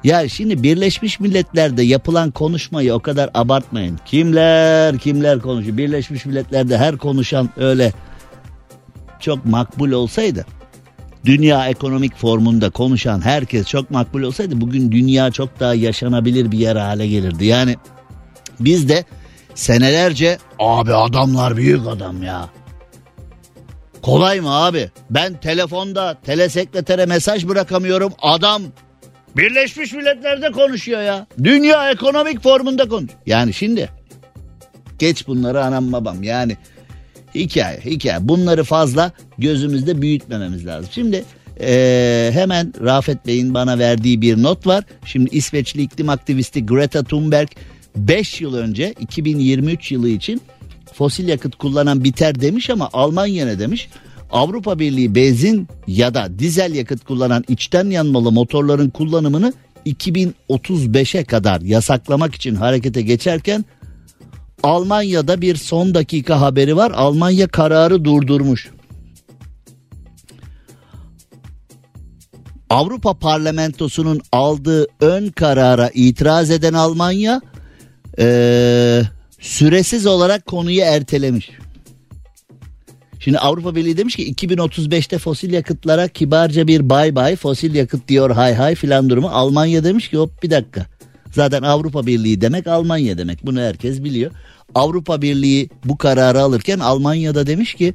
Ya 0.04 0.30
şimdi 0.30 0.64
Birleşmiş 0.64 1.20
Milletler'de 1.20 1.84
yapılan 1.84 2.32
konuşmayı 2.32 2.94
o 2.94 3.00
kadar 3.00 3.30
abartmayın. 3.34 4.00
Kimler 4.06 4.98
kimler 4.98 5.40
konuşuyor. 5.40 5.78
Birleşmiş 5.78 6.26
Milletler'de 6.26 6.78
her 6.78 6.98
konuşan 6.98 7.50
öyle 7.58 7.94
çok 9.20 9.46
makbul 9.46 9.92
olsaydı 9.92 10.46
Dünya 11.26 11.68
Ekonomik 11.68 12.16
Formu'nda 12.16 12.70
konuşan 12.70 13.22
herkes 13.22 13.68
çok 13.68 13.92
makbul 13.92 14.22
olsaydı 14.22 14.62
bugün 14.62 14.92
dünya 14.92 15.32
çok 15.32 15.60
daha 15.60 15.76
yaşanabilir 15.76 16.52
bir 16.52 16.58
yer 16.58 16.76
hale 16.76 17.08
gelirdi. 17.08 17.46
Yani 17.46 17.76
biz 18.60 18.90
de 18.90 19.06
senelerce 19.56 20.38
abi 20.60 20.94
adamlar 20.94 21.58
büyük 21.58 21.88
adam 21.88 22.24
ya. 22.24 22.50
Kolay 24.02 24.40
mı 24.42 24.50
abi? 24.50 24.92
Ben 25.10 25.34
telefonda 25.40 26.18
telesekretere 26.26 27.06
mesaj 27.06 27.48
bırakamıyorum. 27.48 28.14
Adam 28.22 28.62
Birleşmiş 29.38 29.94
Milletler'de 29.94 30.52
konuşuyor 30.52 31.02
ya. 31.02 31.28
Dünya 31.44 31.92
Ekonomik 31.92 32.44
Formu'nda 32.44 32.88
konuş. 32.88 33.12
Yani 33.26 33.54
şimdi 33.54 33.90
geç 35.00 35.28
bunları 35.28 35.64
anam 35.64 35.92
babam 35.92 36.24
yani 36.24 36.58
hikaye 37.36 37.80
hikaye 37.86 38.28
bunları 38.28 38.64
fazla 38.64 39.12
gözümüzde 39.38 40.02
büyütmememiz 40.02 40.66
lazım. 40.66 40.90
Şimdi 40.94 41.26
ee, 41.60 42.30
hemen 42.34 42.74
Rafet 42.82 43.28
Bey'in 43.28 43.54
bana 43.54 43.80
verdiği 43.80 44.22
bir 44.22 44.44
not 44.44 44.68
var. 44.68 44.84
Şimdi 45.06 45.36
İsveçli 45.36 45.82
iklim 45.82 46.10
aktivisti 46.10 46.66
Greta 46.66 47.04
Thunberg 47.04 47.48
5 47.96 48.42
yıl 48.42 48.54
önce 48.54 48.94
2023 49.00 49.92
yılı 49.92 50.10
için 50.10 50.42
fosil 50.94 51.28
yakıt 51.28 51.56
kullanan 51.56 52.04
biter 52.04 52.42
demiş 52.42 52.70
ama 52.70 52.90
Almanya 52.94 53.46
ne 53.46 53.60
demiş? 53.60 53.90
Avrupa 54.32 54.80
Birliği 54.80 55.16
benzin 55.16 55.68
ya 55.88 56.14
da 56.14 56.40
dizel 56.40 56.76
yakıt 56.76 57.04
kullanan 57.06 57.44
içten 57.48 57.90
yanmalı 57.90 58.32
motorların 58.32 58.90
kullanımını 58.90 59.54
2035'e 59.86 61.24
kadar 61.24 61.62
yasaklamak 61.62 62.36
için 62.36 62.56
harekete 62.56 63.02
geçerken 63.02 63.66
Almanya'da 64.64 65.42
bir 65.42 65.56
son 65.56 65.94
dakika 65.94 66.42
haberi 66.42 66.76
var. 66.76 66.92
Almanya 66.96 67.48
kararı 67.48 68.06
durdurmuş. 68.06 68.72
Avrupa 72.70 73.14
Parlamentosu'nun 73.14 74.22
aldığı 74.32 74.88
ön 75.02 75.28
karara 75.28 75.90
itiraz 75.94 76.52
eden 76.52 76.74
Almanya 76.74 77.42
ee, 78.20 79.02
süresiz 79.40 80.06
olarak 80.06 80.46
konuyu 80.46 80.82
ertelemiş. 80.82 81.50
Şimdi 83.20 83.40
Avrupa 83.40 83.76
Birliği 83.76 83.98
demiş 83.98 84.16
ki 84.16 84.34
2035'te 84.34 85.18
fosil 85.18 85.54
yakıtlara 85.54 86.08
kibarca 86.08 86.68
bir 86.68 86.90
bay 86.90 87.16
bay 87.16 87.36
fosil 87.36 87.76
yakıt 87.76 88.08
diyor 88.08 88.30
hay 88.32 88.54
hay 88.54 88.76
filan 88.76 89.10
durumu. 89.10 89.28
Almanya 89.28 89.84
demiş 89.84 90.10
ki 90.10 90.18
hop 90.18 90.44
bir 90.44 90.50
dakika. 90.50 90.86
Zaten 91.32 91.62
Avrupa 91.62 92.06
Birliği 92.06 92.42
demek 92.42 92.68
Almanya 92.68 93.18
demek 93.18 93.46
bunu 93.46 93.60
herkes 93.62 94.04
biliyor. 94.04 94.32
Avrupa 94.76 95.22
Birliği 95.22 95.70
bu 95.86 95.98
kararı 95.98 96.42
alırken 96.42 96.80
Almanya'da 96.80 97.48
demiş 97.48 97.76
ki 97.76 97.94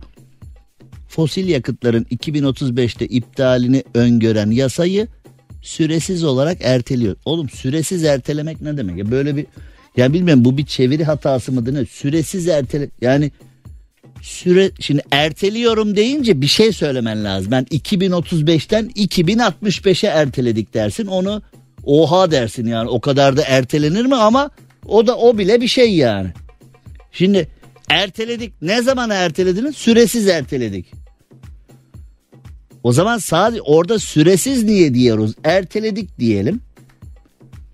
fosil 1.08 1.48
yakıtların 1.48 2.04
2035'te 2.04 3.06
iptalini 3.06 3.84
öngören 3.94 4.50
yasayı 4.50 5.08
süresiz 5.62 6.24
olarak 6.24 6.58
erteliyor. 6.60 7.16
Oğlum 7.24 7.48
süresiz 7.48 8.04
ertelemek 8.04 8.60
ne 8.60 8.76
demek? 8.76 8.98
Ya 8.98 9.10
böyle 9.10 9.36
bir 9.36 9.46
yani 9.96 10.14
bilmiyorum 10.14 10.44
bu 10.44 10.56
bir 10.56 10.66
çeviri 10.66 11.04
hatası 11.04 11.52
mıdır 11.52 11.74
ne? 11.74 11.84
Süresiz 11.84 12.48
ertele 12.48 12.88
yani 13.00 13.30
süre 14.22 14.70
şimdi 14.80 15.02
erteliyorum 15.10 15.96
deyince 15.96 16.40
bir 16.40 16.46
şey 16.46 16.72
söylemen 16.72 17.24
lazım. 17.24 17.50
Ben 17.50 17.64
2035'ten 17.64 18.88
2065'e 18.88 20.08
erteledik 20.08 20.74
dersin. 20.74 21.06
Onu 21.06 21.42
oha 21.84 22.30
dersin 22.30 22.66
yani. 22.66 22.88
O 22.88 23.00
kadar 23.00 23.36
da 23.36 23.42
ertelenir 23.42 24.04
mi 24.04 24.16
ama 24.16 24.50
o 24.86 25.06
da 25.06 25.16
o 25.16 25.38
bile 25.38 25.60
bir 25.60 25.68
şey 25.68 25.94
yani. 25.94 26.28
Şimdi 27.12 27.48
erteledik. 27.90 28.62
Ne 28.62 28.82
zaman 28.82 29.10
ertelediniz? 29.10 29.76
Süresiz 29.76 30.28
erteledik. 30.28 30.86
O 32.82 32.92
zaman 32.92 33.18
sadece 33.18 33.62
orada 33.62 33.98
süresiz 33.98 34.64
niye 34.64 34.94
diyoruz? 34.94 35.34
Erteledik 35.44 36.18
diyelim. 36.18 36.60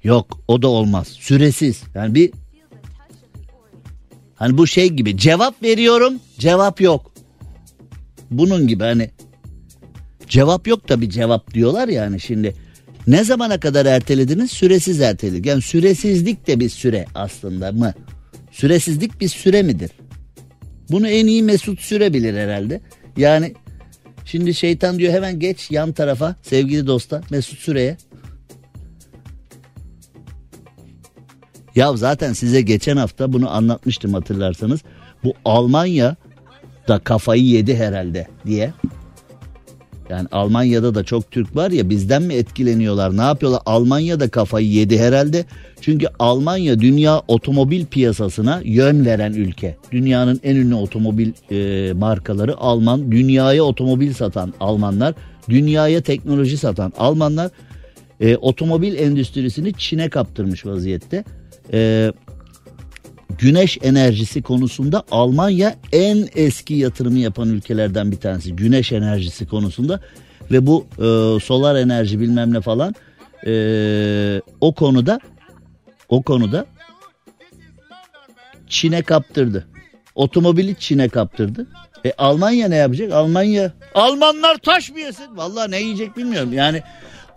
Yok 0.06 0.40
o 0.48 0.62
da 0.62 0.68
olmaz. 0.68 1.08
Süresiz. 1.08 1.82
Yani 1.94 2.14
bir 2.14 2.32
Hani 4.34 4.58
bu 4.58 4.66
şey 4.66 4.88
gibi 4.88 5.18
cevap 5.18 5.62
veriyorum 5.62 6.14
cevap 6.38 6.80
yok. 6.80 7.12
Bunun 8.30 8.68
gibi 8.68 8.84
hani 8.84 9.10
cevap 10.28 10.66
yok 10.66 10.88
da 10.88 11.00
bir 11.00 11.10
cevap 11.10 11.54
diyorlar 11.54 11.88
yani 11.88 12.20
şimdi. 12.20 12.54
Ne 13.06 13.24
zamana 13.24 13.60
kadar 13.60 13.86
ertelediniz? 13.86 14.50
Süresiz 14.50 15.00
erteledik. 15.00 15.46
Yani 15.46 15.62
süresizlik 15.62 16.46
de 16.46 16.60
bir 16.60 16.68
süre 16.68 17.06
aslında 17.14 17.72
mı? 17.72 17.94
Süresizlik 18.50 19.20
bir 19.20 19.28
süre 19.28 19.62
midir? 19.62 19.90
Bunu 20.90 21.08
en 21.08 21.26
iyi 21.26 21.42
Mesut 21.42 21.80
Süre 21.80 22.12
bilir 22.12 22.34
herhalde. 22.34 22.80
Yani 23.16 23.54
şimdi 24.24 24.54
şeytan 24.54 24.98
diyor 24.98 25.12
hemen 25.12 25.38
geç 25.38 25.70
yan 25.70 25.92
tarafa 25.92 26.36
sevgili 26.42 26.86
dosta 26.86 27.22
Mesut 27.30 27.58
Süre'ye. 27.58 27.96
Ya 31.76 31.96
zaten 31.96 32.32
size 32.32 32.60
geçen 32.60 32.96
hafta 32.96 33.32
bunu 33.32 33.50
anlatmıştım 33.50 34.14
hatırlarsanız. 34.14 34.80
Bu 35.24 35.34
Almanya 35.44 36.16
da 36.88 36.98
kafayı 36.98 37.44
yedi 37.44 37.76
herhalde 37.76 38.26
diye. 38.46 38.72
Yani 40.10 40.28
Almanya'da 40.32 40.94
da 40.94 41.04
çok 41.04 41.30
Türk 41.30 41.56
var 41.56 41.70
ya 41.70 41.90
bizden 41.90 42.22
mi 42.22 42.34
etkileniyorlar 42.34 43.16
ne 43.16 43.22
yapıyorlar? 43.22 43.62
Almanya'da 43.66 44.28
kafayı 44.28 44.66
yedi 44.68 44.98
herhalde. 44.98 45.44
Çünkü 45.80 46.06
Almanya 46.18 46.80
dünya 46.80 47.22
otomobil 47.28 47.86
piyasasına 47.86 48.60
yön 48.64 49.04
veren 49.04 49.32
ülke. 49.32 49.76
Dünyanın 49.92 50.40
en 50.42 50.56
ünlü 50.56 50.74
otomobil 50.74 51.32
e, 51.50 51.92
markaları 51.92 52.56
Alman. 52.56 53.12
Dünyaya 53.12 53.62
otomobil 53.62 54.12
satan 54.12 54.54
Almanlar. 54.60 55.14
Dünyaya 55.48 56.00
teknoloji 56.00 56.58
satan 56.58 56.92
Almanlar. 56.98 57.50
E, 58.20 58.36
otomobil 58.36 58.98
endüstrisini 58.98 59.72
Çin'e 59.72 60.08
kaptırmış 60.08 60.66
vaziyette 60.66 61.24
e, 61.72 62.12
güneş 63.38 63.78
enerjisi 63.82 64.42
konusunda 64.42 65.02
Almanya 65.10 65.76
en 65.92 66.28
eski 66.34 66.74
yatırımı 66.74 67.18
yapan 67.18 67.48
ülkelerden 67.48 68.12
bir 68.12 68.16
tanesi. 68.16 68.56
Güneş 68.56 68.92
enerjisi 68.92 69.46
konusunda 69.46 70.00
ve 70.50 70.66
bu 70.66 70.86
e, 70.98 71.40
solar 71.40 71.76
enerji 71.76 72.20
bilmem 72.20 72.54
ne 72.54 72.60
falan 72.60 72.94
e, 73.46 73.52
o 74.60 74.74
konuda 74.74 75.20
o 76.08 76.22
konuda 76.22 76.66
Çin'e 78.68 79.02
kaptırdı. 79.02 79.66
Otomobili 80.14 80.76
Çin'e 80.78 81.08
kaptırdı. 81.08 81.66
E 82.04 82.12
Almanya 82.18 82.68
ne 82.68 82.76
yapacak? 82.76 83.12
Almanya 83.12 83.72
Almanlar 83.94 84.56
taş 84.56 84.90
mı 84.90 85.00
yesin? 85.00 85.36
Vallahi 85.36 85.70
ne 85.70 85.80
yiyecek 85.80 86.16
bilmiyorum. 86.16 86.52
Yani 86.52 86.82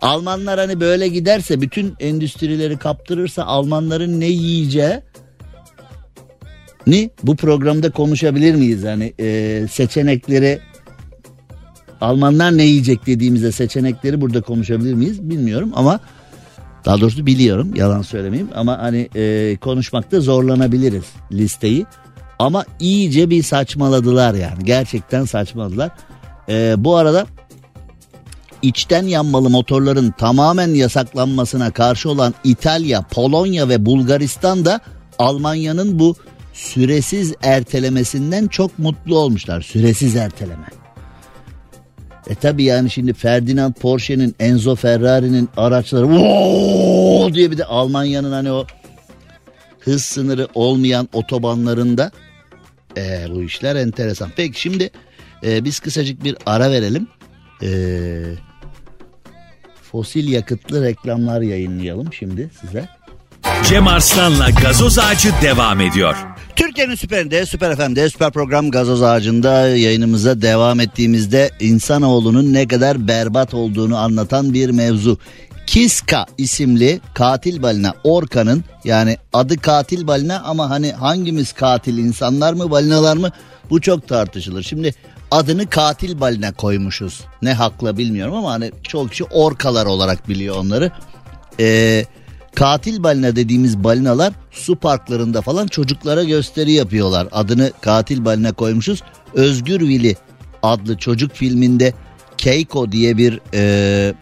Almanlar 0.00 0.60
hani 0.60 0.80
böyle 0.80 1.08
giderse 1.08 1.60
bütün 1.60 1.94
endüstrileri 2.00 2.78
kaptırırsa 2.78 3.44
Almanların 3.44 4.20
ne 4.20 4.26
yiyeceği 4.26 5.00
ni 6.86 7.10
bu 7.22 7.36
programda 7.36 7.90
konuşabilir 7.90 8.54
miyiz? 8.54 8.84
Hani 8.84 9.12
e, 9.20 9.66
seçenekleri 9.70 10.60
Almanlar 12.00 12.56
ne 12.56 12.64
yiyecek 12.64 13.06
dediğimizde 13.06 13.52
seçenekleri 13.52 14.20
burada 14.20 14.40
konuşabilir 14.40 14.94
miyiz 14.94 15.30
bilmiyorum 15.30 15.72
ama 15.74 16.00
daha 16.84 17.00
doğrusu 17.00 17.26
biliyorum 17.26 17.74
yalan 17.74 18.02
söylemeyeyim 18.02 18.48
ama 18.54 18.78
hani 18.78 19.08
e, 19.16 19.56
konuşmakta 19.56 20.20
zorlanabiliriz 20.20 21.04
listeyi. 21.32 21.86
Ama 22.38 22.64
iyice 22.80 23.30
bir 23.30 23.42
saçmaladılar 23.42 24.34
yani 24.34 24.64
gerçekten 24.64 25.24
saçmaladılar. 25.24 25.90
E, 26.48 26.74
bu 26.78 26.96
arada 26.96 27.26
içten 28.62 29.06
yanmalı 29.06 29.50
motorların 29.50 30.10
tamamen 30.18 30.68
yasaklanmasına 30.68 31.70
karşı 31.70 32.10
olan 32.10 32.34
İtalya, 32.44 33.02
Polonya 33.02 33.68
ve 33.68 33.86
Bulgaristan 33.86 34.64
da 34.64 34.80
Almanya'nın 35.18 35.98
bu 35.98 36.16
süresiz 36.52 37.34
ertelemesinden 37.42 38.46
çok 38.46 38.78
mutlu 38.78 39.18
olmuşlar. 39.18 39.60
Süresiz 39.60 40.16
erteleme. 40.16 40.66
E 42.30 42.34
tabi 42.34 42.64
yani 42.64 42.90
şimdi 42.90 43.12
Ferdinand 43.12 43.74
Porsche'nin 43.74 44.34
Enzo 44.40 44.74
Ferrari'nin 44.74 45.48
araçları 45.56 46.08
Voo! 46.08 47.34
diye 47.34 47.50
bir 47.50 47.58
de 47.58 47.64
Almanya'nın 47.64 48.32
hani 48.32 48.52
o 48.52 48.66
hız 49.80 50.04
sınırı 50.04 50.48
olmayan 50.54 51.08
otobanlarında 51.12 52.10
e, 52.96 53.26
bu 53.30 53.42
işler 53.42 53.76
enteresan. 53.76 54.30
Peki 54.36 54.60
şimdi 54.60 54.90
e, 55.44 55.64
biz 55.64 55.80
kısacık 55.80 56.24
bir 56.24 56.36
ara 56.46 56.70
verelim. 56.70 57.08
E, 57.62 57.70
fosil 59.92 60.28
yakıtlı 60.28 60.84
reklamlar 60.84 61.40
yayınlayalım 61.40 62.12
şimdi 62.12 62.50
size. 62.60 62.88
Cem 63.68 63.88
Arslan'la 63.88 64.50
gazoz 64.50 64.98
ağacı 64.98 65.32
devam 65.42 65.80
ediyor. 65.80 66.16
Türkiye'nin 66.56 66.94
süperinde, 66.94 67.46
süper 67.46 67.76
FM'de, 67.76 68.10
süper 68.10 68.30
program 68.30 68.70
gazoz 68.70 69.02
ağacında 69.02 69.68
yayınımıza 69.68 70.42
devam 70.42 70.80
ettiğimizde 70.80 71.50
insanoğlunun 71.60 72.52
ne 72.52 72.68
kadar 72.68 73.08
berbat 73.08 73.54
olduğunu 73.54 73.96
anlatan 73.96 74.54
bir 74.54 74.70
mevzu. 74.70 75.18
Kiska 75.66 76.26
isimli 76.38 77.00
katil 77.14 77.62
balina 77.62 77.94
Orka'nın 78.04 78.64
yani 78.84 79.16
adı 79.32 79.56
katil 79.56 80.06
balina 80.06 80.42
ama 80.44 80.70
hani 80.70 80.92
hangimiz 80.92 81.52
katil 81.52 81.98
insanlar 81.98 82.52
mı 82.52 82.70
balinalar 82.70 83.16
mı 83.16 83.30
bu 83.70 83.80
çok 83.80 84.08
tartışılır. 84.08 84.62
Şimdi 84.62 84.94
adını 85.30 85.70
katil 85.70 86.20
balina 86.20 86.52
koymuşuz 86.52 87.20
ne 87.42 87.54
hakla 87.54 87.96
bilmiyorum 87.96 88.34
ama 88.34 88.50
hani 88.52 88.72
çok 88.82 89.10
kişi 89.10 89.24
orkalar 89.24 89.86
olarak 89.86 90.28
biliyor 90.28 90.56
onları. 90.56 90.92
Eee 91.58 92.06
katil 92.54 93.02
balina 93.02 93.36
dediğimiz 93.36 93.84
balinalar 93.84 94.32
su 94.50 94.76
parklarında 94.76 95.42
falan 95.42 95.66
çocuklara 95.66 96.24
gösteri 96.24 96.72
yapıyorlar. 96.72 97.28
Adını 97.32 97.72
katil 97.80 98.24
balina 98.24 98.52
koymuşuz. 98.52 99.02
Özgür 99.34 99.80
Vili 99.80 100.16
adlı 100.62 100.96
çocuk 100.96 101.32
filminde 101.32 101.94
Keiko 102.38 102.92
diye 102.92 103.16
bir 103.16 103.40
e, 103.54 104.14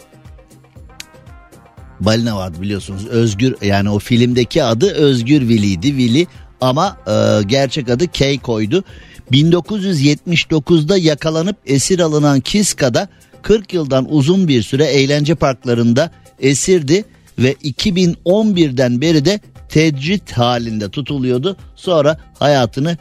balina 2.01 2.37
vardı 2.37 2.63
biliyorsunuz. 2.63 3.07
Özgür 3.07 3.57
yani 3.63 3.91
o 3.91 3.99
filmdeki 3.99 4.65
adı 4.65 4.93
Özgür 4.93 5.41
Vili'ydi. 5.49 5.97
Vili 5.97 6.27
ama 6.61 6.97
e, 7.07 7.43
gerçek 7.43 7.91
adı 7.91 8.09
Keiko'ydu. 8.09 8.85
1979'da 9.33 10.99
yakalanıp 10.99 11.57
esir 11.67 11.99
alınan 11.99 12.41
Kiska'da 12.41 13.09
40 13.43 13.75
yıldan 13.75 14.07
uzun 14.15 14.49
bir 14.49 14.63
süre 14.63 14.85
eğlence 14.85 15.35
parklarında 15.35 16.11
esirdi 16.41 17.05
ve 17.39 17.53
2011'den 17.53 19.01
beri 19.01 19.25
de 19.25 19.41
tecrit 19.69 20.33
halinde 20.33 20.89
tutuluyordu. 20.89 21.57
Sonra 21.77 22.19
hayatını 22.39 22.97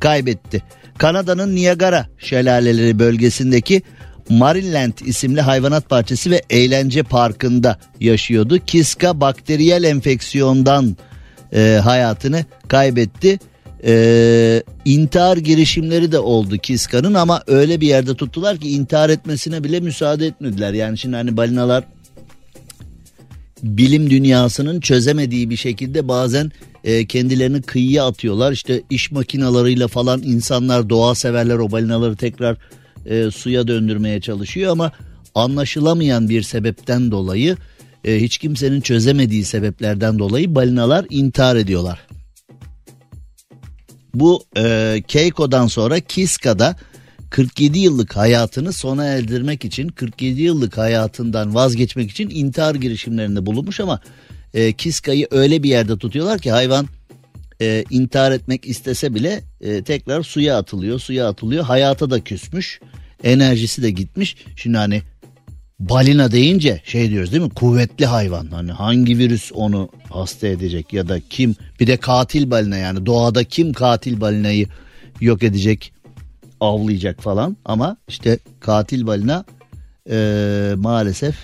kaybetti. 0.00 0.62
Kanada'nın 0.98 1.56
Niagara 1.56 2.06
şelaleleri 2.18 2.98
bölgesindeki 2.98 3.82
Mariland 4.28 4.92
isimli 5.04 5.40
hayvanat 5.40 5.90
bahçesi 5.90 6.30
ve 6.30 6.42
eğlence 6.50 7.02
parkında 7.02 7.78
yaşıyordu. 8.00 8.58
Kiska 8.66 9.20
bakteriyel 9.20 9.82
enfeksiyondan 9.84 10.96
e, 11.52 11.80
hayatını 11.84 12.44
kaybetti. 12.68 13.38
E, 13.84 14.62
intihar 14.84 15.36
girişimleri 15.36 16.12
de 16.12 16.18
oldu 16.18 16.58
Kiska'nın 16.58 17.14
ama 17.14 17.42
öyle 17.46 17.80
bir 17.80 17.86
yerde 17.86 18.14
tuttular 18.14 18.56
ki 18.56 18.70
intihar 18.70 19.10
etmesine 19.10 19.64
bile 19.64 19.80
müsaade 19.80 20.26
etmediler. 20.26 20.72
Yani 20.72 20.98
şimdi 20.98 21.16
hani 21.16 21.36
balinalar 21.36 21.84
bilim 23.62 24.10
dünyasının 24.10 24.80
çözemediği 24.80 25.50
bir 25.50 25.56
şekilde 25.56 26.08
bazen 26.08 26.52
e, 26.84 27.06
kendilerini 27.06 27.62
kıyıya 27.62 28.06
atıyorlar. 28.06 28.52
İşte 28.52 28.82
iş 28.90 29.10
makinalarıyla 29.10 29.88
falan 29.88 30.22
insanlar 30.22 30.90
doğa 30.90 31.14
severler 31.14 31.56
o 31.56 31.70
balinaları 31.70 32.16
tekrar 32.16 32.56
e, 33.06 33.30
suya 33.30 33.68
döndürmeye 33.68 34.20
çalışıyor 34.20 34.72
ama 34.72 34.92
anlaşılamayan 35.34 36.28
bir 36.28 36.42
sebepten 36.42 37.10
dolayı 37.10 37.56
e, 38.04 38.20
hiç 38.20 38.38
kimsenin 38.38 38.80
çözemediği 38.80 39.44
sebeplerden 39.44 40.18
dolayı 40.18 40.54
balinalar 40.54 41.06
intihar 41.10 41.56
ediyorlar. 41.56 41.98
Bu 44.14 44.44
e, 44.56 45.02
Keiko'dan 45.08 45.66
sonra 45.66 46.00
Kiska'da 46.00 46.76
47 47.30 47.78
yıllık 47.78 48.16
hayatını 48.16 48.72
sona 48.72 49.04
erdirmek 49.04 49.64
için 49.64 49.88
47 49.88 50.42
yıllık 50.42 50.78
hayatından 50.78 51.54
vazgeçmek 51.54 52.10
için 52.10 52.30
intihar 52.30 52.74
girişimlerinde 52.74 53.46
bulunmuş 53.46 53.80
ama 53.80 54.00
e, 54.54 54.72
Kiska'yı 54.72 55.28
öyle 55.30 55.62
bir 55.62 55.68
yerde 55.68 55.98
tutuyorlar 55.98 56.38
ki 56.38 56.50
hayvan 56.50 56.86
e, 57.60 57.84
intihar 57.90 58.32
etmek 58.32 58.66
istese 58.66 59.14
bile 59.14 59.42
e, 59.60 59.82
tekrar 59.82 60.22
suya 60.22 60.58
atılıyor 60.58 60.98
suya 60.98 61.28
atılıyor. 61.28 61.64
Hayata 61.64 62.10
da 62.10 62.24
küsmüş 62.24 62.80
enerjisi 63.24 63.82
de 63.82 63.90
gitmiş. 63.90 64.36
Şimdi 64.56 64.76
hani 64.76 65.02
balina 65.80 66.32
deyince 66.32 66.82
şey 66.84 67.10
diyoruz 67.10 67.32
değil 67.32 67.42
mi 67.42 67.50
kuvvetli 67.50 68.06
hayvan 68.06 68.46
hani 68.50 68.72
hangi 68.72 69.18
virüs 69.18 69.52
onu 69.54 69.88
hasta 70.10 70.46
edecek 70.46 70.92
ya 70.92 71.08
da 71.08 71.20
kim 71.30 71.54
bir 71.80 71.86
de 71.86 71.96
katil 71.96 72.50
balina 72.50 72.76
yani 72.76 73.06
doğada 73.06 73.44
kim 73.44 73.72
katil 73.72 74.20
balinayı 74.20 74.66
yok 75.20 75.42
edecek 75.42 75.92
avlayacak 76.60 77.22
falan 77.22 77.56
ama 77.64 77.96
işte 78.08 78.38
katil 78.60 79.06
balina 79.06 79.44
e, 80.10 80.72
maalesef 80.76 81.36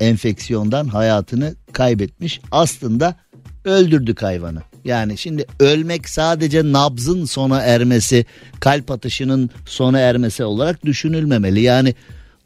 enfeksiyondan 0.00 0.88
hayatını 0.88 1.54
kaybetmiş. 1.72 2.40
Aslında 2.50 3.16
öldürdük 3.64 4.22
hayvanı. 4.22 4.62
Yani 4.84 5.18
şimdi 5.18 5.46
ölmek 5.60 6.08
sadece 6.08 6.72
nabzın 6.72 7.24
sona 7.24 7.60
ermesi, 7.60 8.26
kalp 8.60 8.90
atışının 8.90 9.50
sona 9.66 9.98
ermesi 9.98 10.44
olarak 10.44 10.84
düşünülmemeli. 10.84 11.60
Yani 11.60 11.94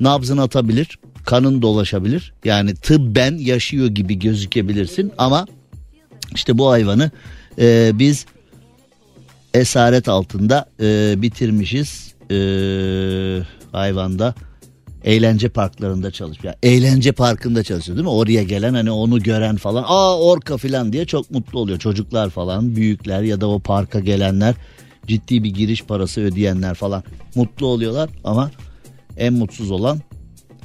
nabzın 0.00 0.38
atabilir, 0.38 0.98
kanın 1.28 1.62
dolaşabilir. 1.62 2.32
Yani 2.44 2.74
tıbben 2.74 3.38
yaşıyor 3.38 3.86
gibi 3.86 4.18
gözükebilirsin 4.18 5.12
ama 5.18 5.46
işte 6.34 6.58
bu 6.58 6.70
hayvanı 6.70 7.10
e, 7.58 7.90
biz 7.94 8.26
esaret 9.54 10.08
altında 10.08 10.66
e, 10.80 11.14
bitirmişiz 11.22 12.14
e, 12.30 12.36
hayvanda 13.72 14.34
eğlence 15.04 15.48
parklarında 15.48 16.10
çalışıyor. 16.10 16.54
Eğlence 16.62 17.12
parkında 17.12 17.62
çalışıyor 17.62 17.96
değil 17.96 18.06
mi? 18.06 18.12
Oraya 18.12 18.42
gelen 18.42 18.74
hani 18.74 18.90
onu 18.90 19.22
gören 19.22 19.56
falan 19.56 19.84
aa 19.86 20.18
orka 20.20 20.56
falan 20.56 20.92
diye 20.92 21.04
çok 21.04 21.30
mutlu 21.30 21.58
oluyor. 21.58 21.78
Çocuklar 21.78 22.30
falan 22.30 22.76
büyükler 22.76 23.22
ya 23.22 23.40
da 23.40 23.48
o 23.48 23.58
parka 23.58 24.00
gelenler 24.00 24.54
ciddi 25.06 25.44
bir 25.44 25.50
giriş 25.54 25.84
parası 25.84 26.20
ödeyenler 26.20 26.74
falan 26.74 27.02
mutlu 27.34 27.66
oluyorlar 27.66 28.10
ama 28.24 28.50
en 29.16 29.32
mutsuz 29.32 29.70
olan 29.70 30.00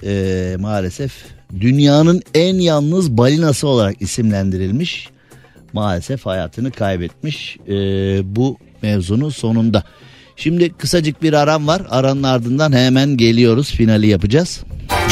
e, 0.05 0.55
maalesef 0.59 1.13
dünyanın 1.59 2.21
en 2.34 2.55
yalnız 2.55 3.17
balinası 3.17 3.67
olarak 3.67 4.01
isimlendirilmiş 4.01 5.09
maalesef 5.73 6.25
hayatını 6.25 6.71
kaybetmiş 6.71 7.57
e, 7.67 7.75
bu 8.35 8.57
mevzunun 8.81 9.30
sonunda. 9.30 9.84
Şimdi 10.35 10.73
kısacık 10.73 11.23
bir 11.23 11.34
aram 11.34 11.67
var. 11.67 11.81
Aranın 11.89 12.23
ardından 12.23 12.71
hemen 12.71 13.17
geliyoruz. 13.17 13.71
Finali 13.71 14.07
yapacağız. 14.07 14.63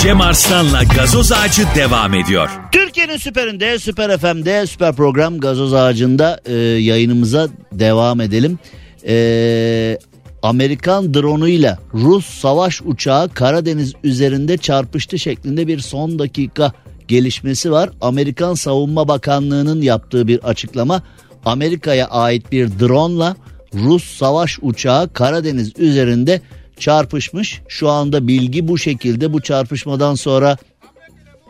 Cem 0.01 0.21
Arslan'la 0.21 0.83
gazoz 0.83 1.31
ağacı 1.31 1.63
devam 1.75 2.13
ediyor. 2.13 2.49
Türkiye'nin 2.71 3.17
süperinde, 3.17 3.79
süper 3.79 4.17
FM'de, 4.17 4.67
süper 4.67 4.95
program 4.95 5.39
gazoz 5.39 5.73
ağacında 5.73 6.41
e, 6.45 6.53
yayınımıza 6.57 7.47
devam 7.71 8.21
edelim. 8.21 8.59
E, 9.07 9.97
Amerikan 10.43 11.13
drone'uyla 11.13 11.77
Rus 11.93 12.25
savaş 12.25 12.81
uçağı 12.85 13.29
Karadeniz 13.29 13.93
üzerinde 14.03 14.57
çarpıştı 14.57 15.19
şeklinde 15.19 15.67
bir 15.67 15.79
son 15.79 16.19
dakika 16.19 16.71
gelişmesi 17.07 17.71
var. 17.71 17.89
Amerikan 18.01 18.53
Savunma 18.53 19.07
Bakanlığı'nın 19.07 19.81
yaptığı 19.81 20.27
bir 20.27 20.43
açıklama 20.43 21.03
Amerika'ya 21.45 22.07
ait 22.07 22.51
bir 22.51 22.79
drone'la 22.79 23.35
Rus 23.73 24.17
savaş 24.17 24.59
uçağı 24.61 25.13
Karadeniz 25.13 25.73
üzerinde 25.77 26.41
çarpışmış. 26.79 27.61
Şu 27.67 27.89
anda 27.89 28.27
bilgi 28.27 28.67
bu 28.67 28.77
şekilde. 28.77 29.33
Bu 29.33 29.41
çarpışmadan 29.41 30.15
sonra 30.15 30.57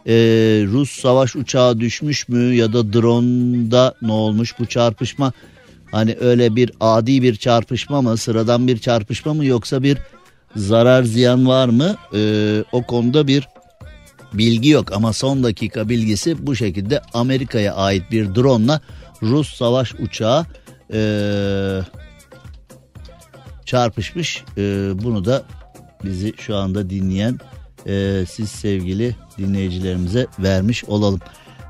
e, 0.07 0.13
Rus 0.67 1.01
savaş 1.01 1.35
uçağı 1.35 1.79
düşmüş 1.79 2.29
mü 2.29 2.55
ya 2.55 2.73
da 2.73 2.93
drone'da 2.93 3.93
ne 4.01 4.11
olmuş 4.11 4.59
bu 4.59 4.65
çarpışma? 4.65 5.33
Hani 5.91 6.17
öyle 6.19 6.55
bir 6.55 6.71
adi 6.79 7.21
bir 7.21 7.35
çarpışma 7.35 8.01
mı, 8.01 8.17
sıradan 8.17 8.67
bir 8.67 8.77
çarpışma 8.77 9.33
mı 9.33 9.45
yoksa 9.45 9.83
bir 9.83 9.97
zarar 10.55 11.03
ziyan 11.03 11.47
var 11.47 11.69
mı? 11.69 11.95
E, 12.13 12.63
o 12.71 12.83
konuda 12.83 13.27
bir 13.27 13.47
bilgi 14.33 14.69
yok 14.69 14.91
ama 14.91 15.13
son 15.13 15.43
dakika 15.43 15.89
bilgisi 15.89 16.47
bu 16.47 16.55
şekilde 16.55 17.01
Amerika'ya 17.13 17.75
ait 17.75 18.11
bir 18.11 18.35
drone'la 18.35 18.81
Rus 19.23 19.55
savaş 19.55 19.93
uçağı 19.93 20.45
e, 20.93 20.99
çarpışmış. 23.65 24.43
E, 24.57 24.91
bunu 25.03 25.25
da 25.25 25.43
bizi 26.03 26.33
şu 26.37 26.55
anda 26.55 26.89
dinleyen 26.89 27.39
e, 27.87 28.23
siz 28.29 28.49
sevgili 28.49 29.15
dinleyicilerimize 29.37 30.27
vermiş 30.39 30.83
olalım. 30.83 31.19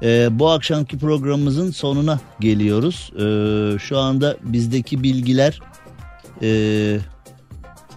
E, 0.03 0.39
bu 0.39 0.49
akşamki 0.49 0.97
programımızın 0.97 1.71
sonuna 1.71 2.19
geliyoruz. 2.39 3.11
E, 3.15 3.79
şu 3.79 3.97
anda 3.97 4.37
bizdeki 4.43 5.03
bilgiler 5.03 5.59
e, 6.41 6.49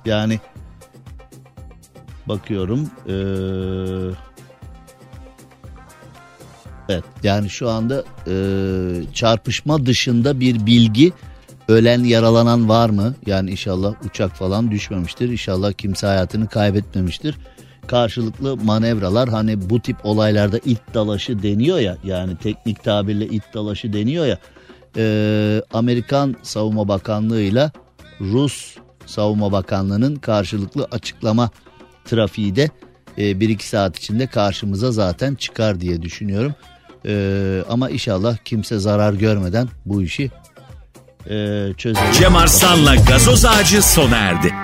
yani 0.04 0.40
bakıyorum 2.26 2.90
e, 3.06 3.14
evet 6.88 7.04
yani 7.22 7.50
şu 7.50 7.70
anda 7.70 8.04
e, 8.26 8.34
çarpışma 9.12 9.86
dışında 9.86 10.40
bir 10.40 10.66
bilgi 10.66 11.12
ölen 11.68 12.04
yaralanan 12.04 12.68
var 12.68 12.90
mı? 12.90 13.14
Yani 13.26 13.50
inşallah 13.50 13.94
uçak 14.04 14.36
falan 14.36 14.70
düşmemiştir. 14.70 15.28
İnşallah 15.28 15.72
kimse 15.72 16.06
hayatını 16.06 16.48
kaybetmemiştir 16.48 17.38
karşılıklı 17.86 18.56
manevralar 18.56 19.28
hani 19.28 19.70
bu 19.70 19.80
tip 19.80 19.96
olaylarda 20.04 20.58
it 20.58 20.80
dalaşı 20.94 21.42
deniyor 21.42 21.78
ya 21.78 21.96
yani 22.04 22.36
teknik 22.36 22.84
tabirle 22.84 23.26
it 23.26 23.42
dalaşı 23.54 23.92
deniyor 23.92 24.26
ya 24.26 24.38
e, 24.96 25.62
Amerikan 25.72 26.36
Savunma 26.42 26.88
Bakanlığı 26.88 27.40
ile 27.40 27.70
Rus 28.20 28.76
Savunma 29.06 29.52
Bakanlığı'nın 29.52 30.16
karşılıklı 30.16 30.88
açıklama 30.90 31.50
trafiği 32.04 32.56
de 32.56 32.70
e, 33.18 33.40
bir 33.40 33.48
iki 33.48 33.68
saat 33.68 33.98
içinde 33.98 34.26
karşımıza 34.26 34.92
zaten 34.92 35.34
çıkar 35.34 35.80
diye 35.80 36.02
düşünüyorum. 36.02 36.54
E, 37.06 37.62
ama 37.68 37.90
inşallah 37.90 38.36
kimse 38.44 38.78
zarar 38.78 39.12
görmeden 39.12 39.68
bu 39.86 40.02
işi 40.02 40.30
e, 41.30 41.68
çözelim. 41.76 42.12
Cem 42.12 42.36
Arslan'la 42.36 42.94
gazoz 42.94 43.44
ağacı 43.44 43.82
sona 43.82 44.16
erdi. 44.16 44.63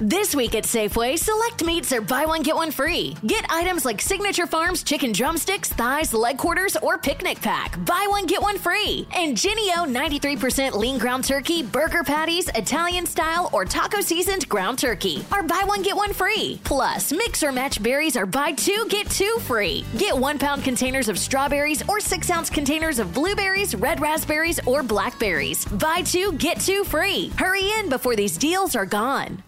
This 0.00 0.34
week 0.34 0.54
at 0.54 0.64
Safeway, 0.64 1.18
select 1.18 1.64
meats 1.64 1.90
are 1.90 2.02
buy 2.02 2.26
one, 2.26 2.42
get 2.42 2.54
one 2.54 2.70
free. 2.70 3.16
Get 3.26 3.50
items 3.50 3.86
like 3.86 4.02
Signature 4.02 4.46
Farms 4.46 4.82
chicken 4.82 5.10
drumsticks, 5.10 5.70
thighs, 5.70 6.12
leg 6.12 6.36
quarters, 6.36 6.76
or 6.76 6.98
picnic 6.98 7.40
pack. 7.40 7.82
Buy 7.86 8.06
one, 8.10 8.26
get 8.26 8.42
one 8.42 8.58
free. 8.58 9.08
And 9.14 9.36
Genio 9.36 9.86
93% 9.86 10.74
lean 10.74 10.98
ground 10.98 11.24
turkey, 11.24 11.62
burger 11.62 12.02
patties, 12.02 12.48
Italian 12.48 13.06
style, 13.06 13.48
or 13.54 13.64
taco 13.64 14.02
seasoned 14.02 14.46
ground 14.50 14.78
turkey 14.78 15.24
are 15.32 15.42
buy 15.42 15.62
one, 15.64 15.82
get 15.82 15.96
one 15.96 16.12
free. 16.12 16.60
Plus, 16.62 17.10
mix 17.10 17.42
or 17.42 17.50
match 17.50 17.82
berries 17.82 18.18
are 18.18 18.26
buy 18.26 18.52
two, 18.52 18.86
get 18.90 19.08
two 19.08 19.38
free. 19.44 19.82
Get 19.96 20.16
one 20.16 20.38
pound 20.38 20.62
containers 20.62 21.08
of 21.08 21.18
strawberries 21.18 21.82
or 21.88 22.00
six 22.00 22.30
ounce 22.30 22.50
containers 22.50 22.98
of 22.98 23.14
blueberries, 23.14 23.74
red 23.74 24.00
raspberries, 24.00 24.60
or 24.66 24.82
blackberries. 24.82 25.64
Buy 25.64 26.02
two, 26.02 26.32
get 26.32 26.60
two 26.60 26.84
free. 26.84 27.32
Hurry 27.38 27.72
in 27.78 27.88
before 27.88 28.14
these 28.14 28.36
deals 28.36 28.76
are 28.76 28.84
gone. 28.84 29.42